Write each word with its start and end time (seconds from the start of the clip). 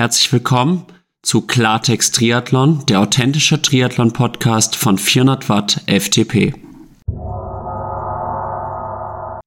Herzlich 0.00 0.32
willkommen 0.32 0.86
zu 1.20 1.42
Klartext 1.42 2.14
Triathlon, 2.14 2.86
der 2.86 3.00
authentische 3.00 3.60
Triathlon-Podcast 3.60 4.74
von 4.74 4.96
400 4.96 5.50
Watt 5.50 5.82
FTP. 5.86 6.54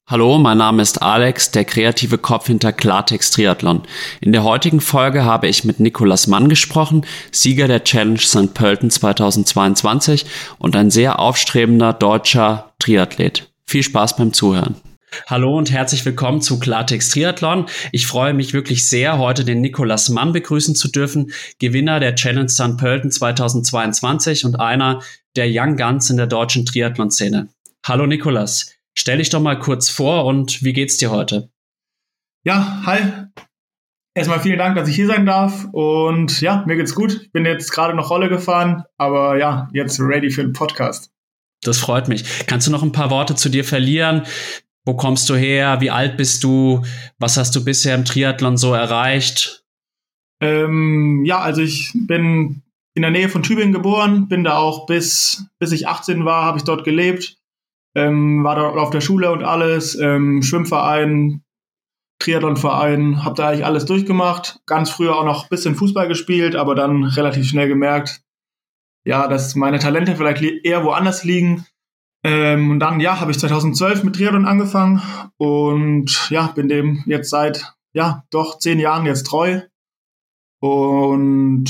Hallo, 0.07 0.37
mein 0.37 0.59
Name 0.59 0.83
ist 0.83 1.01
Alex, 1.01 1.49
der 1.49 1.65
kreative 1.65 2.19
Kopf 2.19 2.45
hinter 2.45 2.71
Klartext 2.71 3.33
Triathlon. 3.33 3.81
In 4.21 4.31
der 4.31 4.43
heutigen 4.43 4.79
Folge 4.79 5.25
habe 5.25 5.47
ich 5.47 5.63
mit 5.63 5.79
Nikolas 5.79 6.27
Mann 6.27 6.49
gesprochen, 6.49 7.03
Sieger 7.31 7.67
der 7.67 7.83
Challenge 7.83 8.19
St. 8.19 8.53
Pölten 8.53 8.91
2022 8.91 10.27
und 10.59 10.75
ein 10.75 10.91
sehr 10.91 11.17
aufstrebender 11.17 11.93
deutscher 11.93 12.73
Triathlet. 12.77 13.51
Viel 13.65 13.81
Spaß 13.81 14.17
beim 14.17 14.33
Zuhören. 14.33 14.75
Hallo 15.27 15.57
und 15.57 15.71
herzlich 15.71 16.05
willkommen 16.05 16.41
zu 16.41 16.59
Klartext 16.59 17.13
Triathlon. 17.13 17.67
Ich 17.91 18.07
freue 18.07 18.33
mich 18.33 18.53
wirklich 18.53 18.87
sehr, 18.87 19.17
heute 19.17 19.45
den 19.45 19.61
Nikolas 19.61 20.09
Mann 20.09 20.33
begrüßen 20.33 20.75
zu 20.75 20.89
dürfen, 20.89 21.31
Gewinner 21.59 21.99
der 21.99 22.15
Challenge 22.15 22.49
St. 22.49 22.77
Pölten 22.77 23.11
2022 23.11 24.45
und 24.45 24.59
einer 24.59 25.01
der 25.35 25.47
Young 25.49 25.77
Guns 25.77 26.09
in 26.09 26.17
der 26.17 26.27
deutschen 26.27 26.65
Triathlon-Szene. 26.65 27.49
Hallo 27.85 28.05
Nikolas, 28.05 28.75
stell 28.93 29.17
dich 29.17 29.29
doch 29.29 29.41
mal 29.41 29.59
kurz 29.59 29.89
vor 29.89 30.25
und 30.25 30.63
wie 30.63 30.73
geht's 30.73 30.97
dir 30.97 31.11
heute? 31.11 31.49
Ja, 32.43 32.81
hi. 32.85 32.99
Erstmal 34.15 34.41
vielen 34.41 34.59
Dank, 34.59 34.75
dass 34.75 34.87
ich 34.87 34.95
hier 34.95 35.07
sein 35.07 35.25
darf 35.25 35.65
und 35.71 36.39
ja, 36.41 36.63
mir 36.67 36.75
geht's 36.75 36.93
gut. 36.93 37.21
Ich 37.23 37.31
bin 37.31 37.45
jetzt 37.45 37.71
gerade 37.71 37.95
noch 37.95 38.09
Rolle 38.09 38.29
gefahren, 38.29 38.83
aber 38.97 39.37
ja, 39.37 39.69
jetzt 39.73 39.99
ready 39.99 40.29
für 40.29 40.43
den 40.43 40.53
Podcast. 40.53 41.11
Das 41.63 41.79
freut 41.79 42.07
mich. 42.07 42.45
Kannst 42.45 42.67
du 42.67 42.71
noch 42.71 42.83
ein 42.83 42.91
paar 42.91 43.09
Worte 43.09 43.35
zu 43.35 43.49
dir 43.49 43.63
verlieren? 43.63 44.23
Wo 44.85 44.95
kommst 44.95 45.29
du 45.29 45.35
her? 45.35 45.79
Wie 45.79 45.91
alt 45.91 46.17
bist 46.17 46.43
du? 46.43 46.83
Was 47.17 47.37
hast 47.37 47.55
du 47.55 47.63
bisher 47.63 47.95
im 47.95 48.05
Triathlon 48.05 48.57
so 48.57 48.73
erreicht? 48.73 49.63
Ähm, 50.41 51.23
ja, 51.25 51.39
also 51.39 51.61
ich 51.61 51.91
bin 51.93 52.63
in 52.95 53.01
der 53.01 53.11
Nähe 53.11 53.29
von 53.29 53.43
Tübingen 53.43 53.71
geboren, 53.71 54.27
bin 54.27 54.43
da 54.43 54.57
auch 54.57 54.85
bis, 54.85 55.45
bis 55.57 55.71
ich 55.71 55.87
18 55.87 56.25
war, 56.25 56.43
habe 56.43 56.57
ich 56.57 56.63
dort 56.63 56.83
gelebt, 56.83 57.37
ähm, 57.95 58.43
war 58.43 58.55
dort 58.55 58.77
auf 58.77 58.89
der 58.89 59.01
Schule 59.01 59.31
und 59.31 59.43
alles, 59.43 59.95
ähm, 59.95 60.43
Schwimmverein, 60.43 61.43
Triathlonverein, 62.19 63.23
habe 63.23 63.35
da 63.35 63.49
eigentlich 63.49 63.65
alles 63.65 63.85
durchgemacht. 63.85 64.59
Ganz 64.65 64.89
früher 64.89 65.17
auch 65.17 65.25
noch 65.25 65.43
ein 65.43 65.49
bisschen 65.49 65.75
Fußball 65.75 66.07
gespielt, 66.07 66.55
aber 66.55 66.75
dann 66.75 67.03
relativ 67.03 67.47
schnell 67.47 67.67
gemerkt, 67.67 68.21
ja, 69.05 69.27
dass 69.27 69.55
meine 69.55 69.79
Talente 69.79 70.15
vielleicht 70.15 70.41
eher 70.41 70.83
woanders 70.83 71.23
liegen 71.23 71.65
ähm, 72.23 72.71
und 72.71 72.79
dann, 72.79 72.99
ja, 72.99 73.19
habe 73.19 73.31
ich 73.31 73.39
2012 73.39 74.03
mit 74.03 74.15
Triathlon 74.15 74.45
angefangen 74.45 75.01
und 75.37 76.29
ja, 76.29 76.47
bin 76.47 76.69
dem 76.69 77.03
jetzt 77.05 77.29
seit, 77.29 77.73
ja, 77.93 78.23
doch 78.29 78.59
zehn 78.59 78.79
Jahren 78.79 79.05
jetzt 79.05 79.27
treu. 79.27 79.61
Und 80.61 81.65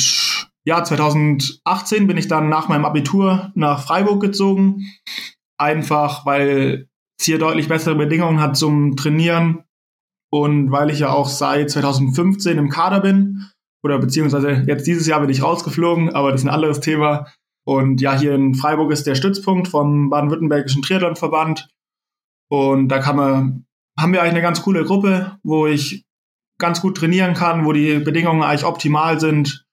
ja, 0.66 0.84
2018 0.84 2.06
bin 2.06 2.18
ich 2.18 2.28
dann 2.28 2.50
nach 2.50 2.68
meinem 2.68 2.86
Abitur 2.86 3.52
nach 3.56 3.84
Freiburg 3.84 4.22
gezogen. 4.22 4.86
Einfach, 5.58 6.26
weil 6.26 6.88
es 7.20 7.26
hier 7.26 7.40
deutlich 7.40 7.68
bessere 7.68 7.96
Bedingungen 7.96 8.40
hat 8.40 8.56
zum 8.56 8.96
Trainieren 8.96 9.64
und 10.32 10.72
weil 10.72 10.92
ich 10.92 11.00
ja 11.00 11.12
auch 11.12 11.28
seit 11.28 11.72
2015 11.72 12.58
im 12.58 12.70
Kader 12.70 13.02
bin. 13.02 13.50
Oder 13.84 13.98
beziehungsweise 13.98 14.64
jetzt 14.68 14.88
dieses 14.88 15.08
Jahr 15.08 15.20
bin 15.20 15.30
ich 15.30 15.44
rausgeflogen, 15.44 16.14
aber 16.14 16.32
das 16.32 16.42
ist 16.42 16.48
ein 16.48 16.54
anderes 16.54 16.80
Thema. 16.80 17.28
Und 17.66 18.02
ja, 18.02 18.18
hier 18.18 18.36
in 18.36 18.56
Freiburg 18.56 18.92
ist 18.92 19.08
der 19.08 19.16
Stützpunkt 19.16 19.68
vom 19.68 20.10
Baden-Württembergischen 20.10 20.82
Triathlonverband. 20.82 21.70
Und 22.50 22.90
da 22.90 23.00
kann 23.00 23.16
man, 23.16 23.66
haben 23.98 24.14
wir 24.14 24.22
eigentlich 24.22 24.34
eine 24.34 24.42
ganz 24.42 24.62
coole 24.62 24.84
Gruppe, 24.84 25.38
wo 25.44 25.68
ich 25.68 26.06
ganz 26.60 26.82
gut 26.82 26.98
trainieren 26.98 27.34
kann, 27.34 27.66
wo 27.66 27.74
die 27.74 28.00
Bedingungen 28.00 28.44
eigentlich 28.44 28.66
optimal 28.66 29.20
sind. 29.20 29.66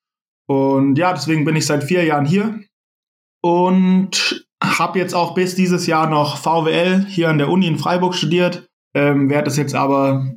Und 0.47 0.97
ja, 0.97 1.13
deswegen 1.13 1.45
bin 1.45 1.57
ich 1.57 1.67
seit 1.67 1.85
vier 1.85 2.05
Jahren 2.05 2.27
hier 2.27 2.61
und 3.43 4.47
habe 4.63 4.99
jetzt 4.99 5.15
auch 5.15 5.35
bis 5.35 5.55
dieses 5.55 5.87
Jahr 5.87 6.09
noch 6.09 6.39
VWL 6.39 7.07
hier 7.07 7.29
an 7.29 7.39
der 7.39 7.49
Uni 7.49 7.67
in 7.67 7.79
Freiburg 7.79 8.15
studiert. 8.15 8.69
Ähm, 8.95 9.31
werde 9.31 9.49
es 9.49 9.57
jetzt 9.57 9.75
aber 9.75 10.35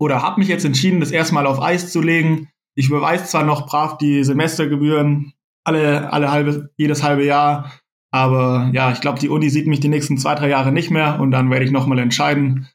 oder 0.00 0.22
habe 0.22 0.40
mich 0.40 0.48
jetzt 0.48 0.64
entschieden, 0.64 1.00
das 1.00 1.10
erstmal 1.10 1.46
auf 1.46 1.60
Eis 1.60 1.92
zu 1.92 2.00
legen. 2.00 2.48
Ich 2.74 2.88
überweise 2.88 3.24
zwar 3.24 3.44
noch 3.44 3.66
brav 3.66 3.98
die 3.98 4.22
Semestergebühren, 4.22 5.32
alle, 5.68 6.12
alle 6.12 6.32
halbe, 6.32 6.70
jedes 6.76 7.02
halbe 7.02 7.24
Jahr. 7.24 7.72
Aber 8.10 8.70
ja, 8.72 8.90
ich 8.90 9.00
glaube, 9.00 9.20
die 9.20 9.28
Uni 9.28 9.50
sieht 9.50 9.66
mich 9.66 9.80
die 9.80 9.88
nächsten 9.88 10.18
zwei, 10.18 10.34
drei 10.34 10.48
Jahre 10.48 10.72
nicht 10.72 10.90
mehr 10.90 11.20
und 11.20 11.30
dann 11.30 11.50
werde 11.50 11.64
ich 11.64 11.70
nochmal 11.70 11.98
entscheiden, 11.98 12.68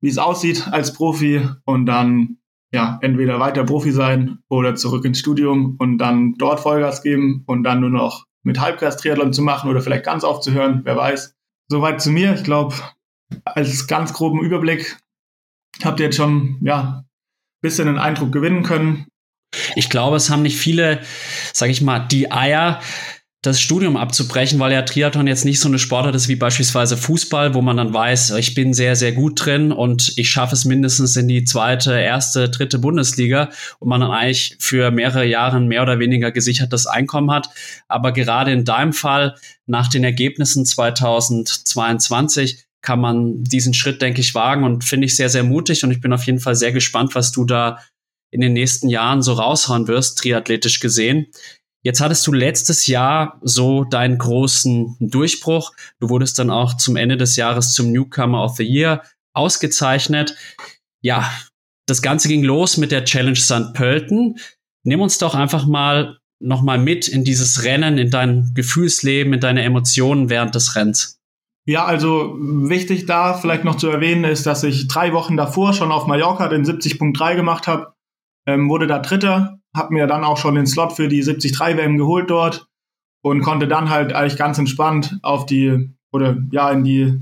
wie 0.00 0.08
es 0.08 0.18
aussieht 0.18 0.68
als 0.72 0.92
Profi 0.92 1.46
und 1.64 1.86
dann 1.86 2.38
ja, 2.72 2.98
entweder 3.02 3.40
weiter 3.40 3.64
Profi 3.64 3.92
sein 3.92 4.38
oder 4.48 4.74
zurück 4.74 5.04
ins 5.04 5.18
Studium 5.18 5.76
und 5.78 5.98
dann 5.98 6.34
dort 6.34 6.60
Vollgas 6.60 7.02
geben 7.02 7.44
und 7.46 7.62
dann 7.64 7.80
nur 7.80 7.90
noch 7.90 8.26
mit 8.42 8.60
Halbgas-Triathlon 8.60 9.32
zu 9.32 9.42
machen 9.42 9.70
oder 9.70 9.80
vielleicht 9.80 10.04
ganz 10.04 10.24
aufzuhören, 10.24 10.82
wer 10.84 10.96
weiß. 10.96 11.34
Soweit 11.68 12.00
zu 12.00 12.10
mir. 12.10 12.34
Ich 12.34 12.44
glaube, 12.44 12.74
als 13.44 13.86
ganz 13.86 14.12
groben 14.12 14.40
Überblick 14.40 14.98
habt 15.82 16.00
ihr 16.00 16.06
jetzt 16.06 16.16
schon, 16.16 16.58
ja, 16.62 17.04
bisschen 17.60 17.88
einen 17.88 17.98
Eindruck 17.98 18.32
gewinnen 18.32 18.62
können. 18.62 19.06
Ich 19.76 19.88
glaube, 19.90 20.16
es 20.16 20.30
haben 20.30 20.42
nicht 20.42 20.58
viele, 20.58 21.00
sag 21.52 21.70
ich 21.70 21.80
mal, 21.80 22.00
die 22.00 22.30
Eier, 22.30 22.80
das 23.42 23.60
Studium 23.60 23.96
abzubrechen, 23.96 24.58
weil 24.58 24.72
ja 24.72 24.82
Triathlon 24.82 25.28
jetzt 25.28 25.44
nicht 25.44 25.60
so 25.60 25.68
eine 25.68 25.78
Sportart 25.78 26.14
ist 26.16 26.26
wie 26.26 26.34
beispielsweise 26.34 26.96
Fußball, 26.96 27.54
wo 27.54 27.62
man 27.62 27.76
dann 27.76 27.94
weiß, 27.94 28.32
ich 28.32 28.54
bin 28.54 28.74
sehr, 28.74 28.96
sehr 28.96 29.12
gut 29.12 29.44
drin 29.44 29.70
und 29.70 30.12
ich 30.16 30.28
schaffe 30.28 30.56
es 30.56 30.64
mindestens 30.64 31.14
in 31.14 31.28
die 31.28 31.44
zweite, 31.44 31.92
erste, 31.92 32.48
dritte 32.48 32.80
Bundesliga 32.80 33.50
und 33.78 33.88
man 33.88 34.00
dann 34.00 34.10
eigentlich 34.10 34.56
für 34.58 34.90
mehrere 34.90 35.24
Jahre 35.24 35.60
mehr 35.60 35.82
oder 35.82 36.00
weniger 36.00 36.32
gesichertes 36.32 36.86
Einkommen 36.86 37.30
hat. 37.30 37.48
Aber 37.86 38.10
gerade 38.10 38.50
in 38.50 38.64
deinem 38.64 38.92
Fall, 38.92 39.36
nach 39.66 39.86
den 39.86 40.02
Ergebnissen 40.02 40.66
2022, 40.66 42.64
kann 42.80 43.00
man 43.00 43.44
diesen 43.44 43.74
Schritt, 43.74 44.02
denke 44.02 44.20
ich, 44.20 44.34
wagen 44.34 44.64
und 44.64 44.84
finde 44.84 45.06
ich 45.06 45.16
sehr, 45.16 45.28
sehr 45.28 45.44
mutig 45.44 45.84
und 45.84 45.90
ich 45.90 46.00
bin 46.00 46.12
auf 46.12 46.24
jeden 46.24 46.40
Fall 46.40 46.54
sehr 46.56 46.72
gespannt, 46.72 47.14
was 47.14 47.32
du 47.32 47.44
da 47.44 47.78
in 48.30 48.40
den 48.40 48.52
nächsten 48.52 48.88
Jahren 48.88 49.22
so 49.22 49.34
raushauen 49.34 49.88
wirst, 49.88 50.18
triathletisch 50.18 50.80
gesehen. 50.80 51.26
Jetzt 51.82 52.00
hattest 52.00 52.26
du 52.26 52.32
letztes 52.32 52.86
Jahr 52.86 53.38
so 53.42 53.84
deinen 53.84 54.18
großen 54.18 54.96
Durchbruch. 55.00 55.72
Du 56.00 56.08
wurdest 56.08 56.38
dann 56.38 56.50
auch 56.50 56.76
zum 56.76 56.96
Ende 56.96 57.16
des 57.16 57.36
Jahres 57.36 57.72
zum 57.72 57.92
Newcomer 57.92 58.44
of 58.44 58.56
the 58.56 58.64
Year 58.64 59.02
ausgezeichnet. 59.32 60.36
Ja, 61.00 61.30
das 61.86 62.02
Ganze 62.02 62.28
ging 62.28 62.42
los 62.42 62.76
mit 62.76 62.90
der 62.90 63.04
Challenge 63.04 63.36
St. 63.36 63.72
Pölten. 63.74 64.38
Nimm 64.84 65.00
uns 65.00 65.18
doch 65.18 65.34
einfach 65.34 65.66
mal 65.66 66.18
nochmal 66.40 66.78
mit 66.78 67.08
in 67.08 67.24
dieses 67.24 67.64
Rennen, 67.64 67.98
in 67.98 68.10
dein 68.10 68.52
Gefühlsleben, 68.54 69.32
in 69.32 69.40
deine 69.40 69.62
Emotionen 69.62 70.28
während 70.30 70.54
des 70.54 70.76
Rennens. 70.76 71.20
Ja, 71.66 71.84
also 71.84 72.36
wichtig 72.38 73.06
da 73.06 73.34
vielleicht 73.34 73.64
noch 73.64 73.76
zu 73.76 73.88
erwähnen 73.88 74.24
ist, 74.24 74.46
dass 74.46 74.62
ich 74.64 74.88
drei 74.88 75.12
Wochen 75.12 75.36
davor 75.36 75.74
schon 75.74 75.92
auf 75.92 76.06
Mallorca 76.06 76.48
den 76.48 76.64
70.3 76.64 77.36
gemacht 77.36 77.66
habe 77.66 77.94
ähm, 78.48 78.70
wurde 78.70 78.86
da 78.86 78.98
Dritter, 78.98 79.60
habe 79.76 79.92
mir 79.92 80.06
dann 80.06 80.24
auch 80.24 80.38
schon 80.38 80.54
den 80.54 80.66
Slot 80.66 80.94
für 80.94 81.06
die 81.06 81.20
73 81.20 81.60
WM 81.60 81.98
geholt 81.98 82.30
dort 82.30 82.66
und 83.22 83.42
konnte 83.42 83.68
dann 83.68 83.90
halt 83.90 84.14
eigentlich 84.14 84.38
ganz 84.38 84.58
entspannt 84.58 85.18
auf 85.22 85.44
die 85.44 85.90
oder 86.10 86.38
ja 86.50 86.70
in 86.70 86.82
die 86.82 87.20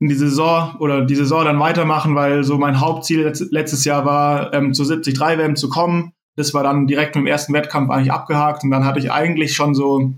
in 0.00 0.08
die 0.08 0.16
Saison 0.16 0.74
oder 0.80 1.04
die 1.04 1.14
Saison 1.14 1.44
dann 1.44 1.60
weitermachen, 1.60 2.16
weil 2.16 2.42
so 2.42 2.58
mein 2.58 2.80
Hauptziel 2.80 3.32
letztes 3.50 3.84
Jahr 3.84 4.04
war, 4.04 4.52
ähm, 4.52 4.74
zur 4.74 4.86
73 4.86 5.18
WM 5.20 5.54
zu 5.54 5.68
kommen. 5.68 6.12
Das 6.34 6.52
war 6.52 6.64
dann 6.64 6.88
direkt 6.88 7.14
im 7.14 7.28
ersten 7.28 7.54
Wettkampf 7.54 7.88
eigentlich 7.90 8.12
abgehakt 8.12 8.64
und 8.64 8.72
dann 8.72 8.84
hatte 8.84 8.98
ich 8.98 9.12
eigentlich 9.12 9.54
schon 9.54 9.76
so, 9.76 10.12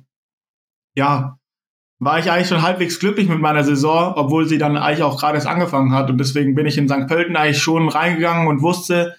ja, 0.97 1.39
war 2.01 2.19
ich 2.19 2.31
eigentlich 2.31 2.49
schon 2.49 2.63
halbwegs 2.63 2.99
glücklich 2.99 3.29
mit 3.29 3.41
meiner 3.41 3.63
Saison, 3.63 4.15
obwohl 4.17 4.49
sie 4.49 4.57
dann 4.57 4.79
eigentlich 4.79 5.03
auch 5.03 5.21
gerade 5.21 5.35
erst 5.35 5.47
angefangen 5.47 5.93
hat 5.93 6.09
und 6.09 6.17
deswegen 6.17 6.55
bin 6.55 6.65
ich 6.65 6.79
in 6.79 6.89
St. 6.89 7.07
Pölten 7.07 7.37
eigentlich 7.37 7.63
schon 7.63 7.89
reingegangen 7.89 8.49
und 8.49 8.63
wusste, 8.63 9.15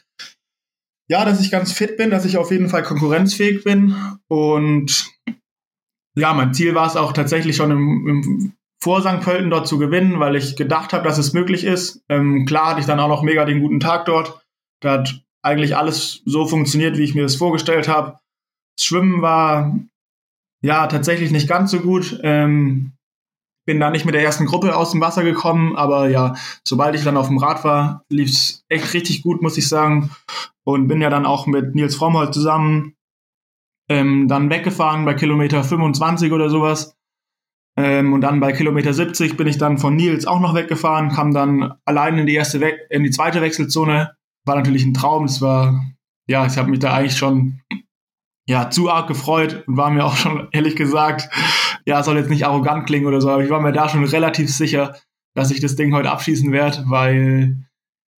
ja, 1.09 1.25
dass 1.25 1.41
ich 1.41 1.51
ganz 1.51 1.71
fit 1.71 1.97
bin, 1.97 2.11
dass 2.11 2.25
ich 2.25 2.37
auf 2.37 2.51
jeden 2.51 2.69
Fall 2.69 2.83
konkurrenzfähig 2.83 3.63
bin 3.63 3.95
und 4.27 5.09
ja, 6.15 6.33
mein 6.33 6.53
Ziel 6.53 6.75
war 6.75 6.87
es 6.87 6.95
auch 6.95 7.13
tatsächlich 7.13 7.55
schon 7.55 7.71
im, 7.71 8.07
im 8.07 8.53
vor 8.81 9.01
St. 9.01 9.19
Pölten 9.21 9.49
dort 9.49 9.67
zu 9.67 9.77
gewinnen, 9.77 10.19
weil 10.19 10.35
ich 10.35 10.55
gedacht 10.55 10.93
habe, 10.93 11.03
dass 11.03 11.17
es 11.17 11.33
möglich 11.33 11.65
ist. 11.65 12.01
Ähm, 12.07 12.45
klar 12.45 12.69
hatte 12.69 12.79
ich 12.79 12.85
dann 12.85 12.99
auch 12.99 13.09
noch 13.09 13.23
mega 13.23 13.43
den 13.43 13.59
guten 13.59 13.81
Tag 13.81 14.05
dort. 14.05 14.41
Da 14.81 14.93
hat 14.93 15.21
eigentlich 15.41 15.75
alles 15.75 16.21
so 16.25 16.45
funktioniert, 16.47 16.97
wie 16.97 17.03
ich 17.03 17.15
mir 17.15 17.23
das 17.23 17.35
vorgestellt 17.35 17.89
habe. 17.89 18.19
Das 18.77 18.85
Schwimmen 18.85 19.21
war 19.21 19.77
ja 20.61 20.87
tatsächlich 20.87 21.31
nicht 21.31 21.49
ganz 21.49 21.71
so 21.71 21.81
gut. 21.81 22.19
Ähm, 22.23 22.93
bin 23.69 23.79
da 23.79 23.91
nicht 23.91 24.03
mit 24.03 24.15
der 24.15 24.23
ersten 24.23 24.47
Gruppe 24.47 24.75
aus 24.75 24.93
dem 24.93 24.99
Wasser 24.99 25.23
gekommen, 25.23 25.75
aber 25.75 26.09
ja, 26.09 26.33
sobald 26.63 26.95
ich 26.95 27.03
dann 27.03 27.17
auf 27.17 27.27
dem 27.27 27.37
Rad 27.37 27.63
war, 27.63 28.03
lief 28.09 28.29
es 28.29 28.65
echt 28.67 28.95
richtig 28.95 29.21
gut, 29.21 29.43
muss 29.43 29.59
ich 29.59 29.67
sagen. 29.67 30.09
Und 30.63 30.87
bin 30.87 31.01
ja 31.01 31.11
dann 31.11 31.27
auch 31.27 31.45
mit 31.45 31.75
Nils 31.75 31.95
Frommholt 31.95 32.33
zusammen 32.33 32.95
ähm, 33.87 34.27
dann 34.27 34.49
weggefahren 34.49 35.05
bei 35.05 35.13
Kilometer 35.13 35.63
25 35.63 36.31
oder 36.31 36.49
sowas. 36.49 36.97
Ähm, 37.77 38.11
und 38.11 38.21
dann 38.21 38.39
bei 38.39 38.53
Kilometer 38.53 38.91
70 38.91 39.37
bin 39.37 39.45
ich 39.45 39.59
dann 39.59 39.77
von 39.77 39.95
Nils 39.95 40.25
auch 40.25 40.39
noch 40.39 40.55
weggefahren, 40.55 41.09
kam 41.09 41.31
dann 41.31 41.75
allein 41.85 42.17
in 42.17 42.25
die 42.25 42.33
erste 42.33 42.61
We 42.61 42.73
in 42.89 43.03
die 43.03 43.11
zweite 43.11 43.39
Wechselzone. 43.39 44.15
War 44.47 44.55
natürlich 44.55 44.83
ein 44.83 44.95
Traum. 44.95 45.25
Es 45.25 45.43
war, 45.43 45.79
ja, 46.27 46.47
ich 46.47 46.57
habe 46.57 46.71
mich 46.71 46.79
da 46.79 46.91
eigentlich 46.95 47.19
schon 47.19 47.61
ja, 48.49 48.71
zu 48.71 48.89
arg 48.89 49.07
gefreut 49.07 49.63
und 49.67 49.77
war 49.77 49.91
mir 49.91 50.03
auch 50.03 50.15
schon 50.15 50.47
ehrlich 50.51 50.75
gesagt, 50.75 51.29
ja, 51.85 52.01
soll 52.01 52.17
jetzt 52.17 52.31
nicht 52.31 52.47
arrogant 52.47 52.87
klingen 52.87 53.05
oder 53.05 53.21
so, 53.21 53.29
aber 53.29 53.43
ich 53.43 53.51
war 53.51 53.61
mir 53.61 53.71
da 53.71 53.87
schon 53.87 54.03
relativ 54.03 54.51
sicher, 54.51 54.95
dass 55.35 55.51
ich 55.51 55.61
das 55.61 55.75
Ding 55.75 55.93
heute 55.93 56.09
abschießen 56.09 56.51
werde, 56.51 56.83
weil 56.87 57.63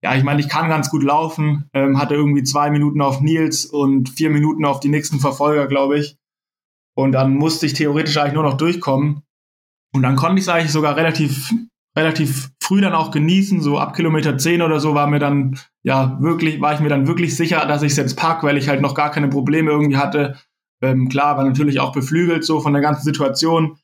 ja, 0.04 0.16
ich 0.16 0.24
meine, 0.24 0.40
ich 0.40 0.48
kann 0.48 0.70
ganz 0.70 0.92
gut 0.92 1.02
laufen, 1.02 1.68
ähm, 1.74 1.98
hatte 1.98 2.14
irgendwie 2.14 2.44
zwei 2.44 2.70
Minuten 2.70 3.02
auf 3.02 3.22
Nils 3.22 3.66
und 3.66 4.08
vier 4.08 4.30
Minuten 4.30 4.66
auf 4.66 4.80
die 4.80 4.90
nächsten 4.90 5.20
Verfolger, 5.20 5.66
glaube 5.66 5.98
ich. 5.98 6.16
Und 6.96 7.14
dann 7.14 7.34
musste 7.34 7.66
ich 7.66 7.74
theoretisch 7.74 8.18
eigentlich 8.18 8.34
nur 8.34 8.44
noch 8.44 8.56
durchkommen. 8.56 9.24
Und 9.94 10.04
dann 10.04 10.16
konnte 10.16 10.36
ich 10.40 10.46
es 10.46 10.50
eigentlich 10.50 10.72
sogar 10.72 10.96
relativ, 10.96 11.52
relativ 11.98 12.52
früh 12.70 12.82
dann 12.82 12.94
auch 12.94 13.10
genießen. 13.10 13.62
So 13.62 13.80
ab 13.80 13.96
Kilometer 13.96 14.38
10 14.38 14.62
oder 14.62 14.80
so 14.80 14.94
war 14.94 15.08
mir 15.08 15.18
dann, 15.18 15.58
ja, 15.82 16.22
wirklich, 16.22 16.62
war 16.62 16.76
ich 16.76 16.80
mir 16.80 16.88
dann 16.88 17.08
wirklich 17.08 17.36
sicher, 17.36 17.66
dass 17.66 17.82
ich 17.82 17.94
es 17.94 17.98
jetzt 17.98 18.16
pack, 18.16 18.44
weil 18.44 18.58
ich 18.58 18.70
halt 18.70 18.80
noch 18.80 18.94
gar 18.94 19.10
keine 19.10 19.28
Probleme 19.28 19.72
irgendwie 19.72 19.98
hatte. 19.98 20.38
Ähm, 20.80 21.10
klar, 21.10 21.36
war 21.36 21.44
natürlich 21.44 21.80
auch 21.80 21.92
beflügelt 21.92 22.46
so 22.46 22.60
von 22.60 22.74
der 22.74 22.84
ganzen 22.84 23.04
Situation. 23.04 23.80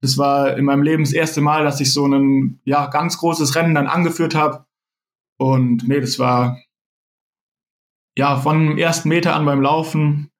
Das 0.00 0.16
war 0.16 0.56
in 0.56 0.64
meinem 0.64 0.82
Leben 0.82 1.04
das 1.04 1.12
erste 1.12 1.42
Mal, 1.42 1.64
dass 1.64 1.82
ich 1.82 1.92
so 1.92 2.06
ein, 2.06 2.60
ja, 2.64 2.86
ganz 2.86 3.18
großes 3.18 3.54
Rennen 3.56 3.74
dann 3.74 3.86
angeführt 3.86 4.34
habe. 4.34 4.64
Und 5.38 5.86
nee, 5.86 6.00
das 6.00 6.18
war, 6.18 6.56
ja, 8.16 8.38
von 8.38 8.78
ersten 8.78 9.10
Meter 9.10 9.36
an 9.36 9.44
beim 9.44 9.60
Laufen, 9.60 10.30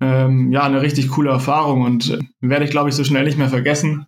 ähm, 0.00 0.52
ja, 0.52 0.62
eine 0.62 0.82
richtig 0.82 1.08
coole 1.08 1.30
Erfahrung 1.30 1.82
und 1.82 2.10
äh, 2.10 2.20
werde 2.40 2.64
ich, 2.64 2.70
glaube 2.70 2.90
ich, 2.90 2.94
so 2.94 3.02
schnell 3.02 3.24
nicht 3.24 3.38
mehr 3.38 3.48
vergessen. 3.48 4.06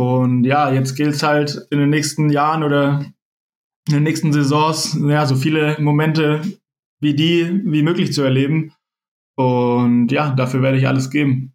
Und 0.00 0.44
ja, 0.44 0.72
jetzt 0.72 0.94
gilt 0.94 1.14
es 1.14 1.22
halt 1.22 1.66
in 1.70 1.78
den 1.78 1.90
nächsten 1.90 2.30
Jahren 2.30 2.62
oder 2.62 3.04
in 3.86 3.92
den 3.92 4.02
nächsten 4.02 4.32
Saisons, 4.32 4.98
ja, 4.98 5.26
so 5.26 5.36
viele 5.36 5.76
Momente 5.78 6.40
wie 7.00 7.12
die 7.12 7.60
wie 7.66 7.82
möglich 7.82 8.14
zu 8.14 8.22
erleben. 8.22 8.72
Und 9.36 10.10
ja, 10.10 10.30
dafür 10.30 10.62
werde 10.62 10.78
ich 10.78 10.88
alles 10.88 11.10
geben. 11.10 11.52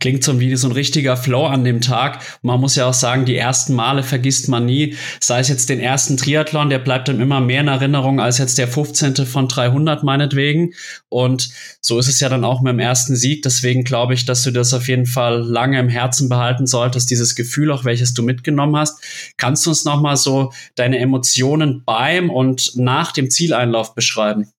Klingt 0.00 0.24
so 0.24 0.40
wie 0.40 0.54
so 0.56 0.68
ein 0.68 0.72
richtiger 0.72 1.16
Flow 1.16 1.46
an 1.46 1.64
dem 1.64 1.80
Tag. 1.80 2.22
man 2.42 2.60
muss 2.60 2.76
ja 2.76 2.86
auch 2.86 2.94
sagen, 2.94 3.24
die 3.24 3.36
ersten 3.36 3.74
Male 3.74 4.02
vergisst 4.02 4.48
man 4.48 4.66
nie. 4.66 4.96
Sei 5.20 5.40
es 5.40 5.48
jetzt 5.48 5.68
den 5.68 5.80
ersten 5.80 6.16
Triathlon, 6.16 6.70
der 6.70 6.78
bleibt 6.78 7.08
dann 7.08 7.20
immer 7.20 7.40
mehr 7.40 7.60
in 7.60 7.68
Erinnerung 7.68 8.20
als 8.20 8.38
jetzt 8.38 8.58
der 8.58 8.68
15. 8.68 9.26
von 9.26 9.48
300 9.48 10.02
meinetwegen. 10.02 10.72
Und 11.08 11.48
so 11.80 11.98
ist 11.98 12.08
es 12.08 12.20
ja 12.20 12.28
dann 12.28 12.44
auch 12.44 12.60
mit 12.60 12.72
dem 12.72 12.78
ersten 12.78 13.16
Sieg. 13.16 13.42
Deswegen 13.42 13.84
glaube 13.84 14.14
ich, 14.14 14.24
dass 14.24 14.42
du 14.42 14.50
das 14.50 14.74
auf 14.74 14.88
jeden 14.88 15.06
Fall 15.06 15.42
lange 15.42 15.78
im 15.78 15.88
Herzen 15.88 16.28
behalten 16.28 16.66
solltest, 16.66 17.10
dieses 17.10 17.34
Gefühl 17.34 17.70
auch, 17.70 17.84
welches 17.84 18.14
du 18.14 18.22
mitgenommen 18.22 18.76
hast. 18.76 19.02
Kannst 19.36 19.66
du 19.66 19.70
uns 19.70 19.84
nochmal 19.84 20.16
so 20.16 20.52
deine 20.74 20.98
Emotionen 20.98 21.82
beim 21.84 22.30
und 22.30 22.72
nach 22.76 23.12
dem 23.12 23.30
Zieleinlauf 23.30 23.94
beschreiben? 23.94 24.50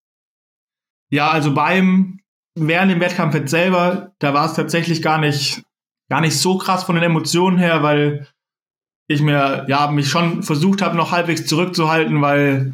Ja, 1.10 1.30
also 1.30 1.54
beim 1.54 2.20
während 2.56 2.92
dem 2.92 3.02
Wettkampf 3.02 3.36
jetzt 3.36 3.52
selber, 3.52 4.14
da 4.20 4.34
war 4.34 4.46
es 4.46 4.54
tatsächlich 4.54 5.02
gar 5.02 5.20
nicht, 5.20 5.64
gar 6.10 6.22
nicht 6.22 6.38
so 6.38 6.58
krass 6.58 6.84
von 6.84 6.96
den 6.96 7.04
Emotionen 7.04 7.58
her, 7.58 7.84
weil 7.84 8.28
ich 9.08 9.22
mir, 9.22 9.66
ja, 9.68 9.92
mich 9.92 10.10
schon 10.10 10.42
versucht 10.42 10.82
habe, 10.82 10.98
noch 10.98 11.12
halbwegs 11.12 11.46
zurückzuhalten, 11.46 12.22
weil, 12.22 12.74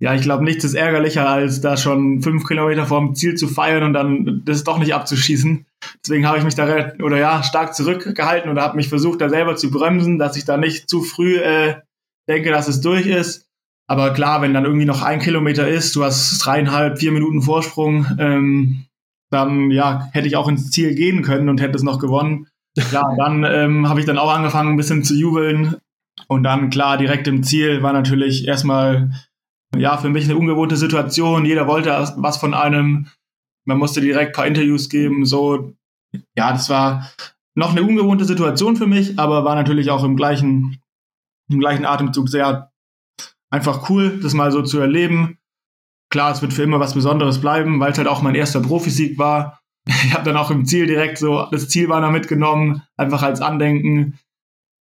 ja, 0.00 0.14
ich 0.14 0.22
glaube, 0.22 0.44
nichts 0.44 0.64
ist 0.64 0.74
ärgerlicher, 0.74 1.28
als 1.28 1.60
da 1.60 1.76
schon 1.76 2.20
fünf 2.20 2.46
Kilometer 2.46 2.84
vorm 2.84 3.14
Ziel 3.14 3.36
zu 3.36 3.48
feiern 3.48 3.84
und 3.84 3.92
dann 3.94 4.42
das 4.44 4.64
doch 4.64 4.78
nicht 4.78 4.94
abzuschießen. 4.94 5.66
Deswegen 6.04 6.26
habe 6.26 6.38
ich 6.38 6.44
mich 6.44 6.54
da 6.54 6.92
oder 7.02 7.18
ja, 7.18 7.42
stark 7.42 7.74
zurückgehalten 7.74 8.50
oder 8.50 8.62
habe 8.62 8.76
mich 8.76 8.88
versucht, 8.88 9.20
da 9.20 9.28
selber 9.28 9.56
zu 9.56 9.70
bremsen, 9.70 10.18
dass 10.18 10.36
ich 10.36 10.44
da 10.44 10.56
nicht 10.56 10.90
zu 10.90 11.02
früh 11.02 11.36
äh, 11.36 11.76
denke, 12.28 12.50
dass 12.50 12.68
es 12.68 12.80
durch 12.80 13.06
ist. 13.06 13.46
Aber 13.88 14.12
klar, 14.12 14.42
wenn 14.42 14.54
dann 14.54 14.64
irgendwie 14.64 14.86
noch 14.86 15.02
ein 15.02 15.20
Kilometer 15.20 15.68
ist, 15.68 15.96
du 15.96 16.04
hast 16.04 16.38
dreieinhalb, 16.38 16.98
vier 16.98 17.12
Minuten 17.12 17.42
Vorsprung, 17.42 18.06
ähm, 18.18 18.84
dann 19.32 19.70
ja, 19.70 20.08
hätte 20.12 20.28
ich 20.28 20.36
auch 20.36 20.48
ins 20.48 20.70
Ziel 20.70 20.94
gehen 20.94 21.22
können 21.22 21.48
und 21.48 21.60
hätte 21.60 21.76
es 21.76 21.82
noch 21.82 21.98
gewonnen. 21.98 22.46
Ja, 22.92 23.02
dann 23.16 23.44
ähm, 23.44 23.88
habe 23.88 24.00
ich 24.00 24.06
dann 24.06 24.18
auch 24.18 24.32
angefangen, 24.32 24.70
ein 24.70 24.76
bisschen 24.76 25.04
zu 25.04 25.14
jubeln. 25.14 25.76
Und 26.28 26.42
dann, 26.44 26.70
klar, 26.70 26.98
direkt 26.98 27.26
im 27.26 27.42
Ziel 27.42 27.82
war 27.82 27.92
natürlich 27.92 28.46
erstmal, 28.46 29.10
ja, 29.76 29.96
für 29.96 30.10
mich 30.10 30.24
eine 30.24 30.36
ungewohnte 30.36 30.76
Situation. 30.76 31.46
Jeder 31.46 31.66
wollte 31.66 31.90
was 32.16 32.36
von 32.36 32.54
einem. 32.54 33.08
Man 33.64 33.78
musste 33.78 34.00
direkt 34.00 34.32
ein 34.32 34.36
paar 34.36 34.46
Interviews 34.46 34.88
geben. 34.88 35.24
So, 35.24 35.74
ja, 36.36 36.52
das 36.52 36.68
war 36.68 37.10
noch 37.54 37.70
eine 37.70 37.82
ungewohnte 37.82 38.24
Situation 38.24 38.76
für 38.76 38.86
mich, 38.86 39.18
aber 39.18 39.44
war 39.44 39.54
natürlich 39.54 39.90
auch 39.90 40.04
im 40.04 40.16
gleichen, 40.16 40.80
im 41.50 41.58
gleichen 41.58 41.86
Atemzug 41.86 42.28
sehr 42.28 42.70
einfach 43.50 43.88
cool, 43.88 44.18
das 44.22 44.34
mal 44.34 44.50
so 44.52 44.62
zu 44.62 44.78
erleben 44.78 45.38
klar, 46.12 46.30
es 46.30 46.42
wird 46.42 46.52
für 46.52 46.62
immer 46.62 46.78
was 46.78 46.94
Besonderes 46.94 47.40
bleiben, 47.40 47.80
weil 47.80 47.90
es 47.90 47.98
halt 47.98 48.06
auch 48.06 48.22
mein 48.22 48.36
erster 48.36 48.60
Profisieg 48.60 49.18
war. 49.18 49.58
Ich 50.04 50.14
habe 50.14 50.24
dann 50.24 50.36
auch 50.36 50.52
im 50.52 50.64
Ziel 50.64 50.86
direkt 50.86 51.18
so 51.18 51.48
das 51.50 51.68
Zielbanner 51.68 52.12
mitgenommen, 52.12 52.82
einfach 52.96 53.24
als 53.24 53.40
Andenken. 53.40 54.16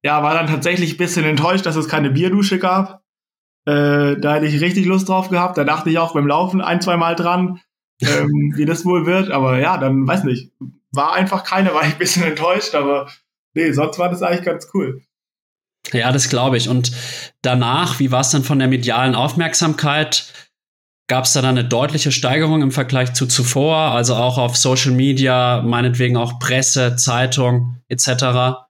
Ja, 0.03 0.21
war 0.21 0.35
dann 0.35 0.45
tatsächlich 0.45 0.93
ein 0.93 0.97
bisschen 0.97 1.25
enttäuscht, 1.25 1.65
dass 1.65 1.75
es 1.75 1.88
keine 1.88 2.11
Bierdusche 2.11 2.59
gab. 2.59 3.01
Äh, 3.65 4.17
da 4.17 4.35
hätte 4.35 4.45
ich 4.45 4.61
richtig 4.61 4.85
Lust 4.85 5.09
drauf 5.09 5.29
gehabt. 5.29 5.57
Da 5.57 5.63
dachte 5.63 5.89
ich 5.89 5.97
auch 5.97 6.13
beim 6.13 6.27
Laufen 6.27 6.61
ein, 6.61 6.81
zwei 6.81 6.97
Mal 6.97 7.15
dran, 7.15 7.59
ähm, 8.01 8.53
wie 8.55 8.65
das 8.65 8.85
wohl 8.85 9.07
wird. 9.07 9.31
Aber 9.31 9.57
ja, 9.57 9.77
dann 9.77 10.07
weiß 10.07 10.23
nicht. 10.23 10.51
War 10.91 11.13
einfach 11.13 11.43
keine, 11.43 11.73
war 11.73 11.81
ich 11.81 11.93
ein 11.93 11.97
bisschen 11.97 12.23
enttäuscht, 12.23 12.75
aber 12.75 13.09
nee, 13.55 13.71
sonst 13.71 13.97
war 13.97 14.09
das 14.09 14.21
eigentlich 14.21 14.45
ganz 14.45 14.67
cool. 14.75 15.01
Ja, 15.93 16.11
das 16.11 16.29
glaube 16.29 16.57
ich. 16.57 16.69
Und 16.69 16.91
danach, 17.41 18.00
wie 18.00 18.11
war 18.11 18.21
es 18.21 18.29
dann 18.29 18.43
von 18.43 18.59
der 18.59 18.67
medialen 18.67 19.15
Aufmerksamkeit? 19.15 20.50
Gab 21.12 21.25
es 21.25 21.34
da 21.34 21.41
dann 21.41 21.58
eine 21.58 21.68
deutliche 21.68 22.10
Steigerung 22.10 22.62
im 22.62 22.72
Vergleich 22.72 23.12
zu 23.12 23.27
zuvor, 23.27 23.75
also 23.75 24.15
auch 24.15 24.38
auf 24.38 24.56
Social 24.56 24.94
Media, 24.94 25.62
meinetwegen 25.62 26.15
auch 26.15 26.39
Presse, 26.39 26.96
Zeitung 26.96 27.82
etc.? 27.89 28.63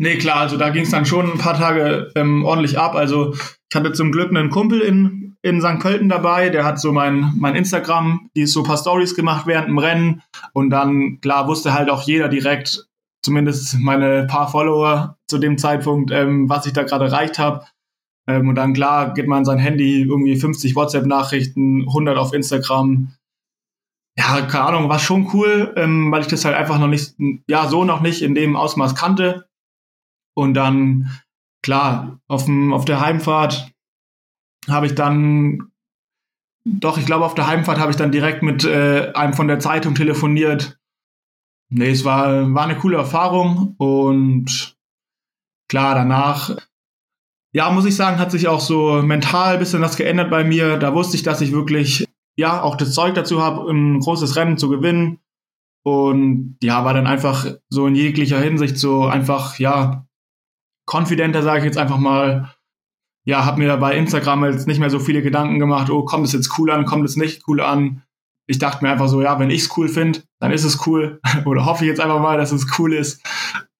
Nee, 0.00 0.18
klar, 0.18 0.36
also 0.36 0.56
da 0.56 0.70
ging 0.70 0.84
es 0.84 0.92
dann 0.92 1.04
schon 1.04 1.32
ein 1.32 1.38
paar 1.38 1.58
Tage 1.58 2.12
ähm, 2.14 2.44
ordentlich 2.44 2.78
ab. 2.78 2.94
Also 2.94 3.34
ich 3.34 3.74
hatte 3.74 3.90
zum 3.90 4.12
Glück 4.12 4.28
einen 4.30 4.50
Kumpel 4.50 4.80
in, 4.82 5.36
in 5.42 5.60
St. 5.60 5.80
Pölten 5.80 6.08
dabei, 6.08 6.48
der 6.50 6.64
hat 6.64 6.78
so 6.78 6.92
mein, 6.92 7.32
mein 7.36 7.56
Instagram, 7.56 8.30
die 8.36 8.46
so 8.46 8.60
ein 8.60 8.66
paar 8.66 8.78
Stories 8.78 9.16
gemacht 9.16 9.48
während 9.48 9.66
dem 9.66 9.78
Rennen. 9.78 10.22
Und 10.52 10.70
dann, 10.70 11.20
klar, 11.20 11.48
wusste 11.48 11.74
halt 11.74 11.90
auch 11.90 12.02
jeder 12.02 12.28
direkt, 12.28 12.86
zumindest 13.24 13.80
meine 13.80 14.28
paar 14.28 14.48
Follower 14.48 15.16
zu 15.28 15.38
dem 15.38 15.58
Zeitpunkt, 15.58 16.12
ähm, 16.12 16.48
was 16.48 16.66
ich 16.66 16.72
da 16.72 16.84
gerade 16.84 17.06
erreicht 17.06 17.40
habe. 17.40 17.64
Ähm, 18.28 18.48
und 18.48 18.54
dann 18.54 18.74
klar 18.74 19.14
geht 19.14 19.26
man 19.26 19.44
sein 19.44 19.58
Handy, 19.58 20.02
irgendwie 20.02 20.36
50 20.36 20.76
WhatsApp-Nachrichten, 20.76 21.82
100 21.88 22.16
auf 22.18 22.32
Instagram. 22.32 23.14
Ja, 24.16 24.42
keine 24.42 24.64
Ahnung, 24.64 24.88
war 24.88 24.98
schon 24.98 25.30
cool, 25.32 25.72
ähm, 25.76 26.12
weil 26.12 26.20
ich 26.20 26.26
das 26.26 26.44
halt 26.44 26.56
einfach 26.56 26.78
noch 26.78 26.88
nicht, 26.88 27.14
ja, 27.48 27.68
so 27.68 27.84
noch 27.84 28.00
nicht 28.00 28.22
in 28.22 28.34
dem 28.34 28.56
Ausmaß 28.56 28.94
kannte. 28.94 29.48
Und 30.34 30.54
dann, 30.54 31.10
klar, 31.62 32.20
auf, 32.28 32.44
dem, 32.44 32.72
auf 32.72 32.84
der 32.84 33.00
Heimfahrt 33.00 33.72
habe 34.68 34.86
ich 34.86 34.94
dann 34.94 35.70
doch, 36.64 36.98
ich 36.98 37.06
glaube, 37.06 37.24
auf 37.24 37.34
der 37.34 37.46
Heimfahrt 37.46 37.78
habe 37.78 37.90
ich 37.90 37.96
dann 37.96 38.12
direkt 38.12 38.42
mit 38.42 38.64
äh, 38.64 39.12
einem 39.14 39.32
von 39.32 39.48
der 39.48 39.58
Zeitung 39.58 39.94
telefoniert. 39.94 40.78
Nee, 41.70 41.90
es 41.90 42.04
war, 42.04 42.54
war 42.54 42.64
eine 42.64 42.76
coole 42.76 42.96
Erfahrung 42.96 43.74
und 43.78 44.76
klar, 45.68 45.94
danach, 45.94 46.56
ja, 47.58 47.70
muss 47.70 47.86
ich 47.86 47.96
sagen, 47.96 48.20
hat 48.20 48.30
sich 48.30 48.46
auch 48.46 48.60
so 48.60 49.02
mental 49.02 49.54
ein 49.54 49.58
bisschen 49.58 49.82
was 49.82 49.96
geändert 49.96 50.30
bei 50.30 50.44
mir. 50.44 50.76
Da 50.76 50.94
wusste 50.94 51.16
ich, 51.16 51.24
dass 51.24 51.40
ich 51.40 51.50
wirklich, 51.50 52.06
ja, 52.36 52.62
auch 52.62 52.76
das 52.76 52.92
Zeug 52.92 53.14
dazu 53.14 53.42
habe, 53.42 53.68
ein 53.68 53.98
großes 53.98 54.36
Rennen 54.36 54.58
zu 54.58 54.68
gewinnen. 54.68 55.18
Und 55.84 56.56
ja, 56.62 56.84
war 56.84 56.94
dann 56.94 57.08
einfach 57.08 57.46
so 57.68 57.88
in 57.88 57.96
jeglicher 57.96 58.38
Hinsicht 58.38 58.78
so 58.78 59.06
einfach, 59.06 59.58
ja, 59.58 60.06
confidenter, 60.86 61.42
sage 61.42 61.58
ich 61.58 61.64
jetzt 61.64 61.78
einfach 61.78 61.98
mal. 61.98 62.54
Ja, 63.26 63.44
habe 63.44 63.58
mir 63.58 63.76
bei 63.76 63.96
Instagram 63.96 64.44
jetzt 64.44 64.68
nicht 64.68 64.78
mehr 64.78 64.90
so 64.90 65.00
viele 65.00 65.20
Gedanken 65.20 65.58
gemacht, 65.58 65.90
oh, 65.90 66.04
kommt 66.04 66.26
es 66.26 66.32
jetzt 66.32 66.56
cool 66.60 66.70
an, 66.70 66.84
kommt 66.84 67.06
es 67.06 67.16
nicht 67.16 67.42
cool 67.48 67.60
an. 67.60 68.04
Ich 68.46 68.60
dachte 68.60 68.84
mir 68.84 68.92
einfach 68.92 69.08
so, 69.08 69.20
ja, 69.20 69.40
wenn 69.40 69.50
ich 69.50 69.62
es 69.62 69.76
cool 69.76 69.88
finde, 69.88 70.22
dann 70.38 70.52
ist 70.52 70.62
es 70.62 70.86
cool. 70.86 71.20
Oder 71.44 71.66
hoffe 71.66 71.84
ich 71.84 71.88
jetzt 71.88 72.00
einfach 72.00 72.20
mal, 72.20 72.38
dass 72.38 72.52
es 72.52 72.78
cool 72.78 72.94
ist. 72.94 73.20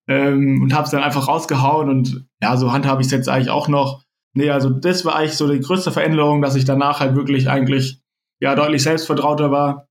Ähm, 0.09 0.63
und 0.63 0.75
habe 0.75 0.85
es 0.85 0.91
dann 0.91 1.03
einfach 1.03 1.29
rausgehauen 1.29 1.91
und 1.91 2.27
ja, 2.43 2.57
so 2.57 2.73
handhabe 2.73 3.03
ich 3.03 3.09
es 3.09 3.13
jetzt 3.13 3.29
eigentlich 3.29 3.51
auch 3.51 3.69
noch. 3.69 4.03
Nee, 4.35 4.51
also 4.51 4.71
das 4.71 5.05
war 5.05 5.17
eigentlich 5.17 5.37
so 5.37 5.51
die 5.51 5.61
größte 5.61 5.93
Veränderung, 5.93 6.41
dass 6.41 6.55
ich 6.55 6.65
danach 6.65 7.01
halt 7.01 7.15
wirklich 7.15 7.49
eigentlich 7.51 8.01
ja 8.41 8.55
deutlich 8.55 8.83
selbstvertrauter 8.83 9.51
war 9.51 9.89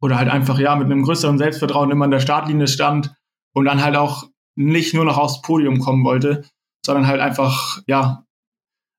oder 0.00 0.16
halt 0.16 0.30
einfach 0.30 0.58
ja 0.58 0.76
mit 0.76 0.86
einem 0.86 1.02
größeren 1.02 1.38
Selbstvertrauen 1.38 1.90
immer 1.90 2.06
an 2.06 2.10
der 2.10 2.20
Startlinie 2.20 2.68
stand 2.68 3.14
und 3.54 3.66
dann 3.66 3.82
halt 3.82 3.96
auch 3.96 4.28
nicht 4.56 4.94
nur 4.94 5.04
noch 5.04 5.18
aufs 5.18 5.42
Podium 5.42 5.78
kommen 5.78 6.04
wollte, 6.04 6.44
sondern 6.84 7.06
halt 7.06 7.20
einfach 7.20 7.82
ja 7.86 8.24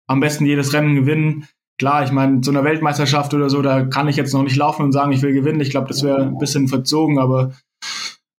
am 0.07 0.19
besten 0.19 0.45
jedes 0.45 0.73
Rennen 0.73 0.95
gewinnen. 0.95 1.47
Klar, 1.77 2.03
ich 2.03 2.11
meine, 2.11 2.41
so 2.43 2.51
einer 2.51 2.63
Weltmeisterschaft 2.63 3.33
oder 3.33 3.49
so, 3.49 3.61
da 3.61 3.83
kann 3.85 4.07
ich 4.07 4.15
jetzt 4.15 4.33
noch 4.33 4.43
nicht 4.43 4.55
laufen 4.55 4.83
und 4.83 4.91
sagen, 4.91 5.11
ich 5.11 5.21
will 5.21 5.33
gewinnen. 5.33 5.59
Ich 5.59 5.71
glaube, 5.71 5.87
das 5.87 6.03
wäre 6.03 6.21
ein 6.21 6.37
bisschen 6.37 6.67
verzogen, 6.67 7.19
aber 7.19 7.53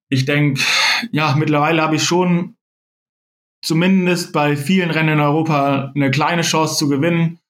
ich 0.09 0.25
denke, 0.25 0.63
ja, 1.11 1.35
mittlerweile 1.37 1.83
habe 1.83 1.97
ich 1.97 2.05
schon 2.05 2.57
zumindest 3.63 4.33
bei 4.33 4.57
vielen 4.57 4.91
Rennen 4.91 5.15
in 5.15 5.21
Europa 5.21 5.93
eine 5.95 6.11
kleine 6.11 6.43
Chance 6.43 6.77
zu 6.77 6.89
gewinnen. 6.89 7.41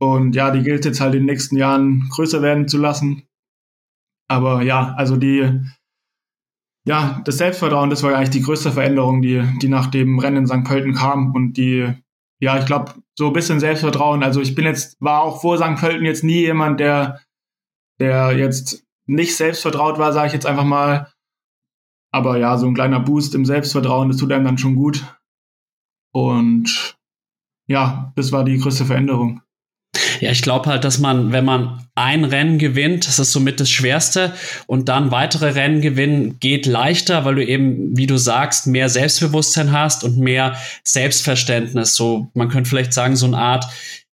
Und 0.00 0.34
ja, 0.34 0.50
die 0.50 0.62
gilt 0.62 0.84
jetzt 0.84 1.00
halt 1.00 1.14
in 1.14 1.20
den 1.20 1.26
nächsten 1.26 1.56
Jahren 1.56 2.08
größer 2.10 2.42
werden 2.42 2.68
zu 2.68 2.78
lassen. 2.78 3.22
Aber 4.28 4.62
ja, 4.62 4.94
also 4.96 5.16
die, 5.16 5.60
ja, 6.86 7.22
das 7.24 7.38
Selbstvertrauen, 7.38 7.90
das 7.90 8.02
war 8.02 8.14
eigentlich 8.14 8.30
die 8.30 8.42
größte 8.42 8.72
Veränderung, 8.72 9.22
die, 9.22 9.42
die 9.60 9.68
nach 9.68 9.86
dem 9.86 10.18
Rennen 10.18 10.38
in 10.38 10.46
St. 10.46 10.64
Pölten 10.64 10.94
kam. 10.94 11.34
Und 11.34 11.54
die, 11.54 11.92
ja, 12.40 12.58
ich 12.58 12.66
glaube, 12.66 12.94
so 13.16 13.28
ein 13.28 13.32
bisschen 13.32 13.60
Selbstvertrauen. 13.60 14.22
Also 14.22 14.40
ich 14.40 14.54
bin 14.54 14.64
jetzt, 14.64 15.00
war 15.00 15.22
auch 15.22 15.40
vor 15.40 15.56
St. 15.56 15.76
Pölten 15.76 16.04
jetzt 16.04 16.24
nie 16.24 16.40
jemand, 16.40 16.80
der, 16.80 17.20
der 18.00 18.36
jetzt 18.36 18.84
nicht 19.06 19.36
selbstvertraut 19.36 19.98
war, 19.98 20.12
sage 20.12 20.28
ich 20.28 20.32
jetzt 20.32 20.46
einfach 20.46 20.64
mal. 20.64 21.12
Aber 22.14 22.38
ja, 22.38 22.56
so 22.58 22.68
ein 22.68 22.74
kleiner 22.74 23.00
Boost 23.00 23.34
im 23.34 23.44
Selbstvertrauen, 23.44 24.08
das 24.08 24.18
tut 24.18 24.30
einem 24.30 24.44
dann 24.44 24.56
schon 24.56 24.76
gut. 24.76 25.04
Und 26.12 26.96
ja, 27.66 28.12
das 28.14 28.30
war 28.30 28.44
die 28.44 28.56
größte 28.56 28.84
Veränderung. 28.84 29.40
Ja, 30.20 30.30
ich 30.30 30.40
glaube 30.40 30.70
halt, 30.70 30.84
dass 30.84 31.00
man, 31.00 31.32
wenn 31.32 31.44
man 31.44 31.84
ein 31.96 32.22
Rennen 32.22 32.58
gewinnt, 32.58 33.08
das 33.08 33.18
ist 33.18 33.32
somit 33.32 33.58
das 33.58 33.68
Schwerste 33.68 34.32
und 34.68 34.88
dann 34.88 35.10
weitere 35.10 35.54
Rennen 35.54 35.80
gewinnen 35.80 36.38
geht 36.38 36.66
leichter, 36.66 37.24
weil 37.24 37.34
du 37.34 37.44
eben, 37.44 37.96
wie 37.96 38.06
du 38.06 38.16
sagst, 38.16 38.68
mehr 38.68 38.88
Selbstbewusstsein 38.88 39.72
hast 39.72 40.04
und 40.04 40.16
mehr 40.16 40.56
Selbstverständnis. 40.84 41.96
So, 41.96 42.30
man 42.34 42.48
könnte 42.48 42.70
vielleicht 42.70 42.92
sagen, 42.92 43.16
so 43.16 43.26
eine 43.26 43.38
Art 43.38 43.66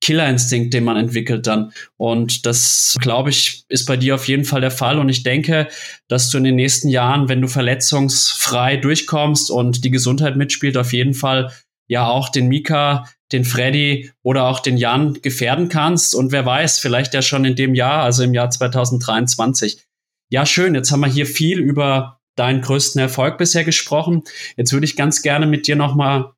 Killerinstinkt, 0.05 0.73
den 0.73 0.83
man 0.83 0.97
entwickelt 0.97 1.47
dann. 1.47 1.71
Und 1.97 2.45
das, 2.45 2.95
glaube 3.01 3.31
ich, 3.31 3.65
ist 3.69 3.85
bei 3.85 3.97
dir 3.97 4.13
auf 4.13 4.27
jeden 4.27 4.45
Fall 4.45 4.61
der 4.61 4.69
Fall. 4.69 4.99
Und 4.99 5.09
ich 5.09 5.23
denke, 5.23 5.67
dass 6.07 6.29
du 6.29 6.37
in 6.37 6.43
den 6.43 6.55
nächsten 6.55 6.89
Jahren, 6.89 7.27
wenn 7.27 7.41
du 7.41 7.47
verletzungsfrei 7.47 8.77
durchkommst 8.77 9.49
und 9.49 9.83
die 9.83 9.89
Gesundheit 9.89 10.35
mitspielt, 10.35 10.77
auf 10.77 10.93
jeden 10.93 11.15
Fall 11.15 11.51
ja 11.87 12.07
auch 12.07 12.29
den 12.29 12.47
Mika 12.47 13.05
den 13.31 13.43
Freddy 13.43 14.11
oder 14.21 14.45
auch 14.45 14.59
den 14.59 14.77
Jan 14.77 15.15
gefährden 15.21 15.69
kannst. 15.69 16.13
Und 16.13 16.31
wer 16.31 16.45
weiß, 16.45 16.77
vielleicht 16.77 17.15
ja 17.15 17.23
schon 17.23 17.43
in 17.43 17.55
dem 17.55 17.73
Jahr, 17.73 18.03
also 18.03 18.21
im 18.21 18.35
Jahr 18.35 18.51
2023. 18.51 19.83
Ja, 20.29 20.45
schön. 20.45 20.75
Jetzt 20.75 20.91
haben 20.91 20.99
wir 20.99 21.07
hier 21.07 21.25
viel 21.25 21.59
über 21.59 22.19
deinen 22.35 22.61
größten 22.61 23.01
Erfolg 23.01 23.39
bisher 23.39 23.63
gesprochen. 23.63 24.23
Jetzt 24.55 24.71
würde 24.71 24.85
ich 24.85 24.95
ganz 24.95 25.23
gerne 25.23 25.47
mit 25.47 25.65
dir 25.65 25.75
noch 25.75 25.95
mal 25.95 26.33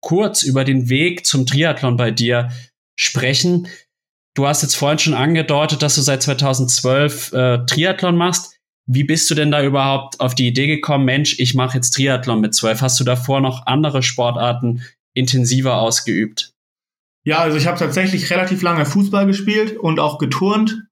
kurz 0.00 0.42
über 0.42 0.64
den 0.64 0.88
Weg 0.88 1.24
zum 1.24 1.46
Triathlon 1.46 1.96
bei 1.96 2.10
dir 2.10 2.50
sprechen. 2.96 3.68
Du 4.34 4.46
hast 4.46 4.62
jetzt 4.62 4.74
vorhin 4.74 4.98
schon 4.98 5.14
angedeutet, 5.14 5.82
dass 5.82 5.94
du 5.94 6.02
seit 6.02 6.22
2012 6.22 7.32
äh, 7.32 7.58
Triathlon 7.66 8.16
machst. 8.16 8.58
Wie 8.86 9.04
bist 9.04 9.30
du 9.30 9.34
denn 9.34 9.50
da 9.50 9.62
überhaupt 9.62 10.20
auf 10.20 10.34
die 10.34 10.46
Idee 10.46 10.66
gekommen, 10.66 11.04
Mensch, 11.04 11.38
ich 11.38 11.54
mache 11.54 11.76
jetzt 11.76 11.90
Triathlon 11.92 12.40
mit 12.40 12.54
12? 12.54 12.82
Hast 12.82 13.00
du 13.00 13.04
davor 13.04 13.40
noch 13.40 13.66
andere 13.66 14.02
Sportarten 14.02 14.82
intensiver 15.14 15.78
ausgeübt? 15.78 16.52
Ja, 17.24 17.38
also 17.38 17.56
ich 17.56 17.66
habe 17.66 17.78
tatsächlich 17.78 18.30
relativ 18.30 18.62
lange 18.62 18.86
Fußball 18.86 19.26
gespielt 19.26 19.76
und 19.76 19.98
auch 19.98 20.18
geturnt. 20.18 20.84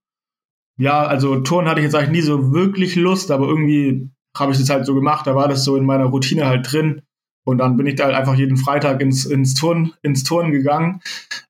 Ja, 0.76 1.06
also 1.06 1.36
Turnen 1.40 1.68
hatte 1.68 1.80
ich 1.80 1.84
jetzt 1.84 1.94
eigentlich 1.94 2.22
nie 2.22 2.26
so 2.26 2.52
wirklich 2.52 2.96
Lust, 2.96 3.30
aber 3.30 3.46
irgendwie 3.46 4.10
habe 4.36 4.50
ich 4.50 4.58
das 4.58 4.70
halt 4.70 4.86
so 4.86 4.94
gemacht. 4.94 5.26
Da 5.26 5.36
war 5.36 5.46
das 5.46 5.62
so 5.62 5.76
in 5.76 5.84
meiner 5.84 6.06
Routine 6.06 6.46
halt 6.46 6.72
drin. 6.72 7.02
Und 7.46 7.58
dann 7.58 7.76
bin 7.76 7.86
ich 7.86 7.96
da 7.96 8.04
halt 8.04 8.14
einfach 8.14 8.34
jeden 8.34 8.56
Freitag 8.56 9.00
ins, 9.00 9.26
ins, 9.26 9.54
Turn, 9.54 9.92
ins 10.02 10.24
Turnen 10.24 10.52
gegangen. 10.52 11.00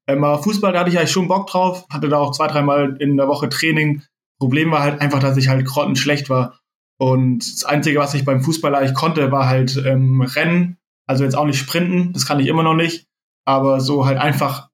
Ähm, 0.07 0.25
aber 0.25 0.43
Fußball, 0.43 0.73
da 0.73 0.81
hatte 0.81 0.91
ich 0.91 0.99
eigentlich 0.99 1.13
schon 1.13 1.29
Bock 1.29 1.47
drauf. 1.47 1.87
Hatte 1.91 2.09
da 2.09 2.19
auch 2.19 2.33
zwei, 2.33 2.49
dreimal 2.49 2.97
in 2.99 3.17
der 3.17 3.29
Woche 3.29 3.49
Training. 3.49 4.03
Problem 4.39 4.71
war 4.71 4.83
halt 4.83 5.01
einfach, 5.01 5.21
dass 5.21 5.37
ich 5.37 5.49
halt 5.49 5.65
grottenschlecht 5.65 6.29
war. 6.31 6.59
Und 6.99 7.39
das 7.39 7.65
Einzige, 7.65 7.99
was 7.99 8.15
ich 8.15 8.25
beim 8.25 8.43
Fußball 8.43 8.75
eigentlich 8.75 8.95
konnte, 8.95 9.31
war 9.31 9.49
halt 9.49 9.77
ähm, 9.85 10.21
Rennen 10.21 10.79
also 11.07 11.25
jetzt 11.25 11.37
auch 11.37 11.45
nicht 11.45 11.59
sprinten, 11.59 12.13
das 12.13 12.27
kann 12.27 12.41
ich 12.41 12.47
immer 12.47 12.63
noch 12.63 12.75
nicht, 12.75 13.07
aber 13.47 13.81
so 13.81 14.07
halt 14.07 14.19
einfach 14.19 14.71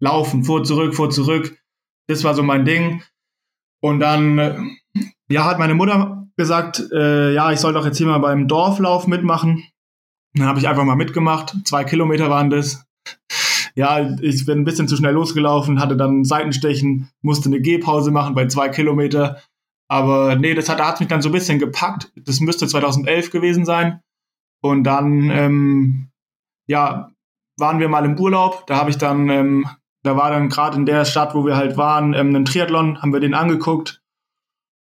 laufen, 0.00 0.44
vor, 0.44 0.64
zurück, 0.64 0.94
vor, 0.94 1.10
zurück. 1.10 1.58
Das 2.08 2.24
war 2.24 2.34
so 2.34 2.42
mein 2.42 2.64
Ding. 2.64 3.02
Und 3.80 4.00
dann, 4.00 4.38
äh, 4.38 4.58
ja, 5.28 5.44
hat 5.44 5.58
meine 5.58 5.74
Mutter 5.74 6.28
gesagt, 6.36 6.82
äh, 6.92 7.32
ja, 7.32 7.52
ich 7.52 7.60
soll 7.60 7.72
doch 7.72 7.84
jetzt 7.84 7.98
hier 7.98 8.06
mal 8.06 8.18
beim 8.18 8.48
Dorflauf 8.48 9.06
mitmachen. 9.06 9.64
Dann 10.34 10.46
habe 10.46 10.58
ich 10.58 10.68
einfach 10.68 10.84
mal 10.84 10.96
mitgemacht. 10.96 11.56
Zwei 11.64 11.84
Kilometer 11.84 12.30
waren 12.30 12.50
das. 12.50 12.84
Ja, 13.74 14.16
ich 14.20 14.44
bin 14.44 14.58
ein 14.58 14.64
bisschen 14.64 14.88
zu 14.88 14.96
schnell 14.96 15.14
losgelaufen, 15.14 15.80
hatte 15.80 15.96
dann 15.96 16.24
Seitenstechen, 16.24 17.08
musste 17.22 17.48
eine 17.48 17.60
Gehpause 17.60 18.10
machen 18.10 18.34
bei 18.34 18.46
zwei 18.46 18.68
Kilometer. 18.68 19.40
Aber 19.88 20.36
nee, 20.36 20.54
das 20.54 20.68
hat, 20.68 20.78
da 20.78 20.88
hat 20.88 21.00
mich 21.00 21.08
dann 21.08 21.22
so 21.22 21.28
ein 21.28 21.32
bisschen 21.32 21.58
gepackt. 21.58 22.12
Das 22.16 22.40
müsste 22.40 22.66
2011 22.66 23.30
gewesen 23.30 23.64
sein. 23.64 24.00
Und 24.62 24.84
dann, 24.84 25.30
ähm, 25.30 26.08
ja, 26.66 27.10
waren 27.58 27.78
wir 27.78 27.88
mal 27.88 28.04
im 28.04 28.18
Urlaub. 28.18 28.66
Da 28.66 28.76
habe 28.76 28.90
ich 28.90 28.98
dann, 28.98 29.28
ähm, 29.28 29.66
da 30.02 30.16
war 30.16 30.30
dann 30.30 30.48
gerade 30.48 30.76
in 30.76 30.86
der 30.86 31.04
Stadt, 31.04 31.34
wo 31.34 31.44
wir 31.44 31.56
halt 31.56 31.76
waren, 31.76 32.14
ähm, 32.14 32.28
einen 32.28 32.44
Triathlon, 32.44 33.00
haben 33.00 33.12
wir 33.12 33.20
den 33.20 33.34
angeguckt. 33.34 34.01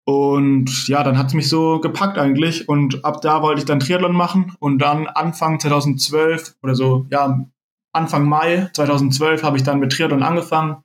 Und 0.05 0.87
ja, 0.87 1.03
dann 1.03 1.17
hat 1.17 1.27
es 1.27 1.33
mich 1.33 1.47
so 1.49 1.79
gepackt 1.79 2.17
eigentlich. 2.17 2.67
Und 2.67 3.05
ab 3.05 3.21
da 3.21 3.41
wollte 3.41 3.59
ich 3.59 3.65
dann 3.65 3.79
Triathlon 3.79 4.15
machen. 4.15 4.55
Und 4.59 4.79
dann 4.79 5.07
Anfang 5.07 5.59
2012 5.59 6.55
oder 6.61 6.75
so, 6.75 7.05
ja, 7.09 7.45
Anfang 7.93 8.27
Mai 8.27 8.69
2012 8.73 9.43
habe 9.43 9.57
ich 9.57 9.63
dann 9.63 9.79
mit 9.79 9.91
Triathlon 9.91 10.23
angefangen. 10.23 10.83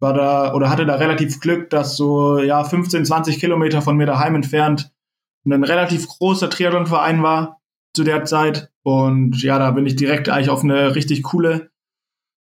War 0.00 0.12
da 0.12 0.54
oder 0.54 0.68
hatte 0.68 0.84
da 0.84 0.96
relativ 0.96 1.40
Glück, 1.40 1.70
dass 1.70 1.96
so 1.96 2.38
ja 2.38 2.64
15, 2.64 3.04
20 3.04 3.38
Kilometer 3.38 3.80
von 3.80 3.96
mir 3.96 4.06
daheim 4.06 4.34
entfernt 4.34 4.90
ein 5.54 5.64
relativ 5.64 6.08
großer 6.08 6.50
Triathlonverein 6.50 7.22
war 7.22 7.60
zu 7.94 8.04
der 8.04 8.24
Zeit. 8.24 8.70
Und 8.82 9.42
ja, 9.42 9.58
da 9.58 9.70
bin 9.70 9.86
ich 9.86 9.96
direkt 9.96 10.28
eigentlich 10.28 10.50
auf 10.50 10.62
eine 10.62 10.94
richtig 10.94 11.22
coole 11.22 11.70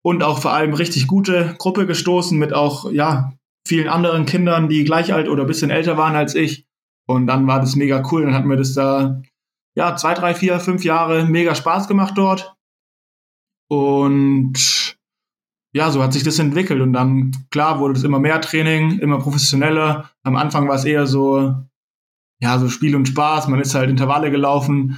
und 0.03 0.23
auch 0.23 0.39
vor 0.39 0.53
allem 0.53 0.73
richtig 0.73 1.07
gute 1.07 1.55
Gruppe 1.57 1.85
gestoßen 1.85 2.37
mit 2.37 2.53
auch, 2.53 2.91
ja, 2.91 3.33
vielen 3.67 3.87
anderen 3.87 4.25
Kindern, 4.25 4.69
die 4.69 4.83
gleich 4.83 5.13
alt 5.13 5.29
oder 5.29 5.43
ein 5.43 5.47
bisschen 5.47 5.69
älter 5.69 5.97
waren 5.97 6.15
als 6.15 6.35
ich. 6.35 6.65
Und 7.07 7.27
dann 7.27 7.47
war 7.47 7.59
das 7.59 7.75
mega 7.75 8.03
cool. 8.11 8.23
Dann 8.23 8.33
hat 8.33 8.45
mir 8.45 8.57
das 8.57 8.73
da, 8.73 9.21
ja, 9.75 9.95
zwei, 9.95 10.13
drei, 10.13 10.33
vier, 10.33 10.59
fünf 10.59 10.83
Jahre 10.83 11.25
mega 11.25 11.55
Spaß 11.55 11.87
gemacht 11.87 12.13
dort. 12.17 12.55
Und 13.69 14.97
ja, 15.73 15.91
so 15.91 16.01
hat 16.01 16.13
sich 16.13 16.23
das 16.23 16.39
entwickelt. 16.39 16.81
Und 16.81 16.93
dann, 16.93 17.31
klar, 17.51 17.79
wurde 17.79 17.93
es 17.93 18.03
immer 18.03 18.19
mehr 18.19 18.41
Training, 18.41 18.99
immer 18.99 19.19
professioneller. 19.19 20.09
Am 20.23 20.35
Anfang 20.35 20.67
war 20.67 20.75
es 20.75 20.85
eher 20.85 21.05
so, 21.05 21.53
ja, 22.41 22.57
so 22.59 22.69
Spiel 22.69 22.95
und 22.95 23.07
Spaß. 23.07 23.47
Man 23.47 23.59
ist 23.59 23.75
halt 23.75 23.89
Intervalle 23.89 24.31
gelaufen 24.31 24.97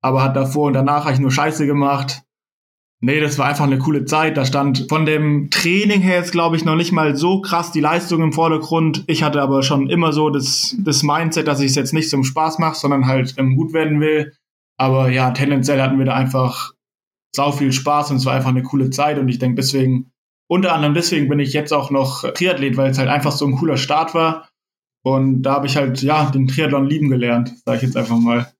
aber 0.00 0.22
hat 0.22 0.36
davor 0.36 0.66
und 0.66 0.72
danach 0.72 1.06
eigentlich 1.06 1.20
nur 1.20 1.30
Scheiße 1.30 1.66
gemacht. 1.66 2.22
Nee, 3.02 3.20
das 3.20 3.38
war 3.38 3.46
einfach 3.46 3.64
eine 3.64 3.78
coole 3.78 4.04
Zeit. 4.04 4.36
Da 4.36 4.44
stand 4.44 4.86
von 4.90 5.06
dem 5.06 5.48
Training 5.50 6.02
her 6.02 6.18
jetzt, 6.18 6.32
glaube 6.32 6.56
ich, 6.56 6.66
noch 6.66 6.76
nicht 6.76 6.92
mal 6.92 7.16
so 7.16 7.40
krass 7.40 7.72
die 7.72 7.80
Leistung 7.80 8.22
im 8.22 8.34
Vordergrund. 8.34 9.04
Ich 9.06 9.22
hatte 9.22 9.40
aber 9.40 9.62
schon 9.62 9.88
immer 9.88 10.12
so 10.12 10.28
das, 10.28 10.76
das 10.78 11.02
Mindset, 11.02 11.48
dass 11.48 11.60
ich 11.60 11.70
es 11.70 11.76
jetzt 11.76 11.94
nicht 11.94 12.10
zum 12.10 12.24
Spaß 12.24 12.58
mache, 12.58 12.76
sondern 12.76 13.06
halt 13.06 13.34
ähm, 13.38 13.56
gut 13.56 13.72
werden 13.72 14.00
will. 14.00 14.34
Aber 14.76 15.10
ja, 15.10 15.30
tendenziell 15.30 15.80
hatten 15.80 15.98
wir 15.98 16.04
da 16.04 16.14
einfach 16.14 16.72
sau 17.34 17.52
viel 17.52 17.72
Spaß 17.72 18.10
und 18.10 18.18
es 18.18 18.26
war 18.26 18.34
einfach 18.34 18.50
eine 18.50 18.62
coole 18.62 18.90
Zeit 18.90 19.18
und 19.18 19.28
ich 19.28 19.38
denke, 19.38 19.56
deswegen 19.56 20.10
unter 20.50 20.74
anderem 20.74 20.94
deswegen 20.94 21.28
bin 21.28 21.38
ich 21.38 21.52
jetzt 21.52 21.72
auch 21.72 21.90
noch 21.90 22.22
Triathlet, 22.32 22.76
weil 22.76 22.90
es 22.90 22.98
halt 22.98 23.08
einfach 23.08 23.32
so 23.32 23.46
ein 23.46 23.56
cooler 23.56 23.76
Start 23.76 24.14
war. 24.14 24.48
Und 25.02 25.42
da 25.42 25.54
habe 25.54 25.66
ich 25.66 25.76
halt, 25.76 26.02
ja, 26.02 26.28
den 26.30 26.48
Triathlon 26.48 26.86
lieben 26.86 27.08
gelernt, 27.08 27.54
sage 27.64 27.78
ich 27.78 27.82
jetzt 27.84 27.96
einfach 27.96 28.18
mal. 28.18 28.52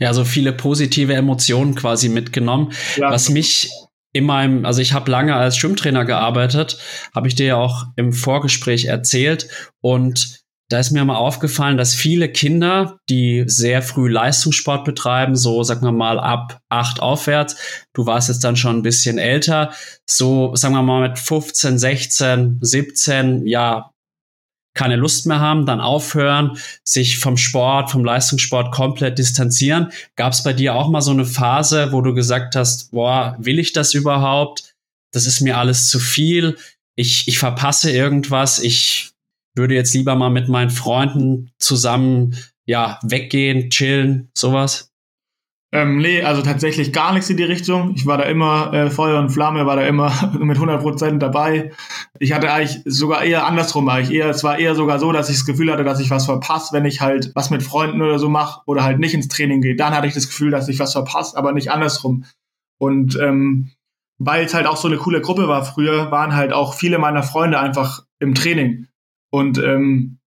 Ja, 0.00 0.12
so 0.14 0.24
viele 0.24 0.52
positive 0.52 1.14
Emotionen 1.14 1.74
quasi 1.74 2.08
mitgenommen. 2.08 2.72
Ja. 2.96 3.10
Was 3.10 3.28
mich 3.28 3.70
in 4.12 4.24
meinem, 4.24 4.64
also 4.64 4.80
ich 4.80 4.92
habe 4.92 5.10
lange 5.10 5.34
als 5.34 5.56
Schwimmtrainer 5.56 6.04
gearbeitet, 6.04 6.78
habe 7.14 7.28
ich 7.28 7.34
dir 7.34 7.46
ja 7.46 7.56
auch 7.56 7.86
im 7.96 8.12
Vorgespräch 8.12 8.84
erzählt. 8.84 9.48
Und 9.80 10.42
da 10.72 10.78
ist 10.78 10.90
mir 10.90 11.04
mal 11.04 11.16
aufgefallen, 11.16 11.76
dass 11.76 11.94
viele 11.94 12.30
Kinder, 12.30 12.98
die 13.10 13.44
sehr 13.46 13.82
früh 13.82 14.10
Leistungssport 14.10 14.84
betreiben, 14.84 15.36
so 15.36 15.62
sagen 15.62 15.84
wir 15.84 15.92
mal 15.92 16.18
ab 16.18 16.60
acht 16.70 17.00
aufwärts, 17.00 17.56
du 17.92 18.06
warst 18.06 18.28
jetzt 18.28 18.42
dann 18.42 18.56
schon 18.56 18.78
ein 18.78 18.82
bisschen 18.82 19.18
älter, 19.18 19.72
so 20.06 20.56
sagen 20.56 20.74
wir 20.74 20.82
mal 20.82 21.06
mit 21.06 21.18
15, 21.18 21.78
16, 21.78 22.58
17, 22.62 23.46
ja, 23.46 23.91
keine 24.74 24.96
Lust 24.96 25.26
mehr 25.26 25.40
haben, 25.40 25.66
dann 25.66 25.80
aufhören, 25.80 26.56
sich 26.84 27.18
vom 27.18 27.36
Sport, 27.36 27.90
vom 27.90 28.04
Leistungssport 28.04 28.72
komplett 28.72 29.18
distanzieren. 29.18 29.92
Gab 30.16 30.32
es 30.32 30.42
bei 30.42 30.52
dir 30.52 30.74
auch 30.74 30.88
mal 30.88 31.02
so 31.02 31.10
eine 31.10 31.26
Phase, 31.26 31.92
wo 31.92 32.00
du 32.00 32.14
gesagt 32.14 32.56
hast, 32.56 32.90
boah, 32.90 33.36
will 33.38 33.58
ich 33.58 33.72
das 33.72 33.94
überhaupt? 33.94 34.74
Das 35.12 35.26
ist 35.26 35.40
mir 35.40 35.58
alles 35.58 35.88
zu 35.88 35.98
viel. 35.98 36.56
Ich, 36.96 37.28
ich 37.28 37.38
verpasse 37.38 37.90
irgendwas. 37.90 38.58
Ich 38.58 39.12
würde 39.54 39.74
jetzt 39.74 39.94
lieber 39.94 40.14
mal 40.14 40.30
mit 40.30 40.48
meinen 40.48 40.70
Freunden 40.70 41.50
zusammen, 41.58 42.36
ja, 42.64 42.98
weggehen, 43.02 43.70
chillen, 43.70 44.30
sowas. 44.34 44.91
Ähm, 45.74 45.96
nee, 45.98 46.22
also 46.22 46.42
tatsächlich 46.42 46.92
gar 46.92 47.14
nichts 47.14 47.30
in 47.30 47.38
die 47.38 47.44
Richtung. 47.44 47.94
Ich 47.96 48.04
war 48.04 48.18
da 48.18 48.24
immer 48.24 48.74
äh, 48.74 48.90
Feuer 48.90 49.18
und 49.18 49.30
Flamme, 49.30 49.64
war 49.64 49.76
da 49.76 49.86
immer 49.86 50.12
mit 50.38 50.58
100% 50.58 51.16
dabei. 51.16 51.72
Ich 52.18 52.34
hatte 52.34 52.52
eigentlich 52.52 52.82
sogar 52.84 53.24
eher 53.24 53.46
andersrum, 53.46 53.88
eigentlich 53.88 54.14
eher, 54.14 54.28
es 54.28 54.44
war 54.44 54.58
eher 54.58 54.74
sogar 54.74 54.98
so, 54.98 55.12
dass 55.12 55.30
ich 55.30 55.36
das 55.36 55.46
Gefühl 55.46 55.72
hatte, 55.72 55.82
dass 55.82 55.98
ich 55.98 56.10
was 56.10 56.26
verpasse, 56.26 56.74
wenn 56.74 56.84
ich 56.84 57.00
halt 57.00 57.32
was 57.34 57.48
mit 57.48 57.62
Freunden 57.62 58.02
oder 58.02 58.18
so 58.18 58.28
mache 58.28 58.60
oder 58.66 58.84
halt 58.84 58.98
nicht 58.98 59.14
ins 59.14 59.28
Training 59.28 59.62
gehe. 59.62 59.74
Dann 59.74 59.94
hatte 59.94 60.06
ich 60.06 60.14
das 60.14 60.28
Gefühl, 60.28 60.50
dass 60.50 60.68
ich 60.68 60.78
was 60.78 60.92
verpasse, 60.92 61.38
aber 61.38 61.52
nicht 61.52 61.70
andersrum. 61.70 62.26
Und 62.78 63.18
ähm, 63.18 63.70
weil 64.18 64.44
es 64.44 64.52
halt 64.52 64.66
auch 64.66 64.76
so 64.76 64.88
eine 64.88 64.98
coole 64.98 65.22
Gruppe 65.22 65.48
war 65.48 65.64
früher, 65.64 66.10
waren 66.10 66.36
halt 66.36 66.52
auch 66.52 66.74
viele 66.74 66.98
meiner 66.98 67.22
Freunde 67.22 67.58
einfach 67.58 68.04
im 68.18 68.34
Training. 68.34 68.88
Und 69.30 69.56
ähm, 69.56 70.18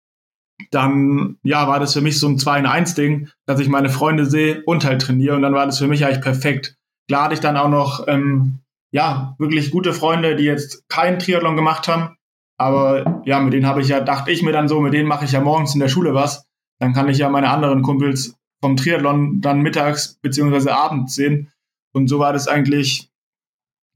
dann 0.71 1.37
ja, 1.43 1.67
war 1.67 1.79
das 1.79 1.93
für 1.93 2.01
mich 2.01 2.19
so 2.19 2.27
ein 2.27 2.39
2 2.39 2.59
in 2.59 2.65
1 2.65 2.95
Ding, 2.95 3.29
dass 3.45 3.59
ich 3.59 3.69
meine 3.69 3.89
Freunde 3.89 4.25
sehe 4.25 4.63
und 4.65 4.85
halt 4.85 5.01
trainiere 5.01 5.35
und 5.35 5.41
dann 5.41 5.53
war 5.53 5.65
das 5.65 5.79
für 5.79 5.87
mich 5.87 6.05
eigentlich 6.05 6.21
perfekt. 6.21 6.75
Klar 7.07 7.25
hatte 7.25 7.33
ich 7.33 7.39
dann 7.39 7.57
auch 7.57 7.69
noch 7.69 8.07
ähm, 8.07 8.59
ja, 8.91 9.35
wirklich 9.37 9.71
gute 9.71 9.93
Freunde, 9.93 10.35
die 10.35 10.45
jetzt 10.45 10.87
keinen 10.87 11.19
Triathlon 11.19 11.55
gemacht 11.55 11.87
haben, 11.87 12.15
aber 12.57 13.21
ja, 13.25 13.39
mit 13.41 13.53
denen 13.53 13.67
habe 13.67 13.81
ich 13.81 13.89
ja, 13.89 13.99
dachte 13.99 14.31
ich 14.31 14.43
mir 14.43 14.53
dann 14.53 14.67
so, 14.67 14.79
mit 14.79 14.93
denen 14.93 15.07
mache 15.07 15.25
ich 15.25 15.33
ja 15.33 15.41
morgens 15.41 15.73
in 15.73 15.81
der 15.81 15.89
Schule 15.89 16.13
was, 16.13 16.47
dann 16.79 16.93
kann 16.93 17.09
ich 17.09 17.17
ja 17.17 17.29
meine 17.29 17.49
anderen 17.49 17.81
Kumpels 17.81 18.35
vom 18.61 18.77
Triathlon 18.77 19.41
dann 19.41 19.61
mittags 19.61 20.17
beziehungsweise 20.21 20.75
abends 20.75 21.15
sehen 21.15 21.51
und 21.93 22.07
so 22.07 22.19
war 22.19 22.33
das 22.33 22.47
eigentlich 22.47 23.09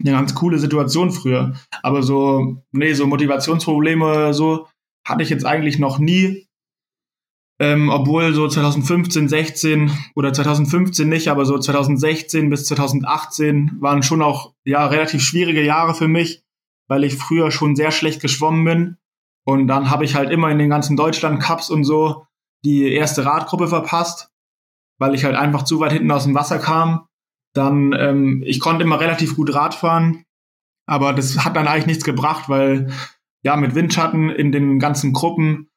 eine 0.01 0.11
ganz 0.11 0.35
coole 0.35 0.59
Situation 0.59 1.11
früher. 1.11 1.55
Aber 1.83 2.03
so, 2.03 2.63
nee, 2.71 2.93
so 2.93 3.05
Motivationsprobleme 3.05 4.33
so 4.33 4.67
hatte 5.05 5.23
ich 5.23 5.29
jetzt 5.29 5.45
eigentlich 5.45 5.79
noch 5.79 5.99
nie. 5.99 6.47
Ähm, 7.61 7.89
obwohl 7.89 8.33
so 8.33 8.47
2015, 8.47 9.27
16 9.27 9.91
oder 10.15 10.31
2015 10.31 11.09
nicht, 11.09 11.27
aber 11.27 11.45
so 11.45 11.59
2016 11.59 12.49
bis 12.49 12.65
2018 12.65 13.77
waren 13.81 14.01
schon 14.01 14.21
auch 14.21 14.53
ja 14.63 14.85
relativ 14.85 15.21
schwierige 15.21 15.63
Jahre 15.63 15.93
für 15.93 16.07
mich, 16.07 16.43
weil 16.87 17.03
ich 17.03 17.17
früher 17.17 17.51
schon 17.51 17.75
sehr 17.75 17.91
schlecht 17.91 18.21
geschwommen 18.21 18.63
bin. 18.63 18.97
Und 19.45 19.67
dann 19.67 19.89
habe 19.89 20.05
ich 20.05 20.15
halt 20.15 20.31
immer 20.31 20.49
in 20.49 20.57
den 20.57 20.69
ganzen 20.69 20.95
Deutschland 20.95 21.41
Cups 21.41 21.69
und 21.69 21.83
so 21.83 22.25
die 22.63 22.93
erste 22.93 23.25
Radgruppe 23.25 23.67
verpasst, 23.67 24.29
weil 24.97 25.13
ich 25.13 25.25
halt 25.25 25.35
einfach 25.35 25.63
zu 25.63 25.79
weit 25.81 25.91
hinten 25.91 26.11
aus 26.11 26.23
dem 26.23 26.35
Wasser 26.35 26.59
kam. 26.59 27.07
Dann, 27.53 27.93
ähm, 27.97 28.43
ich 28.45 28.59
konnte 28.59 28.83
immer 28.83 28.99
relativ 29.01 29.35
gut 29.35 29.53
Rad 29.53 29.75
fahren, 29.75 30.23
aber 30.85 31.13
das 31.13 31.43
hat 31.43 31.57
dann 31.57 31.67
eigentlich 31.67 31.87
nichts 31.87 32.03
gebracht, 32.05 32.47
weil 32.47 32.93
ja, 33.43 33.55
mit 33.55 33.75
Windschatten 33.75 34.29
in 34.29 34.51
den 34.51 34.79
ganzen 34.79 35.13
Gruppen 35.13 35.68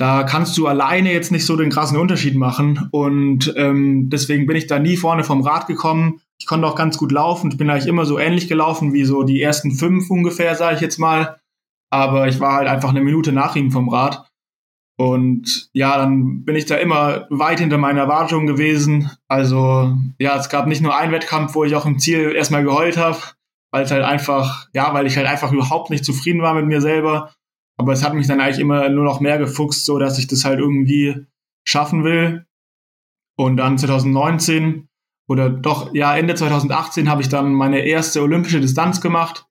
da 0.00 0.22
kannst 0.22 0.56
du 0.56 0.66
alleine 0.66 1.12
jetzt 1.12 1.30
nicht 1.30 1.44
so 1.44 1.56
den 1.56 1.68
krassen 1.68 1.98
Unterschied 1.98 2.34
machen. 2.34 2.88
Und 2.90 3.52
ähm, 3.58 4.08
deswegen 4.08 4.46
bin 4.46 4.56
ich 4.56 4.66
da 4.66 4.78
nie 4.78 4.96
vorne 4.96 5.24
vom 5.24 5.42
Rad 5.42 5.66
gekommen. 5.66 6.22
Ich 6.38 6.46
konnte 6.46 6.66
auch 6.66 6.74
ganz 6.74 6.96
gut 6.96 7.12
laufen. 7.12 7.50
Ich 7.50 7.58
bin 7.58 7.68
eigentlich 7.68 7.86
immer 7.86 8.06
so 8.06 8.18
ähnlich 8.18 8.48
gelaufen 8.48 8.94
wie 8.94 9.04
so 9.04 9.24
die 9.24 9.42
ersten 9.42 9.72
fünf 9.72 10.08
ungefähr, 10.08 10.54
sage 10.54 10.76
ich 10.76 10.80
jetzt 10.80 10.96
mal. 10.96 11.38
Aber 11.90 12.28
ich 12.28 12.40
war 12.40 12.54
halt 12.54 12.66
einfach 12.66 12.88
eine 12.88 13.02
Minute 13.02 13.30
nach 13.32 13.56
ihm 13.56 13.70
vom 13.70 13.90
Rad. 13.90 14.24
Und 14.96 15.68
ja, 15.74 15.98
dann 15.98 16.46
bin 16.46 16.56
ich 16.56 16.64
da 16.64 16.76
immer 16.76 17.26
weit 17.28 17.60
hinter 17.60 17.76
meiner 17.76 18.00
Erwartung 18.00 18.46
gewesen. 18.46 19.10
Also 19.28 19.94
ja, 20.18 20.34
es 20.38 20.48
gab 20.48 20.66
nicht 20.66 20.80
nur 20.80 20.96
einen 20.96 21.12
Wettkampf, 21.12 21.54
wo 21.54 21.64
ich 21.64 21.76
auch 21.76 21.84
im 21.84 21.98
Ziel 21.98 22.32
erstmal 22.34 22.64
geheult 22.64 22.96
habe, 22.96 23.18
weil 23.70 23.84
es 23.84 23.90
halt 23.90 24.04
einfach, 24.04 24.66
ja, 24.72 24.94
weil 24.94 25.06
ich 25.06 25.18
halt 25.18 25.26
einfach 25.26 25.52
überhaupt 25.52 25.90
nicht 25.90 26.06
zufrieden 26.06 26.40
war 26.40 26.54
mit 26.54 26.64
mir 26.64 26.80
selber 26.80 27.34
aber 27.80 27.94
es 27.94 28.04
hat 28.04 28.12
mich 28.12 28.26
dann 28.26 28.40
eigentlich 28.40 28.58
immer 28.58 28.90
nur 28.90 29.04
noch 29.04 29.20
mehr 29.20 29.38
gefuchst, 29.38 29.86
so 29.86 29.98
dass 29.98 30.18
ich 30.18 30.26
das 30.26 30.44
halt 30.44 30.58
irgendwie 30.58 31.24
schaffen 31.66 32.04
will. 32.04 32.44
Und 33.38 33.56
dann 33.56 33.78
2019 33.78 34.86
oder 35.26 35.48
doch, 35.48 35.94
ja, 35.94 36.14
Ende 36.14 36.34
2018 36.34 37.08
habe 37.08 37.22
ich 37.22 37.30
dann 37.30 37.54
meine 37.54 37.80
erste 37.80 38.20
olympische 38.20 38.60
Distanz 38.60 39.00
gemacht. 39.00 39.46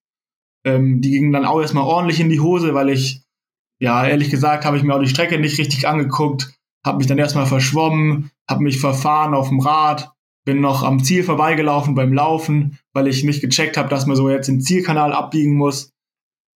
Ähm, 0.63 1.01
die 1.01 1.09
ging 1.09 1.31
dann 1.31 1.43
auch 1.43 1.59
erstmal 1.59 1.85
ordentlich 1.85 2.19
in 2.19 2.29
die 2.29 2.39
Hose, 2.39 2.75
weil 2.75 2.89
ich, 2.89 3.23
ja, 3.81 4.05
ehrlich 4.05 4.29
gesagt, 4.29 4.63
habe 4.63 4.77
ich 4.77 4.83
mir 4.83 4.93
auch 4.93 5.01
die 5.01 5.09
Strecke 5.09 5.39
nicht 5.39 5.57
richtig 5.57 5.87
angeguckt, 5.87 6.53
habe 6.85 6.99
mich 6.99 7.07
dann 7.07 7.17
erstmal 7.17 7.47
verschwommen, 7.47 8.29
habe 8.47 8.61
mich 8.61 8.79
verfahren 8.79 9.33
auf 9.33 9.49
dem 9.49 9.59
Rad, 9.59 10.11
bin 10.45 10.61
noch 10.61 10.83
am 10.83 11.03
Ziel 11.03 11.23
vorbeigelaufen 11.23 11.95
beim 11.95 12.13
Laufen, 12.13 12.77
weil 12.93 13.07
ich 13.07 13.23
nicht 13.23 13.41
gecheckt 13.41 13.75
habe, 13.75 13.89
dass 13.89 14.05
man 14.05 14.15
so 14.15 14.29
jetzt 14.29 14.49
den 14.49 14.61
Zielkanal 14.61 15.13
abbiegen 15.13 15.55
muss. 15.55 15.93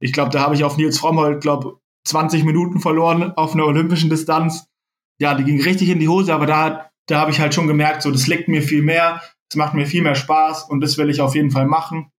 Ich 0.04 0.12
glaube, 0.12 0.32
da 0.32 0.42
habe 0.42 0.54
ich 0.54 0.66
auf 0.66 0.76
Nils 0.76 1.00
Frommholt, 1.00 1.40
glaube 1.40 1.80
20 2.06 2.44
Minuten 2.44 2.82
verloren 2.82 3.32
auf 3.38 3.54
einer 3.54 3.66
olympischen 3.66 4.10
Distanz. 4.10 4.68
Ja, 5.18 5.34
die 5.34 5.46
ging 5.46 5.62
richtig 5.62 5.88
in 5.88 6.00
die 6.00 6.10
Hose, 6.10 6.34
aber 6.34 6.46
da, 6.46 6.90
da 7.08 7.22
habe 7.22 7.32
ich 7.32 7.40
halt 7.40 7.54
schon 7.54 7.68
gemerkt, 7.68 8.02
so, 8.02 8.12
das 8.12 8.28
liegt 8.28 8.50
mir 8.50 8.62
viel 8.62 8.82
mehr, 8.82 9.22
es 9.50 9.56
macht 9.56 9.74
mir 9.74 9.86
viel 9.86 10.02
mehr 10.02 10.16
Spaß 10.16 10.64
und 10.70 10.82
das 10.82 10.98
will 10.98 11.10
ich 11.10 11.22
auf 11.22 11.36
jeden 11.36 11.52
Fall 11.52 11.68
machen. 11.68 12.12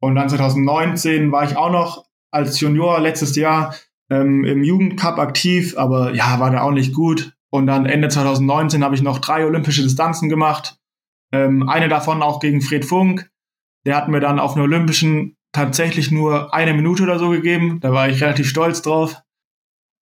Und 0.00 0.16
dann 0.16 0.28
2019 0.28 1.30
war 1.30 1.44
ich 1.44 1.56
auch 1.56 1.70
noch 1.70 2.06
als 2.32 2.58
Junior 2.58 2.98
letztes 2.98 3.36
Jahr 3.36 3.72
ähm, 4.10 4.44
im 4.44 4.64
Jugendcup 4.64 5.18
aktiv, 5.18 5.78
aber 5.78 6.14
ja, 6.14 6.40
war 6.40 6.50
da 6.50 6.62
auch 6.62 6.72
nicht 6.72 6.92
gut. 6.92 7.34
Und 7.50 7.68
dann 7.68 7.86
Ende 7.86 8.08
2019 8.08 8.82
habe 8.82 8.96
ich 8.96 9.02
noch 9.02 9.20
drei 9.20 9.46
olympische 9.46 9.84
Distanzen 9.84 10.28
gemacht. 10.28 10.76
Ähm, 11.32 11.68
eine 11.68 11.88
davon 11.88 12.20
auch 12.20 12.40
gegen 12.40 12.62
Fred 12.62 12.84
Funk. 12.84 13.30
Der 13.86 13.94
hat 13.94 14.08
mir 14.08 14.18
dann 14.18 14.40
auf 14.40 14.56
einer 14.56 14.64
olympischen 14.64 15.37
tatsächlich 15.58 16.12
nur 16.12 16.54
eine 16.54 16.72
Minute 16.72 17.02
oder 17.02 17.18
so 17.18 17.30
gegeben. 17.30 17.80
Da 17.80 17.92
war 17.92 18.08
ich 18.08 18.22
relativ 18.22 18.48
stolz 18.48 18.80
drauf. 18.80 19.20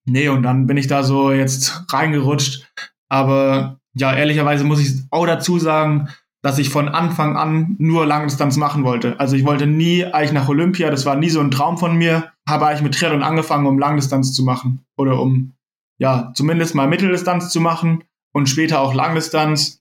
Nee, 0.05 0.29
und 0.29 0.43
dann 0.43 0.67
bin 0.67 0.77
ich 0.77 0.87
da 0.87 1.03
so 1.03 1.33
jetzt 1.33 1.85
reingerutscht. 1.91 2.71
Aber 3.09 3.81
ja, 3.95 4.15
ehrlicherweise 4.15 4.65
muss 4.65 4.81
ich 4.81 5.03
auch 5.11 5.27
dazu 5.27 5.59
sagen, 5.59 6.09
dass 6.43 6.59
ich 6.59 6.69
von 6.69 6.89
Anfang 6.89 7.37
an 7.37 7.75
nur 7.79 8.07
Langdistanz 8.07 8.57
machen 8.57 8.85
wollte. 8.85 9.19
Also 9.19 9.35
ich 9.35 9.45
wollte 9.45 9.67
nie 9.67 10.05
eigentlich 10.05 10.33
nach 10.33 10.49
Olympia, 10.49 10.91
das 10.91 11.07
war 11.07 11.17
nie 11.17 11.31
so 11.31 11.41
ein 11.41 11.51
Traum 11.51 11.79
von 11.79 11.97
mir. 11.97 12.33
Habe 12.47 12.67
eigentlich 12.67 12.83
mit 12.83 12.95
Triathlon 12.95 13.23
angefangen, 13.23 13.67
um 13.67 13.79
Langdistanz 13.79 14.33
zu 14.35 14.45
machen 14.45 14.85
oder 14.97 15.21
um 15.21 15.55
ja, 15.99 16.33
zumindest 16.35 16.75
mal 16.75 16.87
Mitteldistanz 16.87 17.51
zu 17.51 17.61
machen 17.61 18.05
und 18.33 18.49
später 18.49 18.81
auch 18.81 18.93
Langdistanz. 18.93 19.81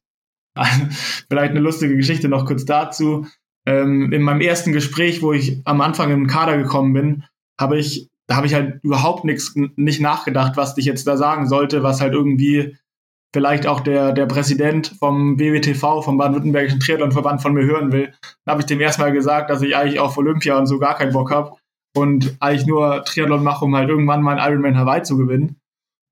Vielleicht 1.30 1.52
eine 1.52 1.60
lustige 1.60 1.98
Geschichte 1.98 2.30
noch 2.30 2.46
kurz 2.46 2.64
dazu 2.64 3.28
ähm, 3.66 4.12
in 4.12 4.22
meinem 4.22 4.42
ersten 4.42 4.72
Gespräch, 4.72 5.22
wo 5.22 5.34
ich 5.34 5.62
am 5.66 5.82
Anfang 5.82 6.12
im 6.12 6.28
Kader 6.28 6.58
gekommen 6.58 6.94
bin, 6.94 7.24
habe 7.60 7.78
ich, 7.78 8.10
da 8.28 8.36
habe 8.36 8.48
ich 8.48 8.54
halt 8.54 8.84
überhaupt 8.84 9.24
nichts, 9.24 9.54
nicht 9.76 10.02
nachgedacht, 10.02 10.58
was 10.58 10.78
ich 10.78 10.86
jetzt 10.86 11.08
da 11.08 11.18
sagen 11.18 11.48
sollte, 11.48 11.84
was 11.84 12.02
halt 12.02 12.14
irgendwie 12.14 12.78
vielleicht 13.34 13.68
auch 13.68 13.82
der, 13.82 14.14
der 14.14 14.28
Präsident 14.28 14.96
vom 14.98 15.36
BWTV, 15.36 16.02
vom 16.04 16.18
Baden-Württembergischen 16.18 16.80
Triathlonverband 16.80 17.42
von 17.42 17.54
mir 17.54 17.66
hören 17.66 17.92
will. 17.92 18.14
Da 18.46 18.54
habe 18.54 18.62
ich 18.62 18.66
dem 18.66 18.80
erstmal 18.80 19.12
gesagt, 19.12 19.50
dass 19.50 19.62
ich 19.62 19.76
eigentlich 19.76 20.00
auf 20.00 20.18
Olympia 20.18 20.58
und 20.58 20.68
so 20.68 20.80
gar 20.80 20.96
keinen 20.96 21.12
Bock 21.12 21.32
habe 21.32 21.58
und 21.96 22.38
eigentlich 22.40 22.66
nur 22.66 23.04
Triathlon 23.04 23.44
mache, 23.44 23.66
um 23.66 23.76
halt 23.76 23.90
irgendwann 23.90 24.22
mal 24.22 24.40
einen 24.40 24.54
Ironman 24.54 24.78
Hawaii 24.78 25.04
zu 25.04 25.18
gewinnen. 25.18 25.58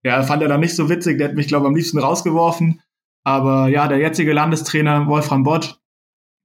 Ja, 0.06 0.22
fand 0.24 0.42
er 0.42 0.50
dann 0.50 0.60
nicht 0.60 0.76
so 0.76 0.90
witzig, 0.90 1.18
der 1.18 1.30
hat 1.30 1.36
mich, 1.36 1.48
glaube 1.48 1.66
ich, 1.66 1.70
am 1.70 1.76
liebsten 1.76 2.00
rausgeworfen. 2.00 2.82
Aber 3.24 3.70
ja, 3.70 3.88
der 3.88 4.00
jetzige 4.00 4.34
Landestrainer 4.34 5.08
Wolfram 5.08 5.44
Bott, 5.44 5.80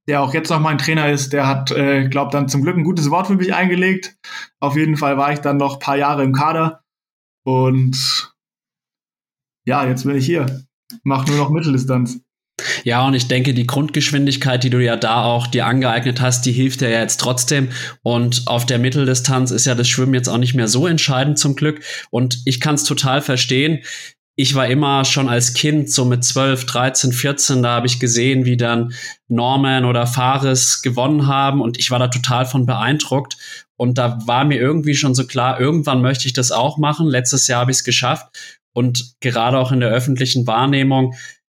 der 0.09 0.23
auch 0.23 0.33
jetzt 0.35 0.49
noch 0.49 0.59
mein 0.59 0.79
Trainer 0.79 1.11
ist, 1.11 1.33
der 1.33 1.47
hat, 1.47 1.71
äh, 1.71 2.09
glaube 2.09 2.33
dann 2.33 2.49
zum 2.49 2.63
Glück 2.63 2.77
ein 2.77 2.85
gutes 2.85 3.11
Wort 3.11 3.27
für 3.27 3.37
mich 3.37 3.55
eingelegt. 3.55 4.17
Auf 4.59 4.75
jeden 4.75 4.97
Fall 4.97 5.19
war 5.19 5.33
ich 5.33 5.41
dann 5.41 5.59
noch 5.59 5.75
ein 5.75 5.81
paar 5.81 5.99
Jahre 5.99 6.25
im 6.25 6.33
Kader 6.33 6.83
und 7.45 8.33
ja, 9.67 9.87
jetzt 9.87 10.05
bin 10.05 10.17
ich 10.17 10.25
hier. 10.25 10.65
Mach 11.03 11.27
nur 11.27 11.37
noch 11.37 11.51
Mitteldistanz. 11.51 12.21
Ja, 12.83 13.07
und 13.07 13.15
ich 13.15 13.29
denke, 13.29 13.55
die 13.55 13.67
Grundgeschwindigkeit, 13.67 14.65
die 14.65 14.71
du 14.71 14.83
ja 14.83 14.97
da 14.97 15.25
auch 15.25 15.47
dir 15.47 15.67
angeeignet 15.67 16.21
hast, 16.21 16.47
die 16.47 16.53
hilft 16.53 16.81
dir 16.81 16.89
ja 16.89 17.01
jetzt 17.01 17.19
trotzdem. 17.19 17.69
Und 18.03 18.45
auf 18.47 18.67
der 18.67 18.79
Mitteldistanz 18.79 19.51
ist 19.51 19.67
ja 19.67 19.75
das 19.75 19.89
Schwimmen 19.89 20.15
jetzt 20.15 20.29
auch 20.29 20.39
nicht 20.39 20.55
mehr 20.55 20.69
so 20.69 20.87
entscheidend 20.87 21.39
zum 21.39 21.55
Glück. 21.55 21.83
Und 22.11 22.41
ich 22.47 22.61
kann 22.61 22.75
es 22.75 22.85
total 22.85 23.21
verstehen 23.21 23.81
ich 24.41 24.55
war 24.55 24.69
immer 24.69 25.05
schon 25.05 25.29
als 25.29 25.53
Kind, 25.53 25.91
so 25.91 26.05
mit 26.05 26.23
12, 26.23 26.65
13, 26.65 27.13
14, 27.13 27.61
da 27.61 27.71
habe 27.71 27.89
ich 27.89 27.99
gesehen, 27.99 28.45
wie 28.45 28.57
dann 28.57 28.93
Norman 29.27 29.85
oder 29.85 30.07
Fares 30.07 30.81
gewonnen 30.81 31.27
haben 31.27 31.61
und 31.61 31.77
ich 31.77 31.91
war 31.91 31.99
da 31.99 32.07
total 32.07 32.47
von 32.47 32.65
beeindruckt. 32.65 33.37
Und 33.77 33.99
da 33.99 34.21
war 34.27 34.45
mir 34.45 34.61
irgendwie 34.61 34.95
schon 34.95 35.17
so 35.17 35.27
klar, 35.27 35.59
irgendwann 35.59 36.03
möchte 36.03 36.27
ich 36.27 36.35
das 36.35 36.53
auch 36.53 36.79
machen. 36.79 37.09
Letztes 37.09 37.49
Jahr 37.49 37.63
habe 37.63 37.73
ich 37.73 37.79
es 37.79 37.85
geschafft. 37.85 38.29
Und 38.73 39.17
gerade 39.19 39.59
auch 39.59 39.73
in 39.73 39.81
der 39.81 39.91
öffentlichen 39.91 40.47
Wahrnehmung 40.47 41.15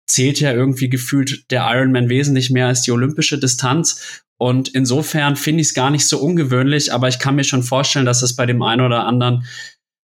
zählt 0.09 0.41
ja 0.41 0.53
irgendwie 0.53 0.89
gefühlt 0.89 1.49
der 1.53 1.65
Ironman 1.73 2.09
wesentlich 2.09 2.51
mehr 2.51 2.67
als 2.67 2.83
die 2.83 2.91
olympische 2.91 3.39
Distanz. 3.39 4.25
Und 4.39 4.71
insofern 4.71 5.37
finde 5.37 5.61
ich 5.61 5.69
es 5.69 5.75
gar 5.75 5.91
nicht 5.91 6.09
so 6.09 6.19
ungewöhnlich, 6.19 6.93
aber 6.93 7.07
ich 7.07 7.21
kann 7.21 7.37
mir 7.37 7.45
schon 7.45 7.63
vorstellen, 7.63 8.07
dass 8.07 8.23
es 8.23 8.35
bei 8.35 8.45
dem 8.45 8.61
einen 8.61 8.85
oder 8.85 9.07
anderen 9.07 9.45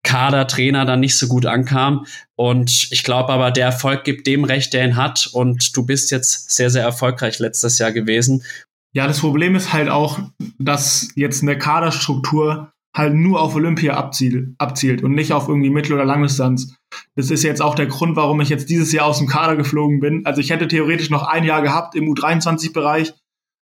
Kadertrainer 0.03 0.85
dann 0.85 1.01
nicht 1.01 1.17
so 1.17 1.27
gut 1.27 1.45
ankam. 1.45 2.05
Und 2.35 2.87
ich 2.91 3.03
glaube 3.03 3.29
aber, 3.33 3.51
der 3.51 3.65
Erfolg 3.65 4.03
gibt 4.03 4.27
dem 4.27 4.43
Recht, 4.43 4.73
der 4.73 4.85
ihn 4.85 4.95
hat. 4.95 5.29
Und 5.33 5.75
du 5.75 5.85
bist 5.85 6.11
jetzt 6.11 6.51
sehr, 6.51 6.69
sehr 6.69 6.83
erfolgreich 6.83 7.39
letztes 7.39 7.77
Jahr 7.79 7.91
gewesen. 7.91 8.43
Ja, 8.93 9.07
das 9.07 9.19
Problem 9.19 9.55
ist 9.55 9.71
halt 9.71 9.89
auch, 9.89 10.19
dass 10.57 11.09
jetzt 11.15 11.43
eine 11.43 11.57
Kaderstruktur 11.57 12.71
halt 12.95 13.13
nur 13.13 13.39
auf 13.39 13.55
Olympia 13.55 13.93
abzielt, 13.93 14.55
abzielt 14.57 15.03
und 15.03 15.13
nicht 15.13 15.31
auf 15.31 15.47
irgendwie 15.47 15.69
Mittel- 15.69 15.93
oder 15.93 16.05
Langdistanz. 16.05 16.75
Das 17.15 17.29
ist 17.29 17.43
jetzt 17.43 17.61
auch 17.61 17.75
der 17.75 17.85
Grund, 17.85 18.15
warum 18.15 18.41
ich 18.41 18.49
jetzt 18.49 18.69
dieses 18.69 18.91
Jahr 18.91 19.05
aus 19.05 19.19
dem 19.19 19.27
Kader 19.27 19.55
geflogen 19.55 19.99
bin. 19.99 20.25
Also 20.25 20.41
ich 20.41 20.49
hätte 20.49 20.67
theoretisch 20.67 21.11
noch 21.11 21.23
ein 21.23 21.43
Jahr 21.43 21.61
gehabt 21.61 21.95
im 21.95 22.05
U23-Bereich. 22.05 23.13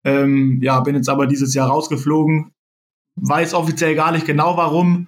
Ähm, 0.05 0.59
ja, 0.61 0.79
bin 0.81 0.95
jetzt 0.95 1.09
aber 1.09 1.25
dieses 1.25 1.53
Jahr 1.55 1.67
rausgeflogen. 1.67 2.51
Weiß 3.19 3.55
offiziell 3.55 3.95
gar 3.95 4.11
nicht 4.11 4.27
genau 4.27 4.55
warum. 4.55 5.07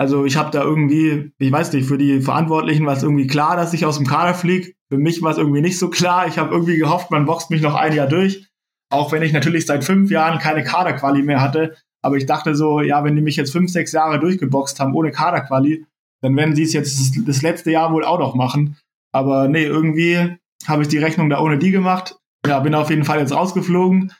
Also 0.00 0.24
ich 0.24 0.38
habe 0.38 0.50
da 0.50 0.62
irgendwie, 0.62 1.30
ich 1.36 1.52
weiß 1.52 1.74
nicht, 1.74 1.86
für 1.86 1.98
die 1.98 2.22
Verantwortlichen 2.22 2.86
war 2.86 2.96
es 2.96 3.02
irgendwie 3.02 3.26
klar, 3.26 3.54
dass 3.54 3.74
ich 3.74 3.84
aus 3.84 3.98
dem 3.98 4.06
Kader 4.06 4.32
fliege. 4.32 4.72
Für 4.88 4.96
mich 4.96 5.20
war 5.20 5.30
es 5.30 5.36
irgendwie 5.36 5.60
nicht 5.60 5.78
so 5.78 5.90
klar. 5.90 6.26
Ich 6.26 6.38
habe 6.38 6.54
irgendwie 6.54 6.78
gehofft, 6.78 7.10
man 7.10 7.26
boxt 7.26 7.50
mich 7.50 7.60
noch 7.60 7.74
ein 7.74 7.92
Jahr 7.92 8.06
durch. 8.06 8.48
Auch 8.90 9.12
wenn 9.12 9.22
ich 9.22 9.34
natürlich 9.34 9.66
seit 9.66 9.84
fünf 9.84 10.10
Jahren 10.10 10.38
keine 10.38 10.64
Kaderquali 10.64 11.22
mehr 11.22 11.42
hatte. 11.42 11.76
Aber 12.00 12.16
ich 12.16 12.24
dachte 12.24 12.54
so, 12.54 12.80
ja, 12.80 13.04
wenn 13.04 13.14
die 13.14 13.20
mich 13.20 13.36
jetzt 13.36 13.52
fünf, 13.52 13.70
sechs 13.70 13.92
Jahre 13.92 14.18
durchgeboxt 14.18 14.80
haben 14.80 14.94
ohne 14.94 15.10
Kaderquali, 15.10 15.84
dann 16.22 16.34
werden 16.34 16.56
sie 16.56 16.62
es 16.62 16.72
jetzt 16.72 17.18
das 17.28 17.42
letzte 17.42 17.70
Jahr 17.70 17.92
wohl 17.92 18.06
auch 18.06 18.20
noch 18.20 18.34
machen. 18.34 18.78
Aber 19.12 19.48
nee, 19.48 19.64
irgendwie 19.64 20.34
habe 20.66 20.80
ich 20.80 20.88
die 20.88 20.96
Rechnung 20.96 21.28
da 21.28 21.40
ohne 21.40 21.58
die 21.58 21.72
gemacht. 21.72 22.16
Ja, 22.46 22.60
bin 22.60 22.74
auf 22.74 22.88
jeden 22.88 23.04
Fall 23.04 23.18
jetzt 23.18 23.34
rausgeflogen. 23.34 24.14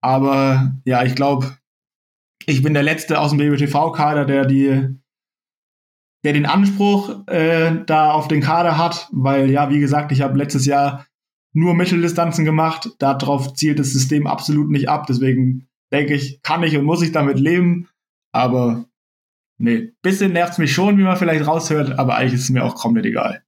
Aber 0.00 0.74
ja, 0.84 1.02
ich 1.02 1.16
glaube, 1.16 1.58
ich 2.46 2.62
bin 2.62 2.72
der 2.72 2.84
Letzte 2.84 3.18
aus 3.18 3.30
dem 3.30 3.38
BBTV-Kader, 3.38 4.26
der 4.26 4.44
die 4.44 4.94
der 6.24 6.32
den 6.32 6.46
Anspruch 6.46 7.26
äh, 7.28 7.84
da 7.86 8.12
auf 8.12 8.28
den 8.28 8.40
Kader 8.40 8.78
hat, 8.78 9.08
weil 9.12 9.50
ja, 9.50 9.70
wie 9.70 9.78
gesagt, 9.78 10.10
ich 10.10 10.22
habe 10.22 10.38
letztes 10.38 10.66
Jahr 10.66 11.06
nur 11.52 11.74
Mitteldistanzen 11.74 12.44
gemacht. 12.44 12.90
Darauf 12.98 13.54
zielt 13.54 13.78
das 13.78 13.92
System 13.92 14.26
absolut 14.26 14.70
nicht 14.70 14.88
ab. 14.88 15.06
Deswegen 15.06 15.68
denke 15.92 16.14
ich, 16.14 16.42
kann 16.42 16.62
ich 16.62 16.76
und 16.76 16.84
muss 16.84 17.02
ich 17.02 17.12
damit 17.12 17.38
leben. 17.38 17.88
Aber 18.32 18.86
nee, 19.58 19.92
bisschen 20.02 20.32
nervt 20.32 20.58
mich 20.58 20.72
schon, 20.72 20.98
wie 20.98 21.02
man 21.02 21.16
vielleicht 21.16 21.46
raushört, 21.46 21.98
aber 21.98 22.16
eigentlich 22.16 22.34
ist 22.34 22.44
es 22.44 22.50
mir 22.50 22.64
auch 22.64 22.74
komplett 22.74 23.06
egal. 23.06 23.43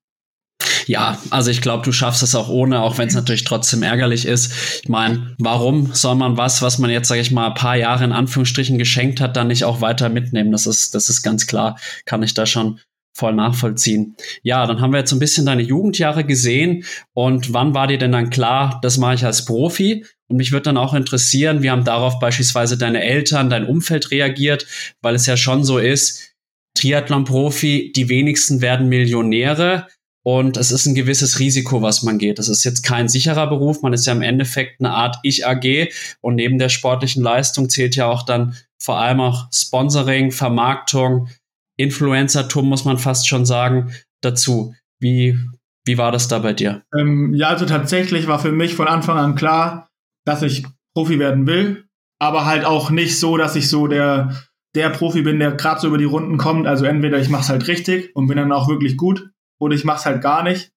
Ja, 0.87 1.18
also 1.31 1.51
ich 1.51 1.61
glaube, 1.61 1.85
du 1.85 1.92
schaffst 1.92 2.22
es 2.22 2.35
auch 2.35 2.49
ohne, 2.49 2.81
auch 2.81 2.99
wenn 2.99 3.09
es 3.09 3.14
natürlich 3.14 3.44
trotzdem 3.44 3.83
ärgerlich 3.83 4.25
ist. 4.25 4.81
Ich 4.83 4.88
meine, 4.88 5.35
warum 5.38 5.92
soll 5.94 6.14
man 6.14 6.37
was, 6.37 6.62
was 6.62 6.79
man 6.79 6.90
jetzt, 6.90 7.09
sage 7.09 7.20
ich 7.20 7.31
mal, 7.31 7.49
ein 7.49 7.55
paar 7.55 7.77
Jahre 7.77 8.05
in 8.05 8.12
Anführungsstrichen 8.12 8.79
geschenkt 8.79 9.20
hat, 9.20 9.37
dann 9.37 9.49
nicht 9.49 9.64
auch 9.64 9.81
weiter 9.81 10.09
mitnehmen? 10.09 10.53
Das 10.53 10.66
ist, 10.66 10.94
das 10.94 11.09
ist 11.09 11.22
ganz 11.22 11.46
klar, 11.46 11.79
kann 12.05 12.22
ich 12.22 12.35
da 12.35 12.46
schon 12.46 12.81
voll 13.16 13.33
nachvollziehen. 13.33 14.14
Ja, 14.42 14.66
dann 14.66 14.81
haben 14.81 14.92
wir 14.92 14.99
jetzt 14.99 15.12
ein 15.12 15.18
bisschen 15.18 15.46
deine 15.46 15.62
Jugendjahre 15.62 16.25
gesehen 16.25 16.85
und 17.14 17.53
wann 17.53 17.75
war 17.75 17.87
dir 17.87 17.99
denn 17.99 18.12
dann 18.12 18.31
klar, 18.31 18.79
das 18.83 18.99
mache 18.99 19.14
ich 19.14 19.25
als 19.25 19.44
Profi? 19.44 20.05
Und 20.29 20.37
mich 20.37 20.53
würde 20.53 20.64
dann 20.64 20.77
auch 20.77 20.92
interessieren, 20.92 21.62
wie 21.62 21.70
haben 21.70 21.85
darauf 21.85 22.18
beispielsweise 22.18 22.77
deine 22.77 23.03
Eltern, 23.03 23.49
dein 23.49 23.66
Umfeld 23.66 24.11
reagiert, 24.11 24.66
weil 25.01 25.14
es 25.14 25.27
ja 25.27 25.37
schon 25.37 25.64
so 25.64 25.79
ist, 25.79 26.35
Triathlon-Profi, 26.77 27.92
die 27.96 28.09
wenigsten 28.09 28.61
werden 28.61 28.88
Millionäre. 28.88 29.87
Und 30.27 30.57
es 30.57 30.73
ist 30.73 30.87
ein 30.87 30.97
gewisses 30.97 31.39
Risiko, 31.39 31.83
was 31.83 32.03
man 32.03 32.19
geht. 32.19 32.41
Das 32.41 32.49
ist 32.49 32.65
jetzt 32.65 32.83
kein 32.83 33.09
sicherer 33.09 33.47
Beruf. 33.47 33.83
Man 33.83 33.93
ist 33.93 34.07
ja 34.07 34.12
im 34.12 34.23
Endeffekt 34.23 34.81
eine 34.81 34.91
Art 34.91 35.19
Ich-AG. 35.23 35.93
Und 36.21 36.35
neben 36.35 36.59
der 36.59 36.69
sportlichen 36.69 37.23
Leistung 37.23 37.69
zählt 37.69 37.95
ja 37.95 38.07
auch 38.07 38.25
dann 38.25 38.57
vor 38.83 38.99
allem 38.99 39.21
auch 39.21 39.47
Sponsoring, 39.53 40.33
Vermarktung, 40.33 41.29
Influencertum, 41.77 42.69
muss 42.69 42.85
man 42.85 42.99
fast 42.99 43.29
schon 43.29 43.47
sagen, 43.47 43.93
dazu. 44.21 44.75
Wie, 44.99 45.39
wie 45.85 45.97
war 45.97 46.11
das 46.11 46.27
da 46.27 46.41
bei 46.41 46.55
dir? 46.55 46.83
Ähm, 46.99 47.33
ja, 47.33 47.51
also 47.51 47.65
tatsächlich 47.65 48.27
war 48.27 48.41
für 48.41 48.51
mich 48.51 48.75
von 48.75 48.89
Anfang 48.89 49.19
an 49.19 49.37
klar, 49.37 49.91
dass 50.25 50.43
ich 50.43 50.67
Profi 50.97 51.21
werden 51.21 51.47
will. 51.47 51.85
Aber 52.19 52.47
halt 52.47 52.65
auch 52.65 52.91
nicht 52.91 53.21
so, 53.21 53.37
dass 53.37 53.55
ich 53.55 53.69
so 53.69 53.87
der, 53.87 54.35
der 54.75 54.91
Profi 54.91 55.23
bin, 55.23 55.39
der 55.39 55.53
gerade 55.53 55.81
so 55.81 55.87
über 55.87 55.99
die 55.99 56.05
Runden 56.05 56.37
kommt. 56.37 56.67
Also 56.67 56.85
entweder 56.85 57.21
ich 57.21 57.29
mache 57.29 57.43
es 57.43 57.49
halt 57.49 57.69
richtig 57.69 58.11
und 58.17 58.27
bin 58.27 58.39
dann 58.39 58.51
auch 58.51 58.69
wirklich 58.69 58.97
gut 58.97 59.31
oder 59.59 59.75
ich 59.75 59.85
mache 59.85 59.99
es 59.99 60.07
halt 60.07 60.23
gar 60.23 60.42
nicht. 60.42 60.73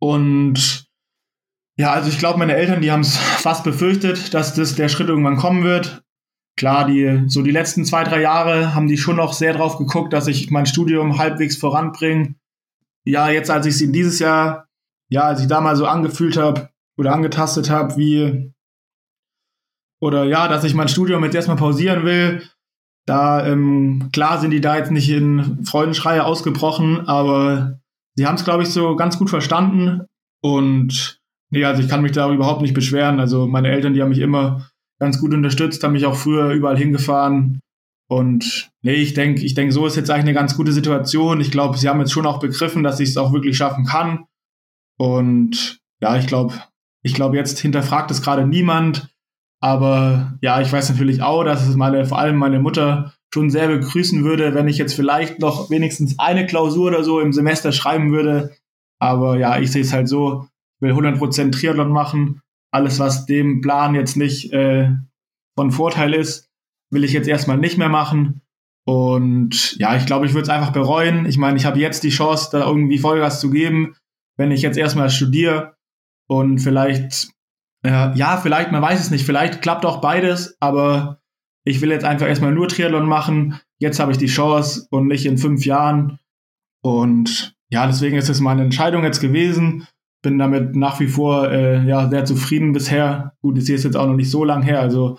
Und 0.00 0.88
ja, 1.76 1.92
also 1.92 2.08
ich 2.08 2.18
glaube, 2.18 2.38
meine 2.38 2.56
Eltern, 2.56 2.80
die 2.80 2.90
haben 2.90 3.00
es 3.00 3.16
fast 3.16 3.64
befürchtet, 3.64 4.34
dass 4.34 4.54
das 4.54 4.74
der 4.74 4.88
Schritt 4.88 5.08
irgendwann 5.08 5.36
kommen 5.36 5.64
wird. 5.64 6.02
Klar, 6.56 6.86
die 6.86 7.22
so 7.28 7.42
die 7.42 7.52
letzten 7.52 7.84
zwei, 7.84 8.02
drei 8.02 8.20
Jahre 8.20 8.74
haben 8.74 8.88
die 8.88 8.98
schon 8.98 9.16
noch 9.16 9.32
sehr 9.32 9.54
drauf 9.54 9.78
geguckt, 9.78 10.12
dass 10.12 10.26
ich 10.26 10.50
mein 10.50 10.66
Studium 10.66 11.18
halbwegs 11.18 11.56
voranbringe. 11.56 12.34
Ja, 13.04 13.30
jetzt 13.30 13.50
als 13.50 13.64
ich 13.66 13.78
sie 13.78 13.92
dieses 13.92 14.18
Jahr, 14.18 14.66
ja, 15.08 15.22
als 15.22 15.40
ich 15.40 15.46
da 15.46 15.60
mal 15.60 15.76
so 15.76 15.86
angefühlt 15.86 16.36
habe 16.36 16.68
oder 16.96 17.12
angetastet 17.12 17.70
habe, 17.70 17.96
wie 17.96 18.52
oder 20.00 20.24
ja, 20.24 20.48
dass 20.48 20.64
ich 20.64 20.74
mein 20.74 20.88
Studium 20.88 21.24
jetzt 21.24 21.34
erstmal 21.34 21.56
pausieren 21.56 22.04
will, 22.04 22.42
da 23.06 23.46
ähm, 23.46 24.10
klar 24.12 24.40
sind 24.40 24.50
die 24.50 24.60
da 24.60 24.76
jetzt 24.76 24.90
nicht 24.90 25.08
in 25.08 25.64
Freudenschreie 25.64 26.24
ausgebrochen, 26.24 27.08
aber 27.08 27.80
sie 28.18 28.26
haben 28.26 28.34
es, 28.34 28.44
glaube 28.44 28.64
ich, 28.64 28.70
so 28.70 28.96
ganz 28.96 29.16
gut 29.16 29.30
verstanden. 29.30 30.02
Und 30.42 31.20
nee, 31.50 31.64
also 31.64 31.80
ich 31.80 31.88
kann 31.88 32.02
mich 32.02 32.10
da 32.10 32.28
überhaupt 32.32 32.62
nicht 32.62 32.74
beschweren. 32.74 33.20
Also 33.20 33.46
meine 33.46 33.70
Eltern, 33.70 33.94
die 33.94 34.02
haben 34.02 34.08
mich 34.08 34.18
immer 34.18 34.68
ganz 34.98 35.20
gut 35.20 35.32
unterstützt, 35.32 35.84
haben 35.84 35.92
mich 35.92 36.04
auch 36.04 36.16
früher 36.16 36.50
überall 36.50 36.76
hingefahren. 36.76 37.60
Und 38.10 38.70
nee, 38.82 38.94
ich 38.94 39.14
denke, 39.14 39.42
ich 39.42 39.54
denke, 39.54 39.72
so 39.72 39.86
ist 39.86 39.94
jetzt 39.94 40.10
eigentlich 40.10 40.24
eine 40.24 40.34
ganz 40.34 40.56
gute 40.56 40.72
Situation. 40.72 41.40
Ich 41.40 41.52
glaube, 41.52 41.78
sie 41.78 41.88
haben 41.88 42.00
jetzt 42.00 42.10
schon 42.10 42.26
auch 42.26 42.40
begriffen, 42.40 42.82
dass 42.82 42.98
ich 42.98 43.10
es 43.10 43.16
auch 43.16 43.32
wirklich 43.32 43.56
schaffen 43.56 43.84
kann. 43.84 44.24
Und 44.98 45.78
ja, 46.00 46.16
ich 46.16 46.26
glaube, 46.26 46.54
ich 47.04 47.14
glaube, 47.14 47.36
jetzt 47.36 47.60
hinterfragt 47.60 48.10
es 48.10 48.20
gerade 48.20 48.48
niemand. 48.48 49.14
Aber 49.60 50.36
ja, 50.40 50.60
ich 50.60 50.72
weiß 50.72 50.88
natürlich 50.88 51.22
auch, 51.22 51.44
dass 51.44 51.68
es 51.68 51.76
meine, 51.76 52.04
vor 52.04 52.18
allem 52.18 52.34
meine 52.34 52.58
Mutter 52.58 53.14
schon 53.32 53.50
sehr 53.50 53.68
begrüßen 53.68 54.24
würde, 54.24 54.54
wenn 54.54 54.68
ich 54.68 54.78
jetzt 54.78 54.94
vielleicht 54.94 55.38
noch 55.38 55.70
wenigstens 55.70 56.18
eine 56.18 56.46
Klausur 56.46 56.88
oder 56.88 57.04
so 57.04 57.20
im 57.20 57.32
Semester 57.32 57.72
schreiben 57.72 58.10
würde. 58.12 58.54
Aber 58.98 59.38
ja, 59.38 59.58
ich 59.58 59.70
sehe 59.70 59.82
es 59.82 59.92
halt 59.92 60.08
so, 60.08 60.48
ich 60.80 60.88
will 60.88 60.92
100% 60.92 61.52
Triathlon 61.52 61.90
machen. 61.90 62.40
Alles, 62.70 62.98
was 62.98 63.26
dem 63.26 63.60
Plan 63.60 63.94
jetzt 63.94 64.16
nicht 64.16 64.52
äh, 64.52 64.90
von 65.56 65.70
Vorteil 65.70 66.14
ist, 66.14 66.48
will 66.90 67.04
ich 67.04 67.12
jetzt 67.12 67.28
erstmal 67.28 67.58
nicht 67.58 67.78
mehr 67.78 67.88
machen. 67.88 68.42
Und 68.86 69.76
ja, 69.78 69.96
ich 69.96 70.06
glaube, 70.06 70.24
ich 70.24 70.32
würde 70.32 70.44
es 70.44 70.48
einfach 70.48 70.72
bereuen. 70.72 71.26
Ich 71.26 71.36
meine, 71.36 71.58
ich 71.58 71.66
habe 71.66 71.78
jetzt 71.78 72.04
die 72.04 72.10
Chance, 72.10 72.48
da 72.52 72.66
irgendwie 72.66 72.98
Vollgas 72.98 73.40
zu 73.40 73.50
geben, 73.50 73.94
wenn 74.38 74.50
ich 74.50 74.62
jetzt 74.62 74.78
erstmal 74.78 75.10
studiere 75.10 75.74
und 76.26 76.58
vielleicht, 76.60 77.28
äh, 77.84 78.16
ja, 78.16 78.38
vielleicht, 78.38 78.72
man 78.72 78.80
weiß 78.80 79.00
es 79.00 79.10
nicht, 79.10 79.26
vielleicht 79.26 79.60
klappt 79.60 79.84
auch 79.84 80.00
beides, 80.00 80.56
aber 80.60 81.20
ich 81.68 81.82
will 81.82 81.90
jetzt 81.90 82.04
einfach 82.04 82.26
erstmal 82.26 82.52
nur 82.52 82.68
Triathlon 82.68 83.06
machen. 83.06 83.60
Jetzt 83.78 84.00
habe 84.00 84.12
ich 84.12 84.18
die 84.18 84.26
Chance 84.26 84.86
und 84.90 85.06
nicht 85.06 85.26
in 85.26 85.36
fünf 85.36 85.66
Jahren. 85.66 86.18
Und 86.82 87.56
ja, 87.70 87.86
deswegen 87.86 88.16
ist 88.16 88.30
es 88.30 88.40
meine 88.40 88.62
Entscheidung 88.62 89.04
jetzt 89.04 89.20
gewesen. 89.20 89.86
Bin 90.22 90.38
damit 90.38 90.74
nach 90.74 90.98
wie 90.98 91.08
vor 91.08 91.50
äh, 91.50 91.86
ja, 91.86 92.08
sehr 92.08 92.24
zufrieden 92.24 92.72
bisher. 92.72 93.34
Gut, 93.42 93.58
ich 93.58 93.68
ist 93.68 93.84
jetzt 93.84 93.96
auch 93.96 94.06
noch 94.06 94.16
nicht 94.16 94.30
so 94.30 94.44
lang 94.44 94.62
her. 94.62 94.80
Also, 94.80 95.18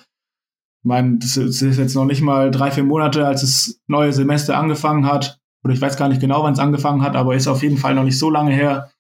ich 0.81 0.88
meine, 0.88 1.19
das 1.19 1.38
ist 1.38 1.62
jetzt 1.62 1.95
noch 1.95 2.05
nicht 2.05 2.21
mal 2.21 2.49
drei, 2.49 2.71
vier 2.71 2.83
Monate, 2.83 3.27
als 3.27 3.41
das 3.41 3.79
neue 3.88 4.12
Semester 4.12 4.57
angefangen 4.57 5.05
hat. 5.05 5.39
Oder 5.63 5.73
ich 5.73 5.81
weiß 5.81 5.97
gar 5.97 6.09
nicht 6.09 6.21
genau, 6.21 6.43
wann 6.43 6.53
es 6.53 6.59
angefangen 6.59 7.03
hat, 7.03 7.15
aber 7.15 7.35
ist 7.35 7.47
auf 7.47 7.62
jeden 7.62 7.77
Fall 7.77 7.93
noch 7.93 8.05
nicht 8.05 8.17
so 8.17 8.29
lange 8.29 8.51
her. 8.51 8.91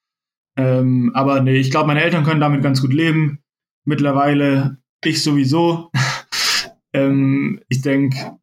Ähm, 0.55 1.11
aber 1.15 1.41
nee, 1.41 1.57
ich 1.57 1.71
glaube, 1.71 1.87
meine 1.87 2.03
Eltern 2.03 2.25
können 2.25 2.41
damit 2.41 2.61
ganz 2.61 2.81
gut 2.81 2.93
leben. 2.93 3.39
Mittlerweile 3.85 4.77
ich 5.03 5.23
sowieso. 5.23 5.89
Ähm, 6.93 7.61
ich 7.69 7.81
denke, 7.81 8.37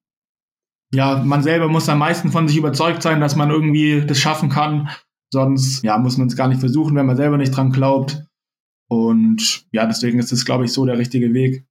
ja, 0.93 1.23
man 1.25 1.43
selber 1.43 1.69
muss 1.69 1.89
am 1.89 1.99
meisten 1.99 2.31
von 2.31 2.49
sich 2.49 2.57
überzeugt 2.57 3.03
sein, 3.03 3.21
dass 3.21 3.37
man 3.37 3.51
irgendwie 3.51 4.05
das 4.07 4.19
schaffen 4.19 4.49
kann. 4.49 4.89
Sonst 5.33 5.83
ja, 5.83 5.99
muss 5.99 6.17
man 6.17 6.29
es 6.29 6.37
gar 6.37 6.49
nicht 6.49 6.61
versuchen, 6.61 6.95
wenn 6.95 7.07
man 7.07 7.17
selber 7.17 7.37
nicht 7.37 7.55
dran 7.55 7.73
glaubt. 7.73 8.25
Und 8.89 9.67
ja, 9.73 9.87
deswegen 9.87 10.19
ist 10.19 10.33
es, 10.33 10.45
glaube 10.45 10.65
ich, 10.65 10.73
so 10.73 10.87
der 10.87 10.99
richtige 10.99 11.35
Weg. 11.35 11.67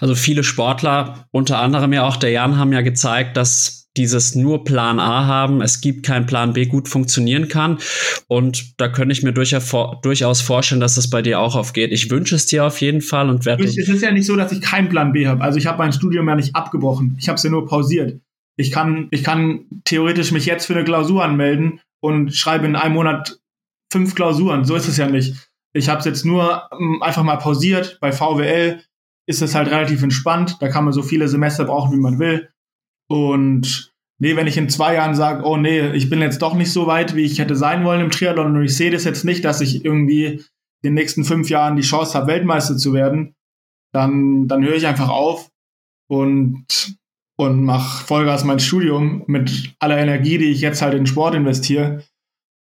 Also 0.00 0.14
viele 0.14 0.44
Sportler, 0.44 1.26
unter 1.32 1.58
anderem 1.58 1.92
ja 1.92 2.06
auch 2.06 2.16
der 2.16 2.30
Jan, 2.30 2.56
haben 2.56 2.72
ja 2.72 2.82
gezeigt, 2.82 3.36
dass 3.36 3.83
dieses 3.96 4.34
nur 4.34 4.64
Plan 4.64 4.98
A 4.98 5.26
haben, 5.26 5.62
es 5.62 5.80
gibt 5.80 6.04
keinen 6.04 6.26
Plan 6.26 6.52
B, 6.52 6.66
gut 6.66 6.88
funktionieren 6.88 7.48
kann. 7.48 7.78
Und 8.26 8.80
da 8.80 8.88
könnte 8.88 9.12
ich 9.12 9.22
mir 9.22 9.32
durchaus 9.32 10.40
vorstellen, 10.40 10.80
dass 10.80 10.96
das 10.96 11.08
bei 11.10 11.22
dir 11.22 11.40
auch 11.40 11.54
aufgeht. 11.54 11.92
Ich 11.92 12.10
wünsche 12.10 12.34
es 12.34 12.46
dir 12.46 12.64
auf 12.64 12.80
jeden 12.80 13.00
Fall 13.00 13.30
und 13.30 13.46
werde. 13.46 13.64
Es 13.64 13.76
ist 13.76 14.02
ja 14.02 14.10
nicht 14.10 14.26
so, 14.26 14.36
dass 14.36 14.52
ich 14.52 14.60
keinen 14.60 14.88
Plan 14.88 15.12
B 15.12 15.26
habe. 15.26 15.42
Also 15.42 15.58
ich 15.58 15.66
habe 15.66 15.78
mein 15.78 15.92
Studium 15.92 16.28
ja 16.28 16.34
nicht 16.34 16.54
abgebrochen. 16.54 17.16
Ich 17.18 17.28
habe 17.28 17.36
es 17.36 17.42
ja 17.42 17.50
nur 17.50 17.66
pausiert. 17.66 18.20
Ich 18.56 18.70
kann, 18.70 19.08
ich 19.10 19.24
kann 19.24 19.66
theoretisch 19.84 20.30
mich 20.32 20.46
jetzt 20.46 20.66
für 20.66 20.74
eine 20.74 20.84
Klausur 20.84 21.24
anmelden 21.24 21.80
und 22.00 22.34
schreibe 22.34 22.66
in 22.66 22.76
einem 22.76 22.94
Monat 22.94 23.38
fünf 23.92 24.14
Klausuren. 24.14 24.64
So 24.64 24.74
ist 24.74 24.88
es 24.88 24.96
ja 24.96 25.08
nicht. 25.08 25.34
Ich 25.72 25.88
habe 25.88 25.98
es 25.98 26.04
jetzt 26.04 26.24
nur 26.24 26.68
ähm, 26.72 27.02
einfach 27.02 27.22
mal 27.22 27.36
pausiert. 27.36 27.98
Bei 28.00 28.12
VWL 28.12 28.80
ist 29.26 29.42
es 29.42 29.54
halt 29.54 29.70
relativ 29.70 30.02
entspannt. 30.02 30.56
Da 30.60 30.68
kann 30.68 30.84
man 30.84 30.92
so 30.92 31.02
viele 31.02 31.28
Semester 31.28 31.64
brauchen, 31.64 31.92
wie 31.92 32.00
man 32.00 32.18
will. 32.18 32.48
Und 33.08 33.92
nee, 34.18 34.36
wenn 34.36 34.46
ich 34.46 34.56
in 34.56 34.68
zwei 34.68 34.94
Jahren 34.94 35.14
sage, 35.14 35.44
oh 35.44 35.56
nee, 35.56 35.92
ich 35.92 36.08
bin 36.08 36.20
jetzt 36.20 36.42
doch 36.42 36.54
nicht 36.54 36.72
so 36.72 36.86
weit, 36.86 37.14
wie 37.14 37.24
ich 37.24 37.38
hätte 37.38 37.56
sein 37.56 37.84
wollen 37.84 38.00
im 38.00 38.10
Triathlon 38.10 38.56
und 38.56 38.64
ich 38.64 38.76
sehe 38.76 38.90
das 38.90 39.04
jetzt 39.04 39.24
nicht, 39.24 39.44
dass 39.44 39.60
ich 39.60 39.84
irgendwie 39.84 40.26
in 40.26 40.90
den 40.90 40.94
nächsten 40.94 41.24
fünf 41.24 41.48
Jahren 41.48 41.76
die 41.76 41.82
Chance 41.82 42.14
habe, 42.14 42.28
Weltmeister 42.28 42.76
zu 42.76 42.92
werden, 42.92 43.34
dann, 43.92 44.48
dann 44.48 44.64
höre 44.64 44.76
ich 44.76 44.86
einfach 44.86 45.08
auf 45.08 45.50
und, 46.08 46.66
und 47.36 47.64
mache 47.64 48.04
Vollgas 48.04 48.44
mein 48.44 48.60
Studium 48.60 49.24
mit 49.26 49.74
aller 49.78 49.98
Energie, 49.98 50.38
die 50.38 50.50
ich 50.50 50.60
jetzt 50.60 50.82
halt 50.82 50.94
in 50.94 51.06
Sport 51.06 51.34
investiere. 51.34 52.04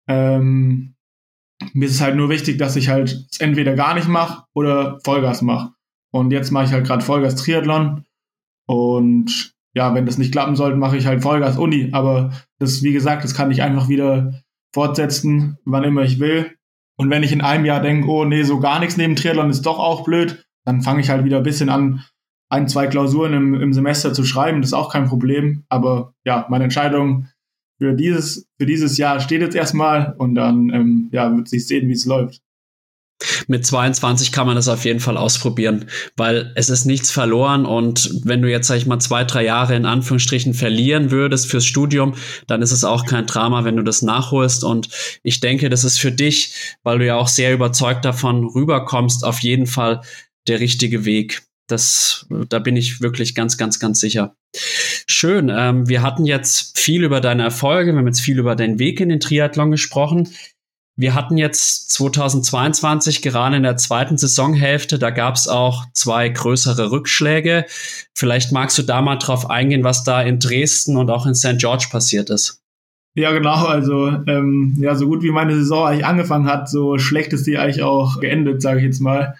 Ähm, 0.07 0.95
mir 1.73 1.85
ist 1.85 1.95
es 1.95 2.01
halt 2.01 2.15
nur 2.15 2.29
wichtig, 2.29 2.57
dass 2.57 2.75
ich 2.75 2.89
halt 2.89 3.25
entweder 3.39 3.75
gar 3.75 3.93
nicht 3.93 4.07
mache 4.07 4.45
oder 4.53 4.99
Vollgas 5.03 5.41
mache. 5.41 5.73
Und 6.11 6.31
jetzt 6.31 6.51
mache 6.51 6.65
ich 6.65 6.71
halt 6.71 6.85
gerade 6.85 7.03
Vollgas 7.03 7.35
Triathlon 7.35 8.05
und 8.67 9.53
ja, 9.75 9.93
wenn 9.93 10.05
das 10.05 10.17
nicht 10.17 10.31
klappen 10.31 10.55
sollte, 10.55 10.77
mache 10.77 10.97
ich 10.97 11.05
halt 11.05 11.23
Vollgas 11.23 11.57
Uni. 11.57 11.89
Aber 11.91 12.31
das, 12.59 12.83
wie 12.83 12.93
gesagt, 12.93 13.23
das 13.23 13.33
kann 13.33 13.51
ich 13.51 13.61
einfach 13.61 13.89
wieder 13.89 14.41
fortsetzen, 14.73 15.57
wann 15.65 15.83
immer 15.83 16.03
ich 16.03 16.19
will. 16.19 16.51
Und 16.97 17.09
wenn 17.09 17.23
ich 17.23 17.31
in 17.31 17.41
einem 17.41 17.65
Jahr 17.65 17.81
denke, 17.81 18.07
oh 18.07 18.25
nee, 18.25 18.43
so 18.43 18.59
gar 18.59 18.79
nichts 18.79 18.97
neben 18.97 19.15
Triathlon 19.15 19.49
ist 19.49 19.65
doch 19.65 19.79
auch 19.79 20.03
blöd, 20.03 20.45
dann 20.65 20.81
fange 20.81 21.01
ich 21.01 21.09
halt 21.09 21.25
wieder 21.25 21.37
ein 21.37 21.43
bisschen 21.43 21.69
an, 21.69 22.03
ein, 22.49 22.67
zwei 22.67 22.87
Klausuren 22.87 23.33
im, 23.33 23.53
im 23.55 23.73
Semester 23.73 24.13
zu 24.13 24.23
schreiben. 24.23 24.61
Das 24.61 24.69
ist 24.69 24.73
auch 24.73 24.91
kein 24.91 25.07
Problem. 25.07 25.63
Aber 25.69 26.13
ja, 26.23 26.45
meine 26.49 26.65
Entscheidung 26.65 27.27
für 27.79 27.93
dieses, 27.93 28.47
für 28.59 28.67
dieses 28.67 28.97
Jahr 28.97 29.19
steht 29.19 29.41
jetzt 29.41 29.55
erstmal 29.55 30.13
und 30.17 30.35
dann 30.35 30.69
ähm, 30.69 31.09
ja, 31.11 31.35
wird 31.35 31.49
sich 31.49 31.67
sehen, 31.67 31.89
wie 31.89 31.93
es 31.93 32.05
läuft 32.05 32.43
mit 33.47 33.65
22 33.65 34.31
kann 34.31 34.47
man 34.47 34.55
das 34.55 34.67
auf 34.67 34.85
jeden 34.85 34.99
Fall 34.99 35.17
ausprobieren, 35.17 35.85
weil 36.17 36.51
es 36.55 36.69
ist 36.69 36.85
nichts 36.85 37.11
verloren 37.11 37.65
und 37.65 38.09
wenn 38.23 38.41
du 38.41 38.49
jetzt, 38.49 38.67
sag 38.67 38.77
ich 38.77 38.85
mal, 38.85 38.99
zwei, 38.99 39.23
drei 39.23 39.43
Jahre 39.43 39.75
in 39.75 39.85
Anführungsstrichen 39.85 40.53
verlieren 40.53 41.11
würdest 41.11 41.49
fürs 41.49 41.65
Studium, 41.65 42.15
dann 42.47 42.61
ist 42.61 42.71
es 42.71 42.83
auch 42.83 43.05
kein 43.05 43.25
Drama, 43.25 43.63
wenn 43.63 43.77
du 43.77 43.83
das 43.83 44.01
nachholst 44.01 44.63
und 44.63 44.89
ich 45.23 45.39
denke, 45.39 45.69
das 45.69 45.83
ist 45.83 45.99
für 45.99 46.11
dich, 46.11 46.53
weil 46.83 46.99
du 46.99 47.05
ja 47.05 47.15
auch 47.15 47.27
sehr 47.27 47.53
überzeugt 47.53 48.05
davon 48.05 48.45
rüberkommst, 48.45 49.23
auf 49.23 49.39
jeden 49.39 49.67
Fall 49.67 50.01
der 50.47 50.59
richtige 50.59 51.05
Weg. 51.05 51.43
Das, 51.67 52.25
da 52.49 52.59
bin 52.59 52.75
ich 52.75 53.01
wirklich 53.01 53.35
ganz, 53.35 53.57
ganz, 53.57 53.79
ganz 53.79 54.01
sicher. 54.01 54.35
Schön. 55.07 55.49
Ähm, 55.49 55.87
wir 55.87 56.01
hatten 56.01 56.25
jetzt 56.25 56.77
viel 56.77 57.03
über 57.03 57.21
deine 57.21 57.43
Erfolge, 57.43 57.93
wir 57.93 57.99
haben 57.99 58.07
jetzt 58.07 58.19
viel 58.19 58.37
über 58.37 58.55
deinen 58.55 58.79
Weg 58.79 58.99
in 58.99 59.09
den 59.09 59.21
Triathlon 59.21 59.71
gesprochen. 59.71 60.29
Wir 60.95 61.15
hatten 61.15 61.37
jetzt 61.37 61.91
2022 61.93 63.23
gerade 63.23 63.57
in 63.57 63.63
der 63.63 63.77
zweiten 63.77 64.17
Saisonhälfte, 64.17 64.99
da 64.99 65.09
gab 65.09 65.35
es 65.35 65.47
auch 65.47 65.85
zwei 65.93 66.29
größere 66.29 66.91
Rückschläge. 66.91 67.65
Vielleicht 68.13 68.51
magst 68.51 68.77
du 68.77 68.83
da 68.83 69.01
mal 69.01 69.15
drauf 69.15 69.49
eingehen, 69.49 69.83
was 69.83 70.03
da 70.03 70.21
in 70.21 70.39
Dresden 70.39 70.97
und 70.97 71.09
auch 71.09 71.25
in 71.25 71.33
St. 71.33 71.57
George 71.57 71.87
passiert 71.91 72.29
ist. 72.29 72.61
Ja, 73.15 73.31
genau. 73.31 73.65
Also 73.65 74.07
ähm, 74.27 74.75
ja, 74.79 74.95
so 74.95 75.07
gut 75.07 75.23
wie 75.23 75.31
meine 75.31 75.55
Saison 75.55 75.87
eigentlich 75.87 76.05
angefangen 76.05 76.47
hat, 76.47 76.69
so 76.69 76.97
schlecht 76.97 77.33
ist 77.33 77.47
die 77.47 77.57
eigentlich 77.57 77.83
auch 77.83 78.19
geendet, 78.19 78.61
sage 78.61 78.79
ich 78.79 78.85
jetzt 78.85 79.01
mal. 79.01 79.35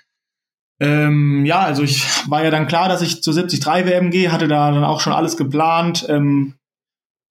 Ähm, 0.79 1.45
ja, 1.45 1.59
also 1.59 1.83
ich 1.83 2.03
war 2.29 2.43
ja 2.43 2.51
dann 2.51 2.67
klar, 2.67 2.89
dass 2.89 3.01
ich 3.01 3.21
zur 3.21 3.33
73 3.33 3.65
WM 3.65 4.09
gehe, 4.09 4.31
hatte 4.31 4.47
da 4.47 4.71
dann 4.71 4.83
auch 4.83 5.01
schon 5.01 5.13
alles 5.13 5.37
geplant. 5.37 6.05
Ähm, 6.09 6.55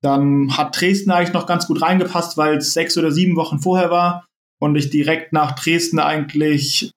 dann 0.03 0.57
hat 0.57 0.79
Dresden 0.79 1.13
eigentlich 1.13 1.33
noch 1.33 1.47
ganz 1.47 1.67
gut 1.67 1.81
reingepasst, 1.81 2.37
weil 2.37 2.57
es 2.57 2.75
sechs 2.75 2.99
oder 2.99 3.13
sieben 3.13 3.37
Wochen 3.37 3.61
vorher 3.61 3.91
war 3.91 4.27
und 4.61 4.77
ich 4.77 4.91
direkt 4.91 5.33
nach 5.33 5.53
Dresden 5.53 6.01
eigentlich, 6.01 6.91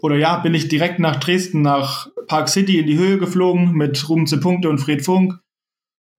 oder 0.00 0.16
ja, 0.16 0.38
bin 0.38 0.54
ich 0.54 0.68
direkt 0.68 1.00
nach 1.00 1.16
Dresden, 1.16 1.62
nach 1.62 2.08
Park 2.28 2.48
City 2.48 2.78
in 2.78 2.86
die 2.86 2.98
Höhe 2.98 3.18
geflogen 3.18 3.72
mit 3.72 4.08
Ruben 4.08 4.26
Punkte 4.40 4.70
und 4.70 4.78
Fred 4.78 5.04
Funk, 5.04 5.40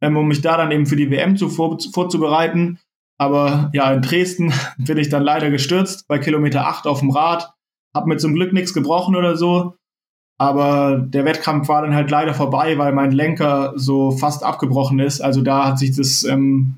ähm, 0.01 0.17
um 0.17 0.27
mich 0.27 0.41
da 0.41 0.57
dann 0.57 0.71
eben 0.71 0.85
für 0.85 0.97
die 0.97 1.09
WM 1.09 1.37
zu, 1.37 1.49
vor, 1.49 1.77
vorzubereiten. 1.93 2.79
Aber 3.17 3.69
ja, 3.73 3.91
in 3.93 4.01
Dresden 4.01 4.53
bin 4.77 4.97
ich 4.97 5.09
dann 5.09 5.23
leider 5.23 5.49
gestürzt 5.49 6.07
bei 6.07 6.19
Kilometer 6.19 6.67
8 6.67 6.87
auf 6.87 6.99
dem 6.99 7.11
Rad, 7.11 7.53
hab 7.95 8.05
mir 8.05 8.17
zum 8.17 8.33
Glück 8.33 8.51
nichts 8.51 8.73
gebrochen 8.73 9.15
oder 9.15 9.37
so, 9.37 9.75
aber 10.41 10.97
der 10.97 11.23
Wettkampf 11.23 11.67
war 11.67 11.83
dann 11.83 11.93
halt 11.93 12.09
leider 12.09 12.33
vorbei, 12.33 12.75
weil 12.79 12.93
mein 12.93 13.11
Lenker 13.11 13.73
so 13.75 14.09
fast 14.09 14.43
abgebrochen 14.43 14.97
ist. 14.97 15.21
Also 15.21 15.43
da 15.43 15.67
hat 15.67 15.77
sich 15.77 15.95
das, 15.95 16.23
ähm, 16.23 16.77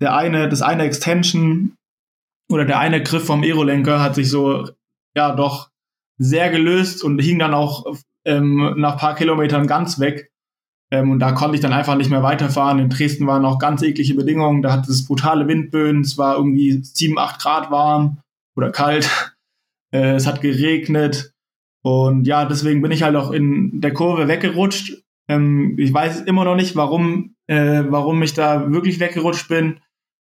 der 0.00 0.16
eine, 0.16 0.48
das 0.48 0.62
eine 0.62 0.84
Extension 0.84 1.74
oder 2.50 2.64
der 2.64 2.78
eine 2.78 3.02
Griff 3.02 3.26
vom 3.26 3.42
Aerolenker 3.42 4.00
hat 4.00 4.14
sich 4.14 4.30
so, 4.30 4.70
ja, 5.14 5.34
doch 5.34 5.68
sehr 6.16 6.48
gelöst 6.48 7.04
und 7.04 7.18
hing 7.18 7.38
dann 7.38 7.52
auch 7.52 7.94
ähm, 8.24 8.72
nach 8.78 8.96
paar 8.96 9.16
Kilometern 9.16 9.66
ganz 9.66 9.98
weg. 9.98 10.30
Ähm, 10.90 11.10
und 11.10 11.18
da 11.18 11.32
konnte 11.32 11.56
ich 11.56 11.60
dann 11.60 11.74
einfach 11.74 11.94
nicht 11.94 12.08
mehr 12.08 12.22
weiterfahren. 12.22 12.78
In 12.78 12.88
Dresden 12.88 13.26
waren 13.26 13.44
auch 13.44 13.58
ganz 13.58 13.82
eklige 13.82 14.14
Bedingungen. 14.14 14.62
Da 14.62 14.72
hatte 14.72 14.90
es 14.90 15.04
brutale 15.04 15.46
Windböen. 15.46 16.00
Es 16.00 16.16
war 16.16 16.36
irgendwie 16.36 16.80
sieben, 16.82 17.18
acht 17.18 17.38
Grad 17.38 17.70
warm 17.70 18.22
oder 18.56 18.72
kalt. 18.72 19.34
Äh, 19.90 20.14
es 20.14 20.26
hat 20.26 20.40
geregnet. 20.40 21.34
Und 21.82 22.26
ja, 22.26 22.44
deswegen 22.44 22.82
bin 22.82 22.90
ich 22.90 23.02
halt 23.02 23.16
auch 23.16 23.30
in 23.30 23.80
der 23.80 23.94
Kurve 23.94 24.28
weggerutscht. 24.28 25.02
Ähm, 25.28 25.78
ich 25.78 25.92
weiß 25.92 26.22
immer 26.22 26.44
noch 26.44 26.56
nicht, 26.56 26.76
warum, 26.76 27.36
äh, 27.46 27.84
warum 27.88 28.22
ich 28.22 28.34
da 28.34 28.70
wirklich 28.72 29.00
weggerutscht 29.00 29.48
bin. 29.48 29.80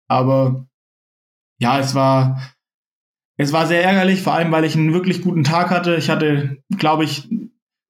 Aber 0.09 0.67
ja, 1.61 1.79
es 1.79 1.95
war, 1.95 2.41
es 3.37 3.53
war 3.53 3.67
sehr 3.67 3.85
ärgerlich, 3.85 4.23
vor 4.23 4.35
allem 4.35 4.53
weil 4.53 4.65
ich 4.65 4.77
einen 4.77 4.93
wirklich 4.93 5.23
guten 5.23 5.45
Tag 5.45 5.71
hatte. 5.71 5.97
Ich 5.97 6.11
hatte, 6.11 6.63
glaube 6.77 7.05
ich, 7.05 7.29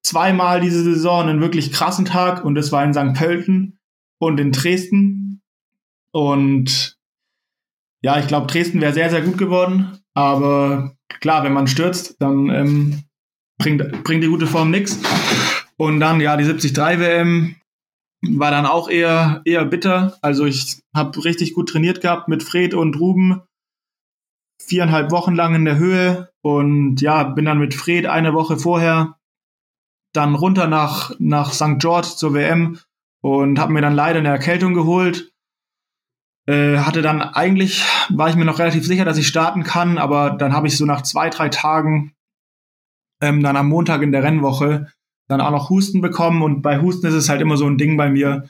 zweimal 0.03 0.61
diese 0.61 0.83
Saison 0.83 1.29
einen 1.29 1.41
wirklich 1.41 1.73
krassen 1.73 2.05
Tag 2.05 2.45
und 2.45 2.55
das 2.55 2.73
war 2.73 2.85
in 2.85 2.95
St. 2.95 3.15
Pölten 3.15 3.79
und 4.19 4.41
in 4.41 4.53
Dresden. 4.53 5.43
Und 6.13 6.99
ja, 8.03 8.19
ich 8.19 8.27
glaube, 8.27 8.47
Dresden 8.47 8.81
wäre 8.81 8.93
sehr, 8.93 9.11
sehr 9.11 9.23
gut 9.23 9.39
geworden. 9.39 9.99
Aber 10.15 10.97
klar, 11.21 11.45
wenn 11.45 11.53
man 11.53 11.67
stürzt, 11.67 12.17
dann 12.21 12.49
ähm, 12.51 13.05
bringt, 13.61 14.03
bringt 14.03 14.25
die 14.25 14.29
gute 14.29 14.49
Form 14.49 14.71
nichts. 14.71 14.99
Und 15.77 16.01
dann, 16.01 16.21
ja, 16.21 16.37
die 16.37 16.45
73 16.45 16.77
WM 16.77 17.57
war 18.23 18.51
dann 18.51 18.67
auch 18.67 18.91
eher, 18.91 19.41
eher 19.45 19.65
bitter. 19.65 20.19
Also 20.21 20.45
ich 20.45 20.83
habe 20.95 21.25
richtig 21.25 21.55
gut 21.55 21.69
trainiert 21.69 22.01
gehabt 22.01 22.29
mit 22.29 22.43
Fred 22.43 22.75
und 22.75 22.99
Ruben. 22.99 23.43
Viereinhalb 24.61 25.11
Wochen 25.11 25.35
lang 25.35 25.55
in 25.55 25.65
der 25.65 25.79
Höhe 25.79 26.31
und 26.43 27.01
ja, 27.01 27.23
bin 27.25 27.45
dann 27.45 27.59
mit 27.59 27.75
Fred 27.75 28.07
eine 28.07 28.35
Woche 28.35 28.59
vorher 28.59 29.17
dann 30.13 30.35
runter 30.35 30.67
nach, 30.67 31.13
nach 31.19 31.53
St. 31.53 31.79
George 31.79 32.09
zur 32.17 32.35
WM 32.35 32.79
und 33.23 33.59
habe 33.59 33.73
mir 33.73 33.81
dann 33.81 33.95
leider 33.95 34.19
eine 34.19 34.29
Erkältung 34.29 34.75
geholt. 34.75 35.33
Äh, 36.47 36.79
hatte 36.79 37.01
dann 37.01 37.23
eigentlich, 37.23 37.85
war 38.11 38.29
ich 38.29 38.35
mir 38.35 38.45
noch 38.45 38.59
relativ 38.59 38.85
sicher, 38.85 39.05
dass 39.05 39.19
ich 39.19 39.29
starten 39.29 39.63
kann, 39.63 39.99
aber 39.99 40.31
dann 40.31 40.53
habe 40.53 40.67
ich 40.67 40.77
so 40.77 40.85
nach 40.85 41.03
zwei, 41.03 41.31
drei 41.31 41.49
Tagen 41.49 42.15
ähm, 43.21 43.43
dann 43.43 43.57
am 43.57 43.69
Montag 43.69 44.03
in 44.03 44.13
der 44.13 44.23
Rennwoche 44.23 44.89
dann 45.29 45.41
auch 45.41 45.51
noch 45.51 45.71
Husten 45.71 46.01
bekommen 46.01 46.43
und 46.43 46.63
bei 46.63 46.81
Husten 46.81 47.07
ist 47.07 47.15
es 47.15 47.29
halt 47.29 47.41
immer 47.41 47.57
so 47.57 47.67
ein 47.67 47.79
Ding 47.79 47.97
bei 47.97 48.11
mir. 48.11 48.49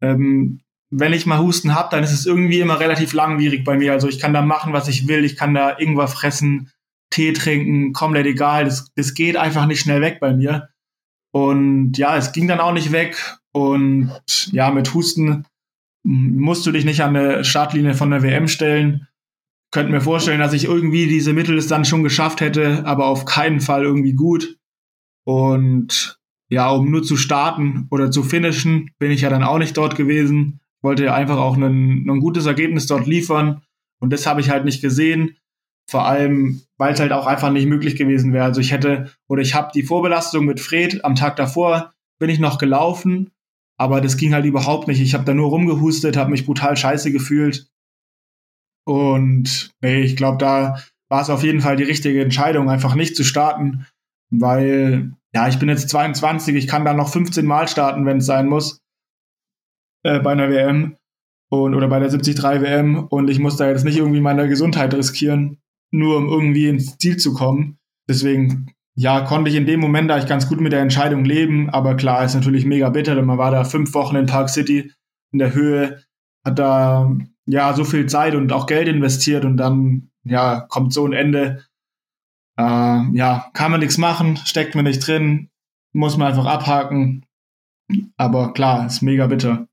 Ähm, 0.00 0.60
wenn 0.90 1.12
ich 1.12 1.26
mal 1.26 1.38
Husten 1.38 1.74
habe, 1.74 1.88
dann 1.90 2.02
ist 2.02 2.12
es 2.12 2.26
irgendwie 2.26 2.60
immer 2.60 2.80
relativ 2.80 3.12
langwierig 3.12 3.64
bei 3.64 3.76
mir. 3.76 3.92
Also 3.92 4.08
ich 4.08 4.18
kann 4.18 4.32
da 4.32 4.42
machen, 4.42 4.72
was 4.72 4.88
ich 4.88 5.06
will, 5.06 5.24
ich 5.24 5.36
kann 5.36 5.54
da 5.54 5.78
irgendwas 5.78 6.14
fressen, 6.14 6.70
Tee 7.10 7.32
trinken, 7.32 7.92
komplett 7.92 8.26
egal. 8.26 8.64
Das, 8.64 8.90
das 8.94 9.14
geht 9.14 9.36
einfach 9.36 9.66
nicht 9.66 9.80
schnell 9.80 10.00
weg 10.00 10.18
bei 10.20 10.32
mir. 10.32 10.70
Und 11.30 11.98
ja, 11.98 12.16
es 12.16 12.32
ging 12.32 12.48
dann 12.48 12.60
auch 12.60 12.72
nicht 12.72 12.92
weg. 12.92 13.38
Und 13.52 14.12
ja, 14.52 14.70
mit 14.70 14.94
Husten 14.94 15.46
musst 16.02 16.64
du 16.66 16.72
dich 16.72 16.84
nicht 16.84 17.02
an 17.02 17.14
der 17.14 17.44
Startlinie 17.44 17.94
von 17.94 18.10
der 18.10 18.22
WM 18.22 18.48
stellen 18.48 19.07
könnte 19.70 19.92
mir 19.92 20.00
vorstellen, 20.00 20.40
dass 20.40 20.52
ich 20.52 20.64
irgendwie 20.64 21.06
diese 21.06 21.32
Mittel 21.32 21.58
es 21.58 21.66
dann 21.66 21.84
schon 21.84 22.02
geschafft 22.02 22.40
hätte, 22.40 22.84
aber 22.86 23.06
auf 23.06 23.24
keinen 23.24 23.60
Fall 23.60 23.84
irgendwie 23.84 24.14
gut. 24.14 24.56
Und 25.24 26.18
ja, 26.48 26.70
um 26.70 26.90
nur 26.90 27.02
zu 27.02 27.16
starten 27.16 27.86
oder 27.90 28.10
zu 28.10 28.22
finishen, 28.22 28.90
bin 28.98 29.10
ich 29.10 29.20
ja 29.20 29.30
dann 29.30 29.42
auch 29.42 29.58
nicht 29.58 29.76
dort 29.76 29.96
gewesen. 29.96 30.60
wollte 30.80 31.04
ja 31.04 31.14
einfach 31.14 31.36
auch 31.36 31.56
ein, 31.56 32.08
ein 32.08 32.20
gutes 32.20 32.46
Ergebnis 32.46 32.86
dort 32.86 33.06
liefern. 33.06 33.62
Und 34.00 34.12
das 34.12 34.26
habe 34.26 34.40
ich 34.40 34.48
halt 34.48 34.64
nicht 34.64 34.80
gesehen. 34.80 35.36
Vor 35.90 36.06
allem, 36.06 36.62
weil 36.76 36.92
es 36.92 37.00
halt 37.00 37.12
auch 37.12 37.26
einfach 37.26 37.50
nicht 37.50 37.66
möglich 37.66 37.96
gewesen 37.96 38.32
wäre. 38.32 38.44
Also 38.44 38.60
ich 38.60 38.72
hätte, 38.72 39.10
oder 39.26 39.42
ich 39.42 39.54
habe 39.54 39.70
die 39.74 39.82
Vorbelastung 39.82 40.44
mit 40.44 40.60
Fred 40.60 41.04
am 41.04 41.14
Tag 41.14 41.36
davor, 41.36 41.92
bin 42.18 42.30
ich 42.30 42.38
noch 42.38 42.58
gelaufen, 42.58 43.30
aber 43.78 44.00
das 44.00 44.16
ging 44.16 44.34
halt 44.34 44.44
überhaupt 44.44 44.88
nicht. 44.88 45.00
Ich 45.00 45.14
habe 45.14 45.24
da 45.24 45.34
nur 45.34 45.48
rumgehustet, 45.48 46.16
habe 46.16 46.30
mich 46.30 46.44
brutal 46.44 46.76
scheiße 46.76 47.12
gefühlt. 47.12 47.68
Und 48.88 49.70
nee, 49.82 50.00
ich 50.00 50.16
glaube, 50.16 50.38
da 50.38 50.78
war 51.10 51.20
es 51.20 51.28
auf 51.28 51.42
jeden 51.42 51.60
Fall 51.60 51.76
die 51.76 51.84
richtige 51.84 52.22
Entscheidung, 52.22 52.70
einfach 52.70 52.94
nicht 52.94 53.16
zu 53.16 53.22
starten, 53.22 53.86
weil 54.30 55.12
ja, 55.34 55.46
ich 55.46 55.58
bin 55.58 55.68
jetzt 55.68 55.90
22, 55.90 56.54
ich 56.54 56.66
kann 56.66 56.86
da 56.86 56.94
noch 56.94 57.10
15 57.10 57.44
Mal 57.44 57.68
starten, 57.68 58.06
wenn 58.06 58.16
es 58.16 58.24
sein 58.24 58.48
muss, 58.48 58.80
äh, 60.04 60.20
bei 60.20 60.32
einer 60.32 60.48
WM 60.48 60.96
und, 61.50 61.74
oder 61.74 61.86
bei 61.88 61.98
der 61.98 62.08
73 62.08 62.62
WM 62.62 63.04
und 63.08 63.28
ich 63.28 63.38
muss 63.38 63.56
da 63.56 63.68
jetzt 63.68 63.84
nicht 63.84 63.98
irgendwie 63.98 64.22
meine 64.22 64.48
Gesundheit 64.48 64.94
riskieren, 64.94 65.58
nur 65.90 66.16
um 66.16 66.26
irgendwie 66.30 66.68
ins 66.68 66.96
Ziel 66.96 67.18
zu 67.18 67.34
kommen. 67.34 67.76
Deswegen, 68.08 68.72
ja, 68.96 69.20
konnte 69.20 69.50
ich 69.50 69.56
in 69.56 69.66
dem 69.66 69.80
Moment 69.80 70.10
eigentlich 70.10 70.30
ganz 70.30 70.48
gut 70.48 70.62
mit 70.62 70.72
der 70.72 70.80
Entscheidung 70.80 71.26
leben, 71.26 71.68
aber 71.68 71.94
klar, 71.94 72.24
ist 72.24 72.34
natürlich 72.34 72.64
mega 72.64 72.88
bitter, 72.88 73.14
denn 73.14 73.26
man 73.26 73.36
war 73.36 73.50
da 73.50 73.64
fünf 73.64 73.92
Wochen 73.92 74.16
in 74.16 74.24
Park 74.24 74.48
City 74.48 74.92
in 75.30 75.40
der 75.40 75.52
Höhe, 75.52 76.02
hat 76.42 76.58
da 76.58 77.14
ja 77.48 77.74
so 77.74 77.84
viel 77.84 78.06
Zeit 78.06 78.34
und 78.34 78.52
auch 78.52 78.66
Geld 78.66 78.88
investiert 78.88 79.44
und 79.44 79.56
dann 79.56 80.10
ja 80.24 80.60
kommt 80.60 80.92
so 80.92 81.06
ein 81.06 81.12
Ende 81.12 81.64
äh, 82.58 83.16
ja, 83.16 83.50
kann 83.54 83.70
man 83.70 83.80
nichts 83.80 83.98
machen, 83.98 84.36
steckt 84.36 84.74
man 84.74 84.84
nicht 84.84 85.06
drin, 85.06 85.48
muss 85.92 86.16
man 86.16 86.28
einfach 86.28 86.46
abhaken. 86.46 87.24
Aber 88.16 88.52
klar, 88.52 88.86
ist 88.86 89.00
mega 89.00 89.28
bitter. 89.28 89.68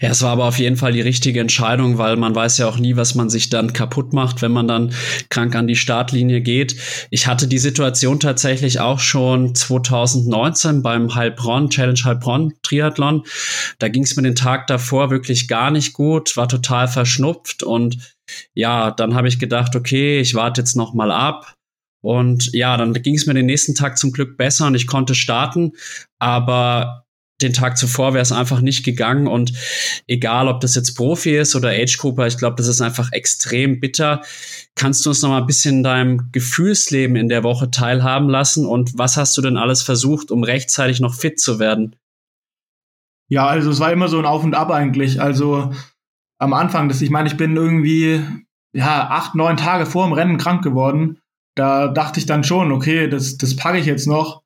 Ja, 0.00 0.10
es 0.10 0.22
war 0.22 0.30
aber 0.30 0.46
auf 0.46 0.58
jeden 0.58 0.76
Fall 0.76 0.92
die 0.92 1.00
richtige 1.00 1.40
Entscheidung, 1.40 1.96
weil 1.96 2.16
man 2.16 2.34
weiß 2.34 2.58
ja 2.58 2.66
auch 2.66 2.78
nie, 2.78 2.96
was 2.96 3.14
man 3.14 3.30
sich 3.30 3.50
dann 3.50 3.72
kaputt 3.72 4.12
macht, 4.12 4.42
wenn 4.42 4.50
man 4.50 4.66
dann 4.66 4.92
krank 5.28 5.54
an 5.54 5.68
die 5.68 5.76
Startlinie 5.76 6.40
geht. 6.40 6.74
Ich 7.10 7.28
hatte 7.28 7.46
die 7.46 7.58
Situation 7.58 8.18
tatsächlich 8.18 8.80
auch 8.80 8.98
schon 8.98 9.54
2019 9.54 10.82
beim 10.82 11.14
Heilbronn, 11.14 11.70
Challenge 11.70 12.00
Heilbronn 12.02 12.54
Triathlon. 12.62 13.22
Da 13.78 13.88
ging 13.88 14.02
es 14.02 14.16
mir 14.16 14.22
den 14.22 14.34
Tag 14.34 14.66
davor 14.66 15.10
wirklich 15.10 15.46
gar 15.46 15.70
nicht 15.70 15.92
gut, 15.92 16.36
war 16.36 16.48
total 16.48 16.88
verschnupft 16.88 17.62
und 17.62 18.14
ja, 18.54 18.90
dann 18.90 19.14
habe 19.14 19.28
ich 19.28 19.38
gedacht, 19.38 19.76
okay, 19.76 20.20
ich 20.20 20.34
warte 20.34 20.60
jetzt 20.60 20.76
noch 20.76 20.94
mal 20.94 21.12
ab 21.12 21.54
und 22.02 22.52
ja, 22.52 22.76
dann 22.76 22.92
ging 22.94 23.14
es 23.14 23.26
mir 23.26 23.34
den 23.34 23.46
nächsten 23.46 23.74
Tag 23.74 23.98
zum 23.98 24.12
Glück 24.12 24.36
besser 24.36 24.66
und 24.66 24.74
ich 24.74 24.86
konnte 24.86 25.14
starten. 25.14 25.72
Aber 26.18 27.04
den 27.42 27.52
Tag 27.52 27.78
zuvor 27.78 28.14
wäre 28.14 28.22
es 28.22 28.32
einfach 28.32 28.60
nicht 28.60 28.84
gegangen. 28.84 29.26
Und 29.26 29.52
egal, 30.06 30.48
ob 30.48 30.60
das 30.60 30.74
jetzt 30.74 30.94
Profi 30.94 31.36
ist 31.36 31.54
oder 31.56 31.70
Age-Grupper, 31.70 32.26
ich 32.26 32.38
glaube, 32.38 32.56
das 32.56 32.66
ist 32.66 32.80
einfach 32.80 33.12
extrem 33.12 33.80
bitter. 33.80 34.22
Kannst 34.74 35.04
du 35.04 35.10
uns 35.10 35.22
noch 35.22 35.30
mal 35.30 35.40
ein 35.40 35.46
bisschen 35.46 35.76
in 35.78 35.82
deinem 35.82 36.32
Gefühlsleben 36.32 37.16
in 37.16 37.28
der 37.28 37.42
Woche 37.42 37.70
teilhaben 37.70 38.28
lassen? 38.28 38.66
Und 38.66 38.96
was 38.98 39.16
hast 39.16 39.36
du 39.36 39.42
denn 39.42 39.56
alles 39.56 39.82
versucht, 39.82 40.30
um 40.30 40.44
rechtzeitig 40.44 41.00
noch 41.00 41.14
fit 41.14 41.40
zu 41.40 41.58
werden? 41.58 41.96
Ja, 43.28 43.46
also 43.46 43.70
es 43.70 43.80
war 43.80 43.92
immer 43.92 44.08
so 44.08 44.18
ein 44.18 44.26
Auf 44.26 44.44
und 44.44 44.54
Ab 44.54 44.70
eigentlich. 44.70 45.20
Also 45.20 45.72
am 46.38 46.52
Anfang, 46.52 46.88
das, 46.88 47.00
ich 47.00 47.10
meine, 47.10 47.28
ich 47.28 47.36
bin 47.36 47.56
irgendwie 47.56 48.24
ja 48.72 49.08
acht, 49.10 49.34
neun 49.34 49.56
Tage 49.56 49.86
vor 49.86 50.06
dem 50.06 50.12
Rennen 50.12 50.38
krank 50.38 50.62
geworden 50.62 51.20
da 51.60 51.88
dachte 51.88 52.20
ich 52.20 52.26
dann 52.26 52.44
schon, 52.44 52.72
okay, 52.72 53.08
das, 53.08 53.36
das 53.36 53.56
packe 53.56 53.78
ich 53.78 53.86
jetzt 53.86 54.06
noch. 54.06 54.42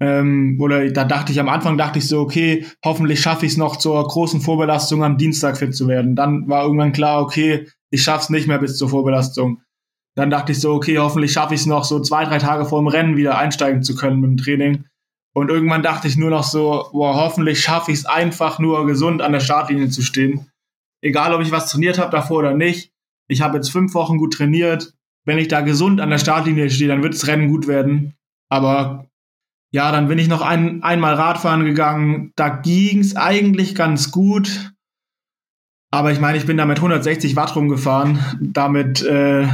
Ähm, 0.00 0.58
oder 0.60 0.90
da 0.90 1.04
dachte 1.04 1.32
ich 1.32 1.40
am 1.40 1.48
Anfang, 1.48 1.78
dachte 1.78 1.98
ich 1.98 2.08
so, 2.08 2.20
okay, 2.20 2.66
hoffentlich 2.84 3.20
schaffe 3.20 3.46
ich 3.46 3.52
es 3.52 3.58
noch 3.58 3.76
zur 3.76 4.06
großen 4.06 4.40
Vorbelastung 4.40 5.02
am 5.02 5.16
Dienstag 5.16 5.56
fit 5.56 5.74
zu 5.74 5.88
werden. 5.88 6.16
Dann 6.16 6.48
war 6.48 6.64
irgendwann 6.64 6.92
klar, 6.92 7.22
okay, 7.22 7.68
ich 7.90 8.02
schaff's 8.02 8.30
nicht 8.30 8.46
mehr 8.46 8.58
bis 8.58 8.76
zur 8.76 8.90
Vorbelastung. 8.90 9.62
Dann 10.14 10.30
dachte 10.30 10.52
ich 10.52 10.60
so, 10.60 10.74
okay, 10.74 10.98
hoffentlich 10.98 11.32
schaffe 11.32 11.54
ich 11.54 11.60
es 11.60 11.66
noch 11.66 11.84
so 11.84 12.00
zwei, 12.00 12.24
drei 12.24 12.38
Tage 12.38 12.64
vor 12.64 12.80
dem 12.80 12.88
Rennen 12.88 13.16
wieder 13.16 13.38
einsteigen 13.38 13.82
zu 13.82 13.94
können 13.94 14.20
mit 14.20 14.30
dem 14.30 14.36
Training. 14.36 14.84
Und 15.34 15.50
irgendwann 15.50 15.82
dachte 15.82 16.08
ich 16.08 16.16
nur 16.16 16.30
noch 16.30 16.44
so, 16.44 16.88
boah, 16.92 17.14
hoffentlich 17.14 17.60
schaffe 17.60 17.92
ich 17.92 17.98
es 17.98 18.06
einfach 18.06 18.58
nur 18.58 18.86
gesund 18.86 19.22
an 19.22 19.32
der 19.32 19.40
Startlinie 19.40 19.88
zu 19.88 20.02
stehen. 20.02 20.50
Egal, 21.02 21.34
ob 21.34 21.42
ich 21.42 21.52
was 21.52 21.70
trainiert 21.70 21.98
habe 21.98 22.10
davor 22.10 22.38
oder 22.38 22.54
nicht. 22.54 22.92
Ich 23.28 23.42
habe 23.42 23.56
jetzt 23.56 23.70
fünf 23.70 23.92
Wochen 23.94 24.18
gut 24.18 24.34
trainiert 24.34 24.96
wenn 25.26 25.38
ich 25.38 25.48
da 25.48 25.60
gesund 25.60 26.00
an 26.00 26.08
der 26.08 26.18
Startlinie 26.18 26.70
stehe, 26.70 26.88
dann 26.88 27.02
wird 27.02 27.12
das 27.12 27.26
Rennen 27.26 27.48
gut 27.48 27.66
werden. 27.66 28.14
Aber 28.48 29.10
ja, 29.76 29.92
dann 29.92 30.08
bin 30.08 30.18
ich 30.18 30.26
noch 30.26 30.40
ein, 30.40 30.82
einmal 30.82 31.12
Radfahren 31.12 31.66
gegangen. 31.66 32.32
Da 32.34 32.48
ging 32.48 33.00
es 33.00 33.14
eigentlich 33.14 33.74
ganz 33.74 34.10
gut. 34.10 34.72
Aber 35.90 36.12
ich 36.12 36.18
meine, 36.18 36.38
ich 36.38 36.46
bin 36.46 36.56
da 36.56 36.64
mit 36.64 36.78
160 36.78 37.36
Watt 37.36 37.54
rumgefahren. 37.54 38.18
Damit, 38.40 39.02
äh, 39.02 39.46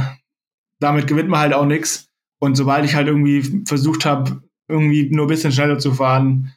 damit 0.79 1.07
gewinnt 1.07 1.27
man 1.27 1.41
halt 1.41 1.53
auch 1.53 1.65
nichts. 1.65 2.07
Und 2.39 2.55
sobald 2.55 2.85
ich 2.85 2.95
halt 2.95 3.07
irgendwie 3.09 3.65
versucht 3.67 4.05
habe, 4.05 4.41
irgendwie 4.69 5.09
nur 5.09 5.25
ein 5.25 5.27
bisschen 5.27 5.51
schneller 5.51 5.77
zu 5.77 5.93
fahren, 5.93 6.53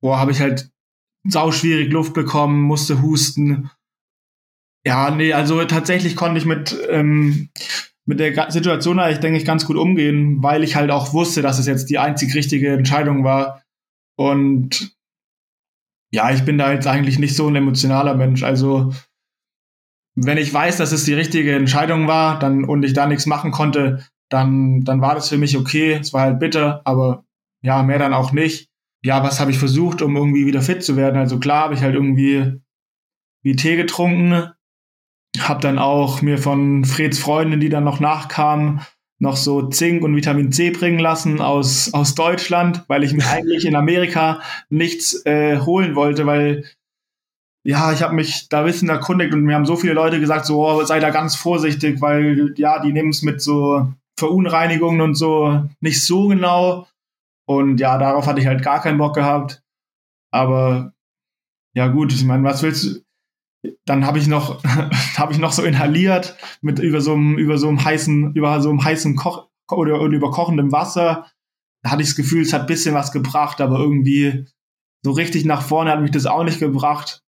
boah, 0.00 0.18
habe 0.18 0.32
ich 0.32 0.40
halt 0.40 0.70
sau 1.28 1.52
schwierig 1.52 1.92
Luft 1.92 2.14
bekommen, 2.14 2.62
musste 2.62 3.02
husten. 3.02 3.70
Ja, 4.82 5.10
nee, 5.10 5.34
also 5.34 5.62
tatsächlich 5.66 6.16
konnte 6.16 6.38
ich 6.38 6.46
mit 6.46 6.74
ähm, 6.88 7.50
mit 8.10 8.18
der 8.18 8.50
Situation 8.50 8.98
eigentlich, 8.98 9.20
denke 9.20 9.38
ich, 9.38 9.44
ganz 9.44 9.64
gut 9.64 9.76
umgehen, 9.76 10.42
weil 10.42 10.64
ich 10.64 10.74
halt 10.74 10.90
auch 10.90 11.12
wusste, 11.12 11.42
dass 11.42 11.60
es 11.60 11.66
jetzt 11.66 11.90
die 11.90 12.00
einzig 12.00 12.34
richtige 12.34 12.72
Entscheidung 12.72 13.22
war. 13.22 13.62
Und 14.16 14.96
ja, 16.12 16.32
ich 16.32 16.44
bin 16.44 16.58
da 16.58 16.72
jetzt 16.72 16.88
eigentlich 16.88 17.20
nicht 17.20 17.36
so 17.36 17.46
ein 17.46 17.54
emotionaler 17.54 18.16
Mensch. 18.16 18.42
Also, 18.42 18.92
wenn 20.16 20.38
ich 20.38 20.52
weiß, 20.52 20.76
dass 20.76 20.90
es 20.90 21.04
die 21.04 21.14
richtige 21.14 21.54
Entscheidung 21.54 22.08
war 22.08 22.40
dann, 22.40 22.64
und 22.64 22.82
ich 22.84 22.94
da 22.94 23.06
nichts 23.06 23.26
machen 23.26 23.52
konnte, 23.52 24.04
dann, 24.28 24.82
dann 24.82 25.00
war 25.00 25.14
das 25.14 25.28
für 25.28 25.38
mich 25.38 25.56
okay. 25.56 25.92
Es 25.92 26.12
war 26.12 26.22
halt 26.22 26.40
bitter, 26.40 26.82
aber 26.84 27.24
ja, 27.62 27.84
mehr 27.84 28.00
dann 28.00 28.12
auch 28.12 28.32
nicht. 28.32 28.70
Ja, 29.04 29.22
was 29.22 29.38
habe 29.38 29.52
ich 29.52 29.58
versucht, 29.58 30.02
um 30.02 30.16
irgendwie 30.16 30.46
wieder 30.46 30.62
fit 30.62 30.82
zu 30.82 30.96
werden? 30.96 31.16
Also 31.16 31.38
klar 31.38 31.62
habe 31.62 31.74
ich 31.74 31.82
halt 31.82 31.94
irgendwie 31.94 32.60
wie 33.44 33.54
Tee 33.54 33.76
getrunken, 33.76 34.50
hab 35.38 35.60
dann 35.60 35.78
auch 35.78 36.22
mir 36.22 36.38
von 36.38 36.84
Freds 36.84 37.18
Freundin, 37.18 37.60
die 37.60 37.68
dann 37.68 37.84
noch 37.84 38.00
nachkamen, 38.00 38.80
noch 39.18 39.36
so 39.36 39.68
Zink 39.68 40.02
und 40.02 40.16
Vitamin 40.16 40.50
C 40.50 40.70
bringen 40.70 40.98
lassen 40.98 41.40
aus, 41.40 41.92
aus 41.94 42.14
Deutschland, 42.14 42.84
weil 42.88 43.04
ich 43.04 43.12
mir 43.12 43.26
eigentlich 43.30 43.64
in 43.64 43.76
Amerika 43.76 44.40
nichts 44.68 45.24
äh, 45.26 45.58
holen 45.60 45.94
wollte, 45.94 46.26
weil 46.26 46.64
ja, 47.62 47.92
ich 47.92 48.02
habe 48.02 48.14
mich 48.14 48.48
da 48.48 48.64
wissen 48.64 48.88
erkundigt 48.88 49.34
und 49.34 49.42
mir 49.42 49.54
haben 49.54 49.66
so 49.66 49.76
viele 49.76 49.92
Leute 49.92 50.18
gesagt, 50.18 50.46
so 50.46 50.66
oh, 50.66 50.82
sei 50.84 50.98
da 50.98 51.10
ganz 51.10 51.36
vorsichtig, 51.36 52.00
weil 52.00 52.54
ja, 52.56 52.80
die 52.80 52.92
nehmen 52.92 53.10
es 53.10 53.22
mit 53.22 53.42
so 53.42 53.92
Verunreinigungen 54.18 55.02
und 55.02 55.14
so 55.14 55.64
nicht 55.80 56.02
so 56.02 56.28
genau. 56.28 56.86
Und 57.46 57.78
ja, 57.78 57.98
darauf 57.98 58.26
hatte 58.26 58.40
ich 58.40 58.46
halt 58.46 58.62
gar 58.62 58.80
keinen 58.80 58.98
Bock 58.98 59.14
gehabt. 59.14 59.62
Aber 60.32 60.94
ja 61.74 61.88
gut, 61.88 62.12
ich 62.12 62.24
meine, 62.24 62.44
was 62.44 62.62
willst 62.62 62.84
du? 62.84 63.00
Dann 63.84 64.06
habe 64.06 64.18
ich 64.18 64.26
noch 64.26 64.62
habe 65.16 65.32
ich 65.32 65.38
noch 65.38 65.52
so 65.52 65.62
inhaliert 65.62 66.36
mit 66.60 66.78
über 66.78 67.00
so 67.00 67.12
einem 67.12 67.38
über 67.38 67.58
so 67.58 67.68
einem 67.68 67.84
heißen 67.84 68.34
über 68.34 68.60
so 68.60 68.70
einem 68.70 68.82
heißen 68.82 69.16
Koch 69.16 69.48
oder, 69.70 70.00
oder 70.00 70.14
über 70.14 70.30
kochendem 70.30 70.72
Wasser. 70.72 71.26
Da 71.82 71.92
hatte 71.92 72.02
ich 72.02 72.08
das 72.08 72.16
Gefühl 72.16 72.42
es 72.42 72.52
hat 72.52 72.66
bisschen 72.66 72.94
was 72.94 73.12
gebracht 73.12 73.60
aber 73.60 73.78
irgendwie 73.78 74.46
so 75.02 75.12
richtig 75.12 75.44
nach 75.44 75.62
vorne 75.62 75.90
hat 75.90 76.00
mich 76.00 76.10
das 76.10 76.26
auch 76.26 76.44
nicht 76.44 76.58
gebracht. 76.58 77.22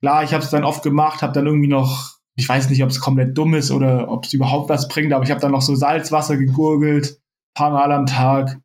Klar 0.00 0.24
ich 0.24 0.32
habe 0.32 0.42
es 0.42 0.50
dann 0.50 0.64
oft 0.64 0.82
gemacht 0.82 1.22
habe 1.22 1.32
dann 1.32 1.46
irgendwie 1.46 1.68
noch 1.68 2.16
ich 2.34 2.48
weiß 2.48 2.68
nicht 2.70 2.82
ob 2.82 2.90
es 2.90 3.00
komplett 3.00 3.36
dumm 3.36 3.54
ist 3.54 3.70
oder 3.70 4.10
ob 4.10 4.24
es 4.24 4.32
überhaupt 4.32 4.68
was 4.68 4.88
bringt 4.88 5.12
aber 5.12 5.24
ich 5.24 5.30
habe 5.30 5.40
dann 5.40 5.52
noch 5.52 5.62
so 5.62 5.74
Salzwasser 5.74 6.36
gegurgelt 6.36 7.20
paar 7.54 7.70
Mal 7.70 7.92
am 7.92 8.06
Tag. 8.06 8.58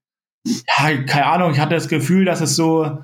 Ja 0.46 1.04
keine 1.04 1.26
Ahnung 1.26 1.52
ich 1.52 1.60
hatte 1.60 1.76
das 1.76 1.90
Gefühl 1.90 2.26
dass 2.26 2.42
es 2.42 2.56
so 2.56 2.98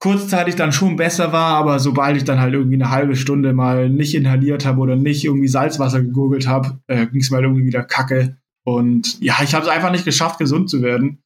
kurzzeitig 0.00 0.56
dann 0.56 0.72
schon 0.72 0.96
besser 0.96 1.32
war, 1.32 1.54
aber 1.56 1.78
sobald 1.78 2.16
ich 2.16 2.24
dann 2.24 2.40
halt 2.40 2.54
irgendwie 2.54 2.76
eine 2.76 2.90
halbe 2.90 3.16
Stunde 3.16 3.52
mal 3.52 3.90
nicht 3.90 4.14
inhaliert 4.14 4.64
habe 4.64 4.80
oder 4.80 4.96
nicht 4.96 5.24
irgendwie 5.24 5.48
Salzwasser 5.48 6.02
gegurgelt 6.02 6.48
habe, 6.48 6.80
äh, 6.86 7.06
ging 7.06 7.20
es 7.20 7.30
mir 7.30 7.36
halt 7.36 7.44
irgendwie 7.44 7.66
wieder 7.66 7.84
kacke. 7.84 8.38
Und 8.64 9.20
ja, 9.20 9.36
ich 9.42 9.54
habe 9.54 9.64
es 9.64 9.70
einfach 9.70 9.90
nicht 9.90 10.06
geschafft, 10.06 10.38
gesund 10.38 10.70
zu 10.70 10.80
werden. 10.82 11.22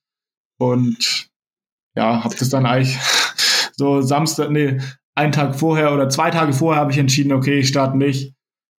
Und 0.59 1.29
ja, 1.97 2.25
habe 2.25 2.35
das 2.37 2.49
dann 2.51 2.67
eigentlich 2.67 2.99
so 3.77 4.03
Samstag, 4.03 4.51
nee, 4.51 4.79
einen 5.15 5.33
Tag 5.33 5.55
vorher 5.55 5.93
oder 5.93 6.09
zwei 6.09 6.31
Tage 6.31 6.53
vorher 6.53 6.81
habe 6.81 6.91
ich 6.91 6.99
entschieden, 6.99 7.33
okay, 7.33 7.61
ich 7.61 7.69
starte 7.69 7.97
nicht. 7.97 8.35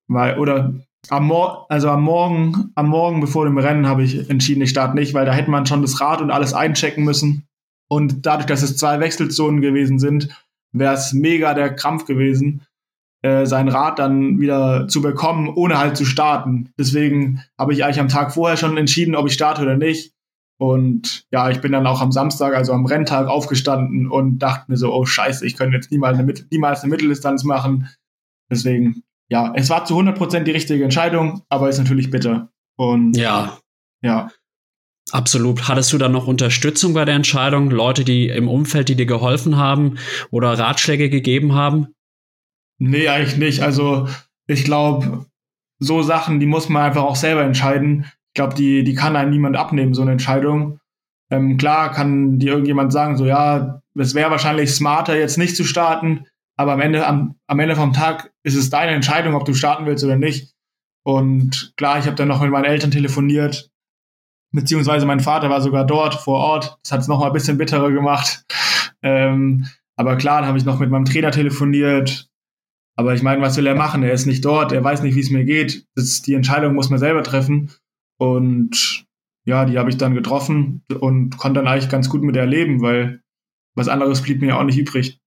Weil, 0.08 0.38
oder 0.38 0.74
am 1.10 1.28
Morgen, 1.28 1.66
also 1.70 1.90
am 1.90 2.04
Morgen, 2.04 2.72
am 2.76 2.90
Morgen 2.90 3.22
bevor 3.22 3.46
dem 3.46 3.58
Rennen 3.58 3.88
habe 3.88 4.04
ich 4.04 4.30
entschieden, 4.30 4.62
ich 4.62 4.72
starte 4.72 4.96
nicht, 4.96 5.14
weil 5.14 5.26
da 5.26 5.34
hätte 5.34 5.52
man 5.52 5.66
schon 5.66 5.82
das 5.82 6.02
Rad 6.02 6.22
und 6.22 6.32
alles 6.32 6.54
einchecken 6.54 7.06
müssen. 7.06 7.48
Und 7.88 8.26
dadurch, 8.26 8.48
dass 8.48 8.64
es 8.64 8.78
zwei 8.78 9.00
Wechselzonen 9.00 9.62
gewesen 9.62 10.00
sind, 10.00 10.30
wäre 10.72 10.94
es 10.94 11.14
mega 11.14 11.54
der 11.54 11.74
Krampf 11.74 12.06
gewesen, 12.06 12.66
äh, 13.22 13.46
sein 13.46 13.70
Rad 13.70 14.00
dann 14.00 14.40
wieder 14.40 14.88
zu 14.88 15.02
bekommen, 15.02 15.50
ohne 15.50 15.78
halt 15.78 15.98
zu 15.98 16.06
starten. 16.06 16.70
Deswegen 16.78 17.44
habe 17.58 17.74
ich 17.74 17.84
eigentlich 17.84 18.00
am 18.00 18.08
Tag 18.08 18.34
vorher 18.34 18.58
schon 18.58 18.78
entschieden, 18.78 19.16
ob 19.16 19.28
ich 19.28 19.34
starte 19.34 19.62
oder 19.62 19.78
nicht. 19.78 20.14
Und 20.58 21.26
ja, 21.32 21.50
ich 21.50 21.60
bin 21.60 21.72
dann 21.72 21.88
auch 21.88 22.02
am 22.02 22.12
Samstag, 22.12 22.54
also 22.54 22.72
am 22.72 22.86
Renntag, 22.86 23.28
aufgestanden 23.28 24.08
und 24.08 24.40
dachte 24.40 24.72
mir 24.72 24.78
so, 24.78 24.94
oh 24.94 25.06
scheiße, 25.06 25.46
ich 25.46 25.58
könnte 25.58 25.76
jetzt 25.76 25.92
niemals 25.92 26.18
eine, 26.18 26.34
niemals 26.52 26.82
eine 26.82 26.92
Mitteldistanz 26.92 27.44
machen. 27.44 27.90
Deswegen, 28.50 29.04
ja, 29.30 29.52
es 29.56 29.70
war 29.70 29.86
zu 29.86 30.00
100% 30.00 30.44
die 30.44 30.52
richtige 30.52 30.84
Entscheidung, 30.84 31.42
aber 31.50 31.68
ist 31.68 31.80
natürlich 31.80 32.10
bitter. 32.10 32.50
Und 32.78 33.18
ja. 33.18 33.58
Ja. 34.02 34.30
Absolut. 35.12 35.68
Hattest 35.68 35.94
du 35.94 35.98
dann 35.98 36.12
noch 36.12 36.28
Unterstützung 36.28 36.94
bei 36.94 37.06
der 37.06 37.16
Entscheidung? 37.16 37.70
Leute, 37.70 38.04
die 38.04 38.28
im 38.28 38.48
Umfeld, 38.48 38.90
die 38.90 38.96
dir 38.96 39.06
geholfen 39.06 39.58
haben 39.58 39.98
oder 40.32 40.58
Ratschläge 40.58 41.10
gegeben 41.10 41.54
haben? 41.54 41.88
Nee, 42.80 43.08
eigentlich 43.08 43.38
nicht. 43.38 43.62
Also 43.62 44.08
ich 44.48 44.64
glaube, 44.66 45.26
so 45.80 46.02
Sachen, 46.02 46.40
die 46.40 46.46
muss 46.46 46.70
man 46.70 46.84
einfach 46.84 47.04
auch 47.04 47.16
selber 47.16 47.44
entscheiden. 47.44 48.06
Ich 48.30 48.34
glaube, 48.34 48.56
die, 48.56 48.84
die 48.84 48.96
kann 48.96 49.16
einem 49.16 49.32
niemand 49.32 49.56
abnehmen, 49.56 49.94
so 49.94 50.02
eine 50.02 50.12
Entscheidung. 50.12 50.80
Ähm, 51.32 51.58
klar 51.58 51.92
kann 51.92 52.40
dir 52.40 52.52
irgendjemand 52.52 52.92
sagen, 52.92 53.18
so 53.18 53.26
ja, 53.26 53.82
es 53.96 54.14
wäre 54.14 54.32
wahrscheinlich 54.32 54.72
smarter, 54.72 55.18
jetzt 55.18 55.38
nicht 55.38 55.56
zu 55.56 55.64
starten, 55.64 56.26
aber 56.58 56.74
am 56.74 56.82
Ende, 56.82 57.06
am, 57.08 57.36
am 57.48 57.60
Ende 57.60 57.76
vom 57.76 57.94
Tag 57.94 58.32
ist 58.44 58.56
es 58.56 58.70
deine 58.70 58.92
Entscheidung, 58.92 59.36
ob 59.36 59.46
du 59.46 59.54
starten 59.54 59.86
willst 59.86 60.04
oder 60.04 60.18
nicht. 60.18 60.54
Und 61.04 61.74
klar, 61.78 62.00
ich 62.00 62.06
habe 62.06 62.16
dann 62.16 62.28
noch 62.28 62.42
mit 62.42 62.52
meinen 62.52 62.66
Eltern 62.66 62.92
telefoniert, 62.92 63.70
beziehungsweise 64.56 65.06
mein 65.06 65.20
Vater 65.20 65.50
war 65.50 65.62
sogar 65.62 65.86
dort 65.86 66.16
vor 66.16 66.40
Ort. 66.40 66.78
Das 66.84 66.92
hat 66.92 67.02
es 67.02 67.08
noch 67.08 67.20
mal 67.20 67.28
ein 67.28 67.34
bisschen 67.34 67.58
bitterer 67.58 67.92
gemacht. 67.92 68.46
Ähm, 69.02 69.68
aber 69.96 70.16
klar, 70.16 70.40
dann 70.40 70.48
habe 70.48 70.58
ich 70.58 70.66
noch 70.66 70.80
mit 70.80 70.90
meinem 70.90 71.06
Trainer 71.06 71.32
telefoniert. 71.32 72.30
Aber 72.98 73.14
ich 73.14 73.22
meine, 73.22 73.42
was 73.42 73.58
will 73.58 73.68
er 73.68 73.76
machen? 73.76 74.04
Er 74.04 74.14
ist 74.14 74.26
nicht 74.26 74.44
dort, 74.46 74.72
er 74.72 74.84
weiß 74.84 75.04
nicht, 75.04 75.16
wie 75.16 75.20
es 75.20 75.30
mir 75.30 75.44
geht. 75.44 75.86
Das, 75.96 76.22
die 76.22 76.34
Entscheidung 76.34 76.74
muss 76.74 76.90
man 76.90 77.00
selber 77.00 77.24
treffen. 77.24 77.72
Und 78.18 79.06
ja, 79.46 79.66
die 79.66 79.78
habe 79.78 79.90
ich 79.90 79.98
dann 79.98 80.16
getroffen 80.16 80.84
und 81.00 81.38
konnte 81.38 81.60
dann 81.60 81.68
eigentlich 81.68 81.90
ganz 81.90 82.10
gut 82.10 82.24
mit 82.24 82.36
erleben, 82.36 82.82
weil 82.82 83.22
was 83.76 83.90
anderes 83.90 84.22
blieb 84.22 84.42
mir 84.42 84.58
auch 84.58 84.64
nicht 84.64 84.78
übrig. 84.78 85.20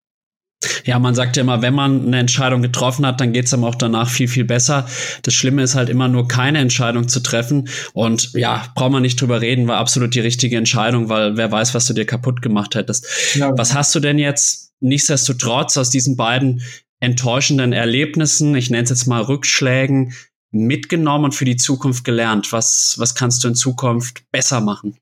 Ja, 0.84 0.98
man 0.98 1.14
sagt 1.14 1.36
ja 1.36 1.42
immer, 1.42 1.62
wenn 1.62 1.74
man 1.74 2.06
eine 2.06 2.18
Entscheidung 2.18 2.62
getroffen 2.62 3.06
hat, 3.06 3.20
dann 3.20 3.32
geht's 3.32 3.54
einem 3.54 3.64
auch 3.64 3.76
danach 3.76 4.08
viel, 4.08 4.26
viel 4.26 4.44
besser. 4.44 4.88
Das 5.22 5.34
Schlimme 5.34 5.62
ist 5.62 5.76
halt 5.76 5.88
immer 5.88 6.08
nur 6.08 6.26
keine 6.26 6.58
Entscheidung 6.58 7.08
zu 7.08 7.20
treffen. 7.20 7.68
Und 7.92 8.32
ja, 8.32 8.66
braucht 8.74 8.92
man 8.92 9.02
nicht 9.02 9.20
drüber 9.20 9.40
reden, 9.40 9.68
war 9.68 9.78
absolut 9.78 10.14
die 10.14 10.20
richtige 10.20 10.56
Entscheidung, 10.56 11.08
weil 11.08 11.36
wer 11.36 11.52
weiß, 11.52 11.74
was 11.74 11.86
du 11.86 11.94
dir 11.94 12.06
kaputt 12.06 12.42
gemacht 12.42 12.74
hättest. 12.74 13.06
Ja. 13.34 13.52
Was 13.56 13.74
hast 13.74 13.94
du 13.94 14.00
denn 14.00 14.18
jetzt 14.18 14.72
nichtsdestotrotz 14.80 15.76
aus 15.76 15.90
diesen 15.90 16.16
beiden 16.16 16.62
enttäuschenden 17.00 17.72
Erlebnissen, 17.72 18.56
ich 18.56 18.70
nenne 18.70 18.82
es 18.82 18.90
jetzt 18.90 19.06
mal 19.06 19.22
Rückschlägen, 19.22 20.12
mitgenommen 20.50 21.26
und 21.26 21.34
für 21.34 21.44
die 21.44 21.56
Zukunft 21.56 22.02
gelernt? 22.02 22.52
Was, 22.52 22.96
was 22.98 23.14
kannst 23.14 23.44
du 23.44 23.48
in 23.48 23.54
Zukunft 23.54 24.24
besser 24.32 24.60
machen? 24.60 24.98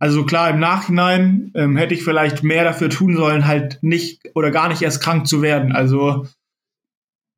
Also 0.00 0.24
klar, 0.24 0.48
im 0.48 0.58
Nachhinein 0.58 1.52
ähm, 1.54 1.76
hätte 1.76 1.92
ich 1.92 2.02
vielleicht 2.02 2.42
mehr 2.42 2.64
dafür 2.64 2.88
tun 2.88 3.16
sollen, 3.16 3.46
halt 3.46 3.78
nicht 3.82 4.22
oder 4.34 4.50
gar 4.50 4.68
nicht 4.68 4.80
erst 4.80 5.02
krank 5.02 5.26
zu 5.26 5.42
werden. 5.42 5.72
Also 5.72 6.26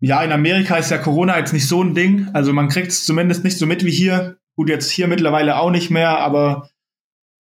ja, 0.01 0.23
in 0.23 0.31
Amerika 0.31 0.77
ist 0.77 0.91
ja 0.91 0.99
Corona 0.99 1.39
jetzt 1.39 1.53
nicht 1.53 1.67
so 1.67 1.83
ein 1.83 1.95
Ding. 1.95 2.29
Also 2.33 2.53
man 2.53 2.69
kriegt 2.69 2.89
es 2.89 3.05
zumindest 3.05 3.43
nicht 3.43 3.59
so 3.59 3.67
mit 3.67 3.85
wie 3.85 3.91
hier. 3.91 4.37
Gut, 4.55 4.69
jetzt 4.69 4.91
hier 4.91 5.09
mittlerweile 5.09 5.59
auch 5.59 5.71
nicht 5.71 5.91
mehr, 5.91 6.21
aber 6.21 6.69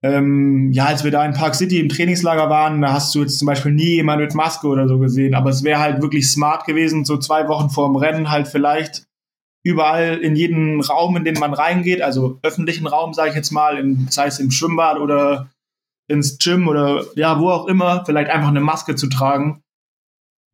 ähm, 0.03 0.73
ja, 0.73 0.87
als 0.87 1.05
wir 1.05 1.13
da 1.13 1.25
in 1.25 1.35
Park 1.35 1.55
City 1.55 1.79
im 1.79 1.89
Trainingslager 1.89 2.51
waren, 2.51 2.83
da 2.83 2.93
hast 2.93 3.15
du 3.15 3.21
jetzt 3.21 3.39
zum 3.39 3.47
Beispiel 3.47 3.73
nie 3.73 3.95
jemand 3.95 4.21
mit 4.21 4.35
Maske 4.35 4.67
oder 4.67 4.89
so 4.89 4.99
gesehen. 4.99 5.35
Aber 5.35 5.51
es 5.51 5.63
wäre 5.63 5.79
halt 5.79 6.03
wirklich 6.03 6.29
smart 6.29 6.65
gewesen, 6.67 7.05
so 7.05 7.17
zwei 7.17 7.47
Wochen 7.47 7.71
vor 7.71 7.89
dem 7.89 7.97
Rennen 7.97 8.31
halt 8.31 8.49
vielleicht 8.49 9.07
überall 9.65 10.19
in 10.19 10.37
jeden 10.37 10.81
Raum, 10.81 11.17
in 11.17 11.25
den 11.25 11.39
man 11.39 11.55
reingeht, 11.55 12.03
also 12.03 12.39
öffentlichen 12.43 12.87
Raum, 12.87 13.15
sage 13.15 13.31
ich 13.31 13.37
jetzt 13.37 13.53
mal, 13.53 13.79
in, 13.79 14.09
sei 14.11 14.27
es 14.27 14.41
im 14.41 14.51
Schwimmbad 14.51 14.99
oder 14.99 15.51
ins 16.09 16.39
Gym 16.39 16.69
oder 16.69 17.05
ja, 17.15 17.41
wo 17.41 17.51
auch 17.51 17.67
immer, 17.67 18.05
vielleicht 18.05 18.31
einfach 18.31 18.49
eine 18.49 18.61
Maske 18.61 18.97
zu 18.97 19.09
tragen. 19.09 19.63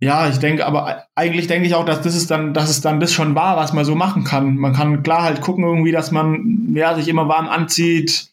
Ja, 0.01 0.29
ich 0.29 0.39
denke, 0.39 0.65
aber 0.65 1.07
eigentlich 1.17 1.49
denke 1.49 1.67
ich 1.67 1.75
auch, 1.75 1.85
dass 1.85 2.03
das 2.03 2.15
ist 2.15 2.31
dann, 2.31 2.55
dass 2.55 2.71
es 2.71 2.81
dann 2.81 3.01
das 3.01 3.13
schon 3.13 3.35
war, 3.35 3.57
was 3.57 3.73
man 3.73 3.85
so 3.85 3.97
machen 3.97 4.23
kann. 4.23 4.57
Man 4.57 4.73
kann 4.73 5.03
klar 5.03 5.23
halt 5.23 5.41
gucken 5.41 5.65
irgendwie, 5.65 5.91
dass 5.91 6.13
man 6.13 6.73
ja 6.75 6.95
sich 6.95 7.09
immer 7.09 7.27
warm 7.27 7.49
anzieht, 7.49 8.33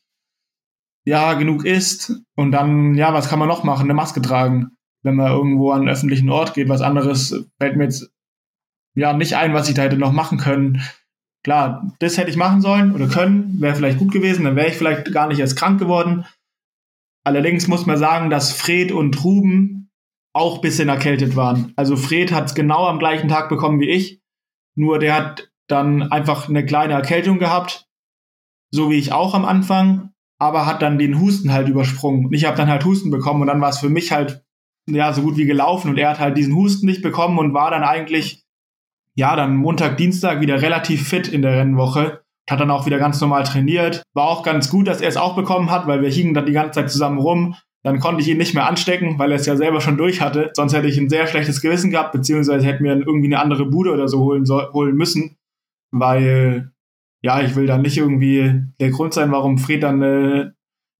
ja 1.05 1.33
genug 1.33 1.65
isst 1.65 2.13
und 2.35 2.51
dann 2.51 2.95
ja, 2.95 3.13
was 3.13 3.29
kann 3.29 3.39
man 3.39 3.47
noch 3.47 3.63
machen? 3.63 3.85
Eine 3.85 3.95
Maske 3.95 4.21
tragen, 4.21 4.71
wenn 5.03 5.15
man 5.15 5.31
irgendwo 5.31 5.71
an 5.71 5.81
einen 5.81 5.89
öffentlichen 5.89 6.29
Ort 6.29 6.53
geht. 6.53 6.69
Was 6.69 6.81
anderes 6.81 7.47
fällt 7.59 7.77
mir 7.77 7.85
jetzt 7.85 8.11
ja 8.95 9.13
nicht 9.13 9.35
ein, 9.35 9.53
was 9.53 9.69
ich 9.69 9.75
da 9.75 9.83
hätte 9.83 9.97
noch 9.97 10.11
machen 10.11 10.37
können. 10.37 10.81
Klar, 11.43 11.91
das 11.99 12.17
hätte 12.17 12.31
ich 12.31 12.37
machen 12.37 12.61
sollen 12.61 12.93
oder 12.93 13.07
können, 13.07 13.61
wäre 13.61 13.75
vielleicht 13.75 13.99
gut 13.99 14.11
gewesen, 14.11 14.45
dann 14.45 14.55
wäre 14.55 14.69
ich 14.69 14.75
vielleicht 14.75 15.11
gar 15.11 15.27
nicht 15.27 15.39
erst 15.39 15.57
krank 15.57 15.79
geworden. 15.79 16.25
Allerdings 17.23 17.67
muss 17.67 17.85
man 17.85 17.97
sagen, 17.97 18.29
dass 18.29 18.51
Fred 18.51 18.91
und 18.91 19.23
Ruben 19.23 19.91
auch 20.33 20.59
bisschen 20.59 20.89
erkältet 20.89 21.35
waren. 21.35 21.71
Also 21.75 21.95
Fred 21.95 22.31
hat 22.31 22.45
es 22.45 22.55
genau 22.55 22.87
am 22.87 22.99
gleichen 22.99 23.29
Tag 23.29 23.47
bekommen 23.49 23.79
wie 23.79 23.89
ich, 23.89 24.21
nur 24.75 24.99
der 24.99 25.15
hat 25.15 25.51
dann 25.67 26.03
einfach 26.11 26.49
eine 26.49 26.65
kleine 26.65 26.93
Erkältung 26.93 27.39
gehabt, 27.39 27.87
so 28.71 28.89
wie 28.89 28.97
ich 28.97 29.11
auch 29.11 29.33
am 29.33 29.45
Anfang, 29.45 30.11
aber 30.39 30.65
hat 30.65 30.81
dann 30.81 30.97
den 30.97 31.19
Husten 31.19 31.53
halt 31.53 31.69
übersprungen. 31.69 32.25
Und 32.25 32.33
ich 32.33 32.45
habe 32.45 32.57
dann 32.57 32.69
halt 32.69 32.85
Husten 32.85 33.11
bekommen 33.11 33.41
und 33.41 33.47
dann 33.47 33.61
war 33.61 33.69
es 33.69 33.79
für 33.79 33.89
mich 33.89 34.11
halt 34.11 34.43
ja 34.87 35.13
so 35.13 35.21
gut 35.21 35.37
wie 35.37 35.45
gelaufen 35.45 35.89
und 35.89 35.97
er 35.97 36.09
hat 36.09 36.19
halt 36.19 36.37
diesen 36.37 36.55
Husten 36.55 36.85
nicht 36.85 37.01
bekommen 37.01 37.39
und 37.39 37.53
war 37.53 37.71
dann 37.71 37.83
eigentlich 37.83 38.44
ja, 39.15 39.35
dann 39.35 39.55
Montag, 39.55 39.97
Dienstag 39.97 40.41
wieder 40.41 40.61
relativ 40.61 41.07
fit 41.07 41.27
in 41.27 41.41
der 41.41 41.57
Rennwoche. 41.57 42.21
Hat 42.49 42.59
dann 42.59 42.69
auch 42.69 42.85
wieder 42.85 42.99
ganz 42.99 43.19
normal 43.21 43.43
trainiert. 43.43 44.03
War 44.13 44.27
auch 44.27 44.43
ganz 44.43 44.69
gut, 44.69 44.87
dass 44.87 45.01
er 45.01 45.07
es 45.07 45.17
auch 45.17 45.35
bekommen 45.35 45.71
hat, 45.71 45.87
weil 45.87 46.01
wir 46.01 46.09
hingen 46.09 46.33
dann 46.33 46.45
die 46.45 46.51
ganze 46.51 46.81
Zeit 46.81 46.91
zusammen 46.91 47.17
rum. 47.17 47.55
Dann 47.83 47.99
konnte 47.99 48.21
ich 48.21 48.27
ihn 48.27 48.37
nicht 48.37 48.53
mehr 48.53 48.67
anstecken, 48.67 49.17
weil 49.17 49.31
er 49.31 49.37
es 49.37 49.45
ja 49.45 49.55
selber 49.55 49.79
schon 49.79 49.97
durch 49.97 50.19
hatte. 50.19 50.51
Sonst 50.53 50.73
hätte 50.73 50.87
ich 50.87 50.97
ein 50.97 51.09
sehr 51.09 51.27
schlechtes 51.27 51.61
Gewissen 51.61 51.91
gehabt, 51.91 52.11
beziehungsweise 52.11 52.65
hätten 52.65 52.83
wir 52.83 52.95
irgendwie 52.95 53.27
eine 53.27 53.39
andere 53.39 53.65
Bude 53.65 53.91
oder 53.91 54.07
so 54.07 54.19
holen, 54.19 54.45
so, 54.45 54.61
holen 54.73 54.95
müssen. 54.95 55.37
Weil, 55.91 56.71
ja, 57.21 57.41
ich 57.41 57.55
will 57.55 57.67
dann 57.67 57.83
nicht 57.83 57.97
irgendwie 57.97 58.63
der 58.79 58.89
Grund 58.89 59.13
sein, 59.13 59.31
warum 59.31 59.57
Fred 59.57 59.83
dann 59.83 60.01
äh, 60.01 60.51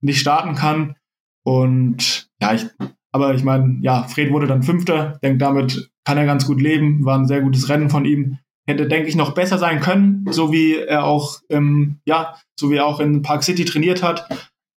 nicht 0.02 0.20
starten 0.20 0.56
kann. 0.56 0.96
Und 1.44 2.30
ja, 2.42 2.54
ich, 2.54 2.68
aber 3.16 3.34
ich 3.34 3.46
meine, 3.46 3.78
ja, 3.80 4.04
Fred 4.04 4.30
wurde 4.34 4.46
dann 4.46 4.62
Fünfter. 4.62 5.18
Denkt 5.24 5.42
damit 5.42 5.90
kann 6.04 6.18
er 6.18 6.26
ganz 6.26 6.46
gut 6.46 6.62
leben, 6.62 7.06
war 7.06 7.18
ein 7.18 7.28
sehr 7.28 7.40
gutes 7.40 7.70
Rennen 7.70 7.90
von 7.90 8.04
ihm. 8.04 8.40
Hätte, 8.68 8.90
denke 8.90 9.08
ich, 9.08 9.16
noch 9.16 9.34
besser 9.34 9.58
sein 9.58 9.80
können, 9.80 10.26
so 10.32 10.52
wie 10.52 10.76
er 10.76 11.06
auch, 11.06 11.40
ähm, 11.50 12.00
ja, 12.06 12.36
so 12.60 12.70
wie 12.70 12.76
er 12.76 12.86
auch 12.86 13.00
in 13.00 13.22
Park 13.22 13.44
City 13.44 13.64
trainiert 13.64 14.04
hat. 14.04 14.28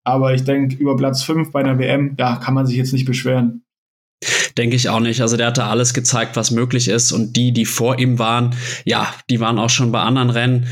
Aber 0.05 0.33
ich 0.33 0.45
denke, 0.45 0.77
über 0.77 0.95
Platz 0.95 1.21
5 1.23 1.51
bei 1.51 1.59
einer 1.59 1.77
WM, 1.79 2.15
ja, 2.17 2.37
kann 2.37 2.53
man 2.53 2.65
sich 2.65 2.77
jetzt 2.77 2.93
nicht 2.93 3.03
beschweren. 3.03 3.63
Denke 4.57 4.77
ich 4.77 4.87
auch 4.87 5.01
nicht. 5.01 5.19
Also 5.19 5.35
der 5.35 5.47
hatte 5.47 5.65
alles 5.65 5.93
gezeigt, 5.93 6.37
was 6.37 6.49
möglich 6.49 6.87
ist. 6.87 7.11
Und 7.11 7.35
die, 7.35 7.51
die 7.51 7.65
vor 7.65 7.99
ihm 7.99 8.19
waren, 8.19 8.55
ja, 8.85 9.13
die 9.29 9.41
waren 9.41 9.59
auch 9.59 9.69
schon 9.69 9.91
bei 9.91 9.99
anderen 9.99 10.29
Rennen, 10.29 10.67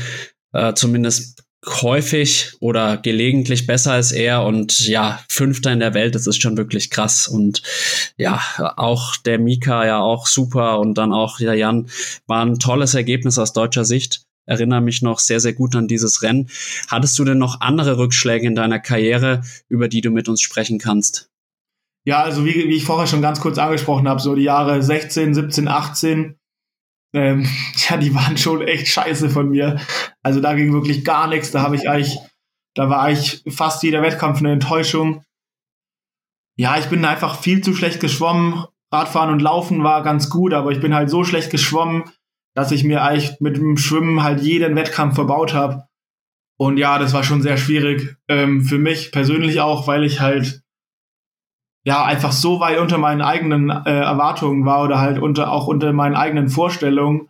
äh, 0.54 0.72
zumindest 0.72 1.37
häufig 1.66 2.52
oder 2.60 2.96
gelegentlich 2.96 3.66
besser 3.66 3.92
als 3.92 4.12
er 4.12 4.44
und 4.44 4.86
ja, 4.86 5.20
Fünfter 5.28 5.72
in 5.72 5.80
der 5.80 5.94
Welt, 5.94 6.14
das 6.14 6.26
ist 6.26 6.40
schon 6.40 6.56
wirklich 6.56 6.90
krass 6.90 7.26
und 7.26 7.62
ja, 8.16 8.40
auch 8.76 9.16
der 9.16 9.38
Mika 9.38 9.84
ja 9.84 10.00
auch 10.00 10.26
super 10.26 10.78
und 10.78 10.94
dann 10.94 11.12
auch 11.12 11.38
der 11.38 11.54
Jan 11.54 11.88
war 12.26 12.44
ein 12.44 12.58
tolles 12.58 12.94
Ergebnis 12.94 13.38
aus 13.38 13.52
deutscher 13.52 13.84
Sicht. 13.84 14.22
Erinnere 14.46 14.80
mich 14.80 15.02
noch 15.02 15.18
sehr, 15.18 15.40
sehr 15.40 15.52
gut 15.52 15.76
an 15.76 15.88
dieses 15.88 16.22
Rennen. 16.22 16.48
Hattest 16.88 17.18
du 17.18 17.24
denn 17.24 17.36
noch 17.36 17.60
andere 17.60 17.98
Rückschläge 17.98 18.46
in 18.46 18.54
deiner 18.54 18.78
Karriere, 18.78 19.42
über 19.68 19.88
die 19.88 20.00
du 20.00 20.10
mit 20.10 20.26
uns 20.28 20.40
sprechen 20.40 20.78
kannst? 20.78 21.28
Ja, 22.06 22.22
also 22.22 22.46
wie, 22.46 22.54
wie 22.54 22.76
ich 22.76 22.84
vorher 22.84 23.06
schon 23.06 23.20
ganz 23.20 23.40
kurz 23.40 23.58
angesprochen 23.58 24.08
habe, 24.08 24.20
so 24.20 24.34
die 24.34 24.44
Jahre 24.44 24.82
16, 24.82 25.34
17, 25.34 25.68
18, 25.68 26.37
ähm, 27.14 27.46
ja, 27.88 27.96
die 27.96 28.14
waren 28.14 28.36
schon 28.36 28.62
echt 28.62 28.88
scheiße 28.88 29.30
von 29.30 29.50
mir. 29.50 29.80
Also 30.22 30.40
da 30.40 30.54
ging 30.54 30.72
wirklich 30.72 31.04
gar 31.04 31.28
nichts. 31.28 31.50
Da 31.50 31.62
habe 31.62 31.76
ich 31.76 31.88
eigentlich, 31.88 32.18
da 32.74 32.90
war 32.90 33.02
eigentlich 33.02 33.42
fast 33.48 33.82
jeder 33.82 34.02
Wettkampf 34.02 34.38
eine 34.38 34.52
Enttäuschung. 34.52 35.22
Ja, 36.56 36.76
ich 36.78 36.86
bin 36.86 37.04
einfach 37.04 37.40
viel 37.40 37.60
zu 37.60 37.74
schlecht 37.74 38.00
geschwommen. 38.00 38.64
Radfahren 38.92 39.30
und 39.30 39.42
Laufen 39.42 39.84
war 39.84 40.02
ganz 40.02 40.30
gut, 40.30 40.54
aber 40.54 40.72
ich 40.72 40.80
bin 40.80 40.94
halt 40.94 41.10
so 41.10 41.22
schlecht 41.22 41.50
geschwommen, 41.50 42.04
dass 42.54 42.72
ich 42.72 42.84
mir 42.84 43.02
eigentlich 43.02 43.38
mit 43.40 43.56
dem 43.56 43.76
Schwimmen 43.76 44.22
halt 44.22 44.40
jeden 44.40 44.74
Wettkampf 44.76 45.14
verbaut 45.14 45.52
habe. 45.52 45.84
Und 46.58 46.78
ja, 46.78 46.98
das 46.98 47.12
war 47.12 47.22
schon 47.22 47.42
sehr 47.42 47.56
schwierig 47.58 48.16
ähm, 48.28 48.62
für 48.62 48.78
mich 48.78 49.12
persönlich 49.12 49.60
auch, 49.60 49.86
weil 49.86 50.04
ich 50.04 50.20
halt 50.20 50.62
ja 51.84 52.04
einfach 52.04 52.32
so 52.32 52.60
weit 52.60 52.78
unter 52.78 52.98
meinen 52.98 53.22
eigenen 53.22 53.70
äh, 53.70 54.00
Erwartungen 54.00 54.64
war 54.66 54.84
oder 54.84 55.00
halt 55.00 55.18
unter 55.18 55.52
auch 55.52 55.66
unter 55.66 55.92
meinen 55.92 56.16
eigenen 56.16 56.48
Vorstellungen. 56.48 57.28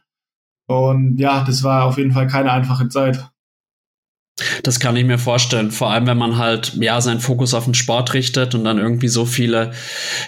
Und 0.67 1.17
ja, 1.19 1.45
das 1.45 1.65
war 1.65 1.85
auf 1.85 1.99
jeden 1.99 2.13
Fall 2.13 2.27
keine 2.27 2.53
einfache 2.53 2.89
Zeit. 2.89 3.31
Das 4.63 4.81
kann 4.81 4.97
ich 4.97 5.05
mir 5.05 5.19
vorstellen. 5.19 5.71
Vor 5.71 5.91
allem, 5.91 6.07
wenn 6.07 6.19
man 6.19 6.39
halt, 6.39 6.75
ja, 6.81 7.01
seinen 7.01 7.21
Fokus 7.21 7.55
auf 7.55 7.65
den 7.65 7.75
Sport 7.75 8.15
richtet 8.15 8.55
und 8.55 8.65
dann 8.65 8.79
irgendwie 8.79 9.09
so 9.09 9.25
viele, 9.25 9.73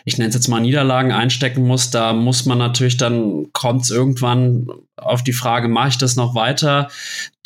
ich 0.04 0.18
nenne 0.18 0.28
es 0.28 0.34
jetzt 0.34 0.48
mal 0.48 0.60
Niederlagen 0.60 1.12
einstecken 1.12 1.66
muss, 1.66 1.90
da 1.90 2.12
muss 2.12 2.46
man 2.46 2.58
natürlich 2.58 2.96
dann, 2.96 3.46
kommt 3.52 3.82
es 3.82 3.90
irgendwann 3.90 4.68
auf 4.96 5.24
die 5.24 5.32
Frage, 5.32 5.68
mache 5.68 5.88
ich 5.88 5.98
das 5.98 6.16
noch 6.16 6.34
weiter? 6.34 6.88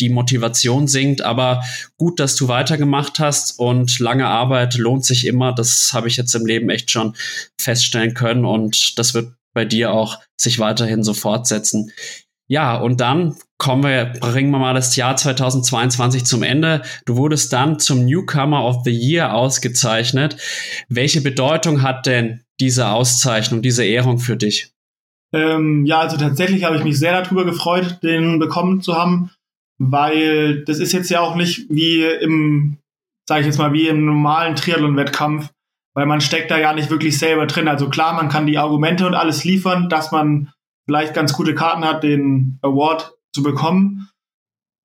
Die 0.00 0.08
Motivation 0.08 0.88
sinkt, 0.88 1.22
aber 1.22 1.62
gut, 1.96 2.20
dass 2.20 2.36
du 2.36 2.48
weitergemacht 2.48 3.18
hast 3.18 3.58
und 3.58 3.98
lange 3.98 4.26
Arbeit 4.26 4.74
lohnt 4.74 5.04
sich 5.04 5.26
immer. 5.26 5.52
Das 5.52 5.92
habe 5.92 6.08
ich 6.08 6.16
jetzt 6.16 6.34
im 6.34 6.46
Leben 6.46 6.68
echt 6.70 6.90
schon 6.90 7.14
feststellen 7.60 8.14
können 8.14 8.44
und 8.44 8.98
das 8.98 9.14
wird 9.14 9.32
bei 9.54 9.64
dir 9.64 9.92
auch 9.92 10.18
sich 10.36 10.58
weiterhin 10.58 11.04
so 11.04 11.14
fortsetzen. 11.14 11.92
Ja, 12.46 12.76
und 12.76 13.00
dann 13.00 13.36
kommen 13.56 13.84
wir, 13.84 14.12
bringen 14.20 14.50
wir 14.50 14.58
mal 14.58 14.74
das 14.74 14.96
Jahr 14.96 15.16
2022 15.16 16.24
zum 16.24 16.42
Ende. 16.42 16.82
Du 17.06 17.16
wurdest 17.16 17.52
dann 17.52 17.78
zum 17.78 18.04
Newcomer 18.04 18.64
of 18.64 18.84
the 18.84 18.90
Year 18.90 19.32
ausgezeichnet. 19.34 20.36
Welche 20.88 21.22
Bedeutung 21.22 21.82
hat 21.82 22.04
denn 22.06 22.42
diese 22.60 22.88
Auszeichnung, 22.88 23.62
diese 23.62 23.84
Ehrung 23.84 24.18
für 24.18 24.36
dich? 24.36 24.72
Ähm, 25.32 25.84
ja, 25.86 26.00
also 26.00 26.16
tatsächlich 26.16 26.64
habe 26.64 26.76
ich 26.76 26.84
mich 26.84 26.98
sehr 26.98 27.20
darüber 27.20 27.44
gefreut, 27.44 27.98
den 28.02 28.38
bekommen 28.38 28.82
zu 28.82 28.94
haben, 28.94 29.30
weil 29.78 30.64
das 30.64 30.78
ist 30.78 30.92
jetzt 30.92 31.10
ja 31.10 31.20
auch 31.20 31.34
nicht 31.34 31.66
wie 31.70 32.04
im, 32.04 32.78
sage 33.28 33.40
ich 33.40 33.46
jetzt 33.46 33.58
mal, 33.58 33.72
wie 33.72 33.88
im 33.88 34.04
normalen 34.04 34.54
Triathlon-Wettkampf, 34.54 35.48
weil 35.94 36.06
man 36.06 36.20
steckt 36.20 36.50
da 36.50 36.58
ja 36.58 36.72
nicht 36.72 36.90
wirklich 36.90 37.18
selber 37.18 37.46
drin. 37.46 37.66
Also 37.66 37.88
klar, 37.88 38.12
man 38.12 38.28
kann 38.28 38.46
die 38.46 38.58
Argumente 38.58 39.06
und 39.06 39.14
alles 39.14 39.44
liefern, 39.44 39.88
dass 39.88 40.12
man 40.12 40.52
vielleicht 40.86 41.14
ganz 41.14 41.32
gute 41.32 41.54
Karten 41.54 41.84
hat, 41.84 42.02
den 42.02 42.58
Award 42.62 43.14
zu 43.32 43.42
bekommen. 43.42 44.08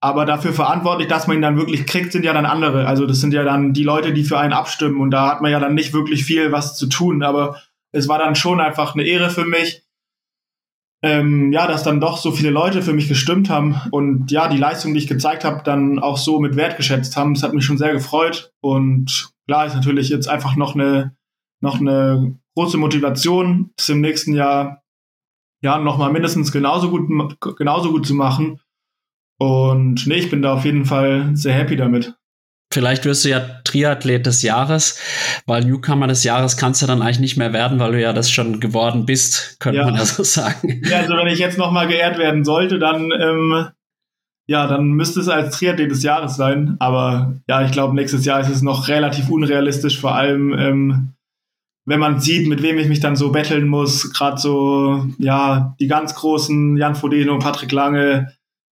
Aber 0.02 0.26
dafür 0.26 0.54
verantwortlich, 0.54 1.10
dass 1.10 1.28
man 1.28 1.38
ihn 1.38 1.42
dann 1.42 1.58
wirklich 1.58 1.86
kriegt, 1.86 2.14
sind 2.14 2.24
ja 2.24 2.34
dann 2.34 2.46
andere. 2.46 2.88
Also 2.88 3.06
das 3.06 3.20
sind 3.20 3.34
ja 3.34 3.44
dann 3.44 3.74
die 3.74 3.84
Leute, 3.84 4.14
die 4.14 4.24
für 4.24 4.40
einen 4.40 4.54
abstimmen. 4.54 5.02
Und 5.02 5.12
da 5.12 5.30
hat 5.30 5.42
man 5.42 5.52
ja 5.52 5.60
dann 5.60 5.76
nicht 5.76 5.94
wirklich 5.94 6.24
viel 6.24 6.54
was 6.54 6.78
zu 6.78 6.88
tun. 6.88 7.22
Aber 7.22 7.62
es 7.92 8.08
war 8.08 8.18
dann 8.18 8.36
schon 8.36 8.62
einfach 8.62 8.94
eine 8.94 9.04
Ehre 9.04 9.30
für 9.30 9.46
mich, 9.46 9.84
ähm, 11.02 11.52
ja, 11.54 11.66
dass 11.68 11.84
dann 11.84 12.02
doch 12.02 12.18
so 12.18 12.32
viele 12.32 12.50
Leute 12.50 12.82
für 12.82 12.94
mich 12.94 13.08
gestimmt 13.08 13.50
haben 13.50 13.80
und 13.92 14.32
ja, 14.32 14.50
die 14.50 14.58
Leistung, 14.58 14.94
die 14.94 15.00
ich 15.00 15.08
gezeigt 15.08 15.46
habe, 15.46 15.64
dann 15.64 16.00
auch 16.00 16.18
so 16.18 16.40
mit 16.40 16.58
wertgeschätzt 16.58 17.16
haben. 17.16 17.34
Das 17.34 17.44
hat 17.44 17.54
mich 17.54 17.64
schon 17.64 17.78
sehr 17.78 17.94
gefreut. 17.94 18.52
Und 18.62 19.32
klar 19.48 19.66
ist 19.66 19.76
natürlich 19.76 20.10
jetzt 20.10 20.28
einfach 20.28 20.56
noch 20.56 20.76
eine, 20.76 21.16
noch 21.62 21.80
eine 21.80 22.38
große 22.56 22.78
Motivation, 22.78 23.72
es 23.78 23.88
im 23.90 24.02
nächsten 24.02 24.34
Jahr 24.34 24.84
ja, 25.62 25.78
nochmal 25.78 26.12
mindestens 26.12 26.52
genauso 26.52 26.90
gut, 26.90 27.10
genauso 27.58 27.92
gut 27.92 28.06
zu 28.06 28.14
machen. 28.14 28.60
Und 29.40 30.06
nee, 30.08 30.16
ich 30.16 30.30
bin 30.30 30.42
da 30.42 30.54
auf 30.54 30.66
jeden 30.66 30.86
Fall 30.86 31.32
sehr 31.34 31.54
happy 31.54 31.76
damit. 31.76 32.14
Vielleicht 32.72 33.06
wirst 33.06 33.26
du 33.26 33.30
ja 33.30 33.40
Triathlet 33.64 34.28
des 34.28 34.44
Jahres, 34.44 35.00
weil 35.48 35.66
Newcomer 35.66 36.06
des 36.06 36.24
Jahres 36.24 36.56
kannst 36.56 36.82
du 36.82 36.86
dann 36.86 37.02
eigentlich 37.02 37.20
nicht 37.20 37.38
mehr 37.38 37.52
werden, 37.52 37.80
weil 37.80 37.94
du 37.94 38.02
ja 38.02 38.14
das 38.14 38.30
schon 38.30 38.60
geworden 38.60 39.08
bist, 39.08 39.60
könnte 39.60 39.80
ja. 39.80 39.86
man 39.86 39.96
ja 39.96 40.06
so 40.06 40.24
sagen. 40.24 40.82
Ja, 40.86 41.00
also 41.00 41.16
wenn 41.16 41.28
ich 41.28 41.40
jetzt 41.40 41.58
nochmal 41.58 41.88
geehrt 41.88 42.20
werden 42.20 42.46
sollte, 42.46 42.78
dann, 42.78 43.12
ähm, 43.20 43.70
ja, 44.48 44.68
dann 44.68 44.92
müsste 44.92 45.20
es 45.20 45.30
als 45.30 45.58
Triathlet 45.58 45.90
des 45.90 46.04
Jahres 46.04 46.36
sein. 46.36 46.76
Aber 46.80 47.40
ja, 47.48 47.66
ich 47.66 47.72
glaube, 47.72 47.96
nächstes 47.96 48.24
Jahr 48.26 48.40
ist 48.40 48.50
es 48.50 48.62
noch 48.62 48.88
relativ 48.88 49.30
unrealistisch, 49.30 50.00
vor 50.00 50.14
allem, 50.14 50.54
ähm, 50.54 51.14
wenn 51.90 52.00
man 52.00 52.20
sieht, 52.20 52.48
mit 52.48 52.62
wem 52.62 52.78
ich 52.78 52.88
mich 52.88 53.00
dann 53.00 53.16
so 53.16 53.32
betteln 53.32 53.68
muss, 53.68 54.14
gerade 54.14 54.38
so, 54.38 55.08
ja, 55.18 55.76
die 55.80 55.88
ganz 55.88 56.14
großen 56.14 56.78
Jan 56.78 56.94
Frodeno, 56.94 57.40
Patrick 57.40 57.72
Lange, 57.72 58.32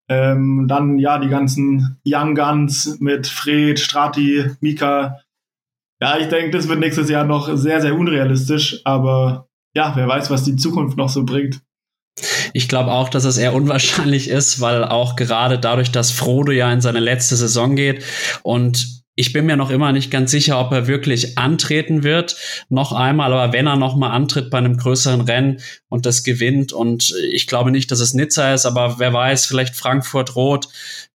ähm, 0.10 0.66
dann 0.68 1.00
ja 1.00 1.18
die 1.18 1.30
ganzen 1.30 1.98
Young 2.06 2.36
Guns 2.36 2.98
mit 3.00 3.28
Fred, 3.28 3.80
Strati, 3.80 4.52
Mika. 4.60 5.22
Ja, 6.02 6.18
ich 6.18 6.28
denke, 6.28 6.58
das 6.58 6.68
wird 6.68 6.82
nächstes 6.82 7.10
Jahr 7.10 7.24
noch 7.24 7.56
sehr, 7.56 7.80
sehr 7.80 7.96
unrealistisch, 7.96 8.82
aber 8.84 9.48
ja, 9.74 9.94
wer 9.96 10.10
weiß, 10.10 10.30
was 10.30 10.44
die 10.44 10.58
Zukunft 10.58 10.98
noch 10.98 11.10
so 11.10 11.24
bringt. 11.24 11.62
Ich 12.52 12.68
glaube 12.68 12.92
auch, 12.92 13.08
dass 13.08 13.24
es 13.24 13.38
eher 13.38 13.54
unwahrscheinlich 13.54 14.30
ist, 14.30 14.60
weil 14.60 14.84
auch 14.84 15.16
gerade 15.16 15.58
dadurch, 15.58 15.90
dass 15.90 16.12
Frodo 16.12 16.52
ja 16.52 16.72
in 16.72 16.82
seine 16.82 17.00
letzte 17.00 17.38
Saison 17.38 17.78
geht 17.78 18.04
und 18.44 19.05
ich 19.16 19.32
bin 19.32 19.46
mir 19.46 19.56
noch 19.56 19.70
immer 19.70 19.94
nicht 19.94 20.12
ganz 20.12 20.32
sicher, 20.32 20.60
ob 20.60 20.72
er 20.74 20.88
wirklich 20.88 21.38
antreten 21.38 22.04
wird. 22.04 22.36
Noch 22.70 22.92
einmal, 22.92 23.32
aber 23.32 23.54
wenn 23.54 23.66
er 23.66 23.78
noch 23.78 23.96
mal 23.96 24.12
antritt 24.12 24.50
bei 24.50 24.58
einem 24.58 24.78
größeren 24.78 25.22
Rennen 25.22 25.62
und 25.88 26.06
das 26.06 26.24
gewinnt 26.24 26.74
und 26.74 27.16
ich 27.32 27.48
glaube 27.48 27.72
nicht, 27.72 27.92
dass 27.92 28.02
es 28.02 28.14
Nizza 28.14 28.54
ist, 28.54 28.66
aber 28.66 29.00
wer 29.00 29.14
weiß, 29.14 29.46
vielleicht 29.46 29.76
Frankfurt 29.76 30.36
Rot, 30.36 30.68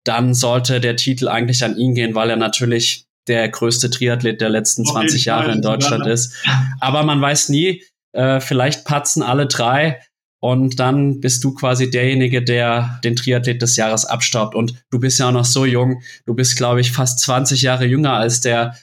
dann 0.06 0.34
sollte 0.34 0.80
der 0.80 0.95
Titel 0.95 1.28
eigentlich 1.28 1.64
an 1.64 1.78
ihn 1.78 1.93
gehen, 1.93 2.16
weil 2.16 2.30
er 2.30 2.38
natürlich 2.38 3.06
der 3.28 3.50
größte 3.50 3.89
Triathlet 3.89 4.39
der 4.39 4.50
letzten 4.50 4.86
20 4.86 5.26
Jahre 5.26 5.52
in 5.52 5.62
Deutschland 5.62 6.08
ist. 6.08 6.36
Aber 6.80 7.04
man 7.04 7.22
weiß 7.22 7.50
nie, 7.50 7.84
äh, 8.14 8.39
vielleicht 8.39 8.86
patzen 8.86 9.22
alle 9.22 9.45
drei 9.45 10.00
und 10.41 10.79
dann 10.79 11.19
bist 11.19 11.43
du 11.43 11.53
quasi 11.53 11.89
derjenige, 11.89 12.41
der 12.43 12.99
den 13.03 13.15
Triathlet 13.15 13.61
des 13.61 13.75
Jahres 13.75 14.05
abstaubt. 14.05 14.55
Und 14.55 14.73
du 14.89 14.99
bist 14.99 15.19
ja 15.19 15.27
auch 15.27 15.33
noch 15.33 15.45
so 15.45 15.65
jung. 15.65 16.01
Du 16.25 16.33
bist, 16.33 16.57
glaube 16.57 16.79
ich, 16.79 16.91
fast 16.91 17.19
20 17.19 17.61
Jahre 17.61 17.85
jünger 17.85 18.13
als 18.13 18.39
der 18.39 18.75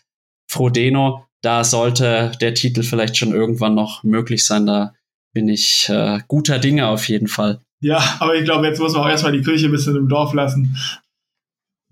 Frodeno. 0.51 1.27
Da 1.43 1.65
sollte 1.65 2.33
der 2.41 2.55
Titel 2.55 2.83
vielleicht 2.83 3.17
schon 3.17 3.33
irgendwann 3.33 3.75
noch 3.75 4.03
möglich 4.03 4.45
sein. 4.45 4.67
Da 4.67 4.95
bin 5.33 5.49
ich 5.49 5.89
äh, 5.89 6.21
guter 6.29 6.59
Dinge 6.59 6.89
auf 6.89 7.09
jeden 7.09 7.29
Fall. 7.29 7.61
Ja, 7.81 8.03
aber 8.21 8.35
ich 8.35 8.45
glaube, 8.45 8.67
jetzt 8.67 8.81
muss 8.81 8.93
man 8.93 9.03
auch 9.03 9.09
erstmal 9.09 9.33
die 9.33 9.43
Kirche 9.43 9.67
ein 9.67 9.73
bisschen 9.73 9.97
im 9.97 10.09
Dorf 10.09 10.35
lassen. 10.35 10.77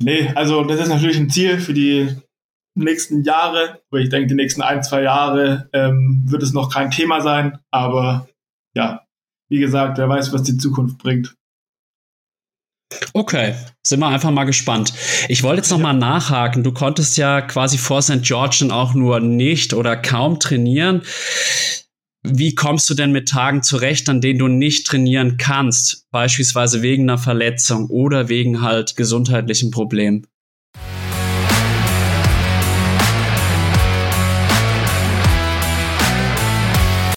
Nee, 0.03 0.31
also 0.35 0.65
das 0.65 0.81
ist 0.81 0.89
natürlich 0.89 1.19
ein 1.19 1.31
Ziel 1.31 1.59
für 1.59 1.73
die 1.73 2.09
nächsten 2.75 3.23
Jahre. 3.23 3.81
Aber 3.91 4.01
ich 4.01 4.11
denke, 4.11 4.27
die 4.27 4.35
nächsten 4.35 4.61
ein, 4.61 4.83
zwei 4.83 5.03
Jahre 5.03 5.69
ähm, 5.73 6.25
wird 6.27 6.43
es 6.43 6.53
noch 6.53 6.73
kein 6.73 6.91
Thema 6.91 7.21
sein. 7.21 7.59
Aber 7.71 8.29
ja, 8.75 9.04
wie 9.55 9.61
gesagt, 9.61 9.99
wer 9.99 10.09
weiß, 10.09 10.33
was 10.33 10.43
die 10.43 10.59
Zukunft 10.59 10.99
bringt. 10.99 11.37
Okay, 13.13 13.55
sind 13.85 14.01
wir 14.01 14.09
einfach 14.09 14.33
mal 14.33 14.45
gespannt. 14.45 14.93
Ich 15.29 15.45
wollte 15.45 15.59
jetzt 15.59 15.71
noch 15.71 15.79
mal 15.79 15.93
nachhaken. 15.93 16.65
Du 16.65 16.73
konntest 16.73 17.17
ja 17.17 17.41
quasi 17.41 17.79
vor 17.79 18.03
St. 18.03 18.23
George 18.23 18.67
auch 18.71 18.95
nur 18.95 19.21
nicht 19.21 19.75
oder 19.75 19.97
kaum 19.97 20.41
trainieren. 20.41 21.03
Wie 22.25 22.57
kommst 22.57 22.91
du 22.91 22.95
denn 22.95 23.13
mit 23.13 23.29
Tagen 23.29 23.63
zurecht, 23.63 24.09
an 24.09 24.21
denen 24.21 24.41
du 24.41 24.49
nicht 24.49 24.89
trainieren 24.89 25.37
kannst? 25.37 26.11
Beispielsweise 26.11 26.83
wegen 26.83 27.05
einer 27.05 27.19
Verletzung 27.19 27.89
oder 27.91 28.29
wegen 28.29 28.61
halt 28.61 28.97
gesundheitlichen 28.97 29.71
Problemen? 29.71 30.27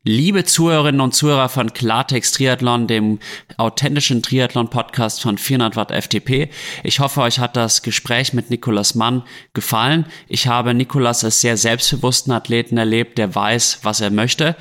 Liebe 0.07 0.45
Zuhörerinnen 0.45 1.01
und 1.01 1.13
Zuhörer 1.13 1.49
von 1.49 1.73
Klartext 1.73 2.35
Triathlon, 2.35 2.87
dem 2.87 3.19
authentischen 3.57 4.21
Triathlon-Podcast 4.21 5.21
von 5.21 5.37
400 5.37 5.75
Watt 5.75 5.91
FTP. 5.91 6.47
Ich 6.85 7.01
hoffe, 7.01 7.19
euch 7.19 7.39
hat 7.39 7.57
das 7.57 7.81
Gespräch 7.81 8.31
mit 8.31 8.49
Nikolas 8.49 8.95
Mann 8.95 9.23
gefallen. 9.53 10.05
Ich 10.29 10.47
habe 10.47 10.73
Nikolas 10.73 11.25
als 11.25 11.41
sehr 11.41 11.57
selbstbewussten 11.57 12.31
Athleten 12.31 12.77
erlebt, 12.77 13.17
der 13.17 13.35
weiß, 13.35 13.79
was 13.83 13.99
er 13.99 14.09
möchte. 14.09 14.55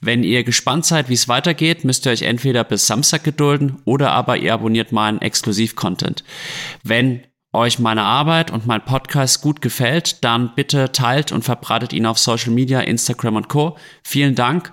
Wenn 0.00 0.22
ihr 0.22 0.44
gespannt 0.44 0.86
seid, 0.86 1.08
wie 1.08 1.14
es 1.14 1.26
weitergeht, 1.26 1.84
müsst 1.84 2.06
ihr 2.06 2.12
euch 2.12 2.22
entweder 2.22 2.62
bis 2.62 2.86
Samstag 2.86 3.24
gedulden 3.24 3.82
oder 3.84 4.12
aber 4.12 4.36
ihr 4.36 4.54
abonniert 4.54 4.92
meinen 4.92 5.20
Exklusiv-Content. 5.20 6.22
Wenn 6.84 7.24
euch 7.52 7.80
meine 7.80 8.02
Arbeit 8.02 8.52
und 8.52 8.68
mein 8.68 8.84
Podcast 8.84 9.42
gut 9.42 9.62
gefällt, 9.62 10.22
dann 10.22 10.54
bitte 10.54 10.92
teilt 10.92 11.32
und 11.32 11.42
verbreitet 11.42 11.92
ihn 11.92 12.06
auf 12.06 12.20
Social 12.20 12.52
Media, 12.52 12.78
Instagram 12.78 13.34
und 13.34 13.48
Co. 13.48 13.76
Vielen 14.04 14.36
Dank 14.36 14.72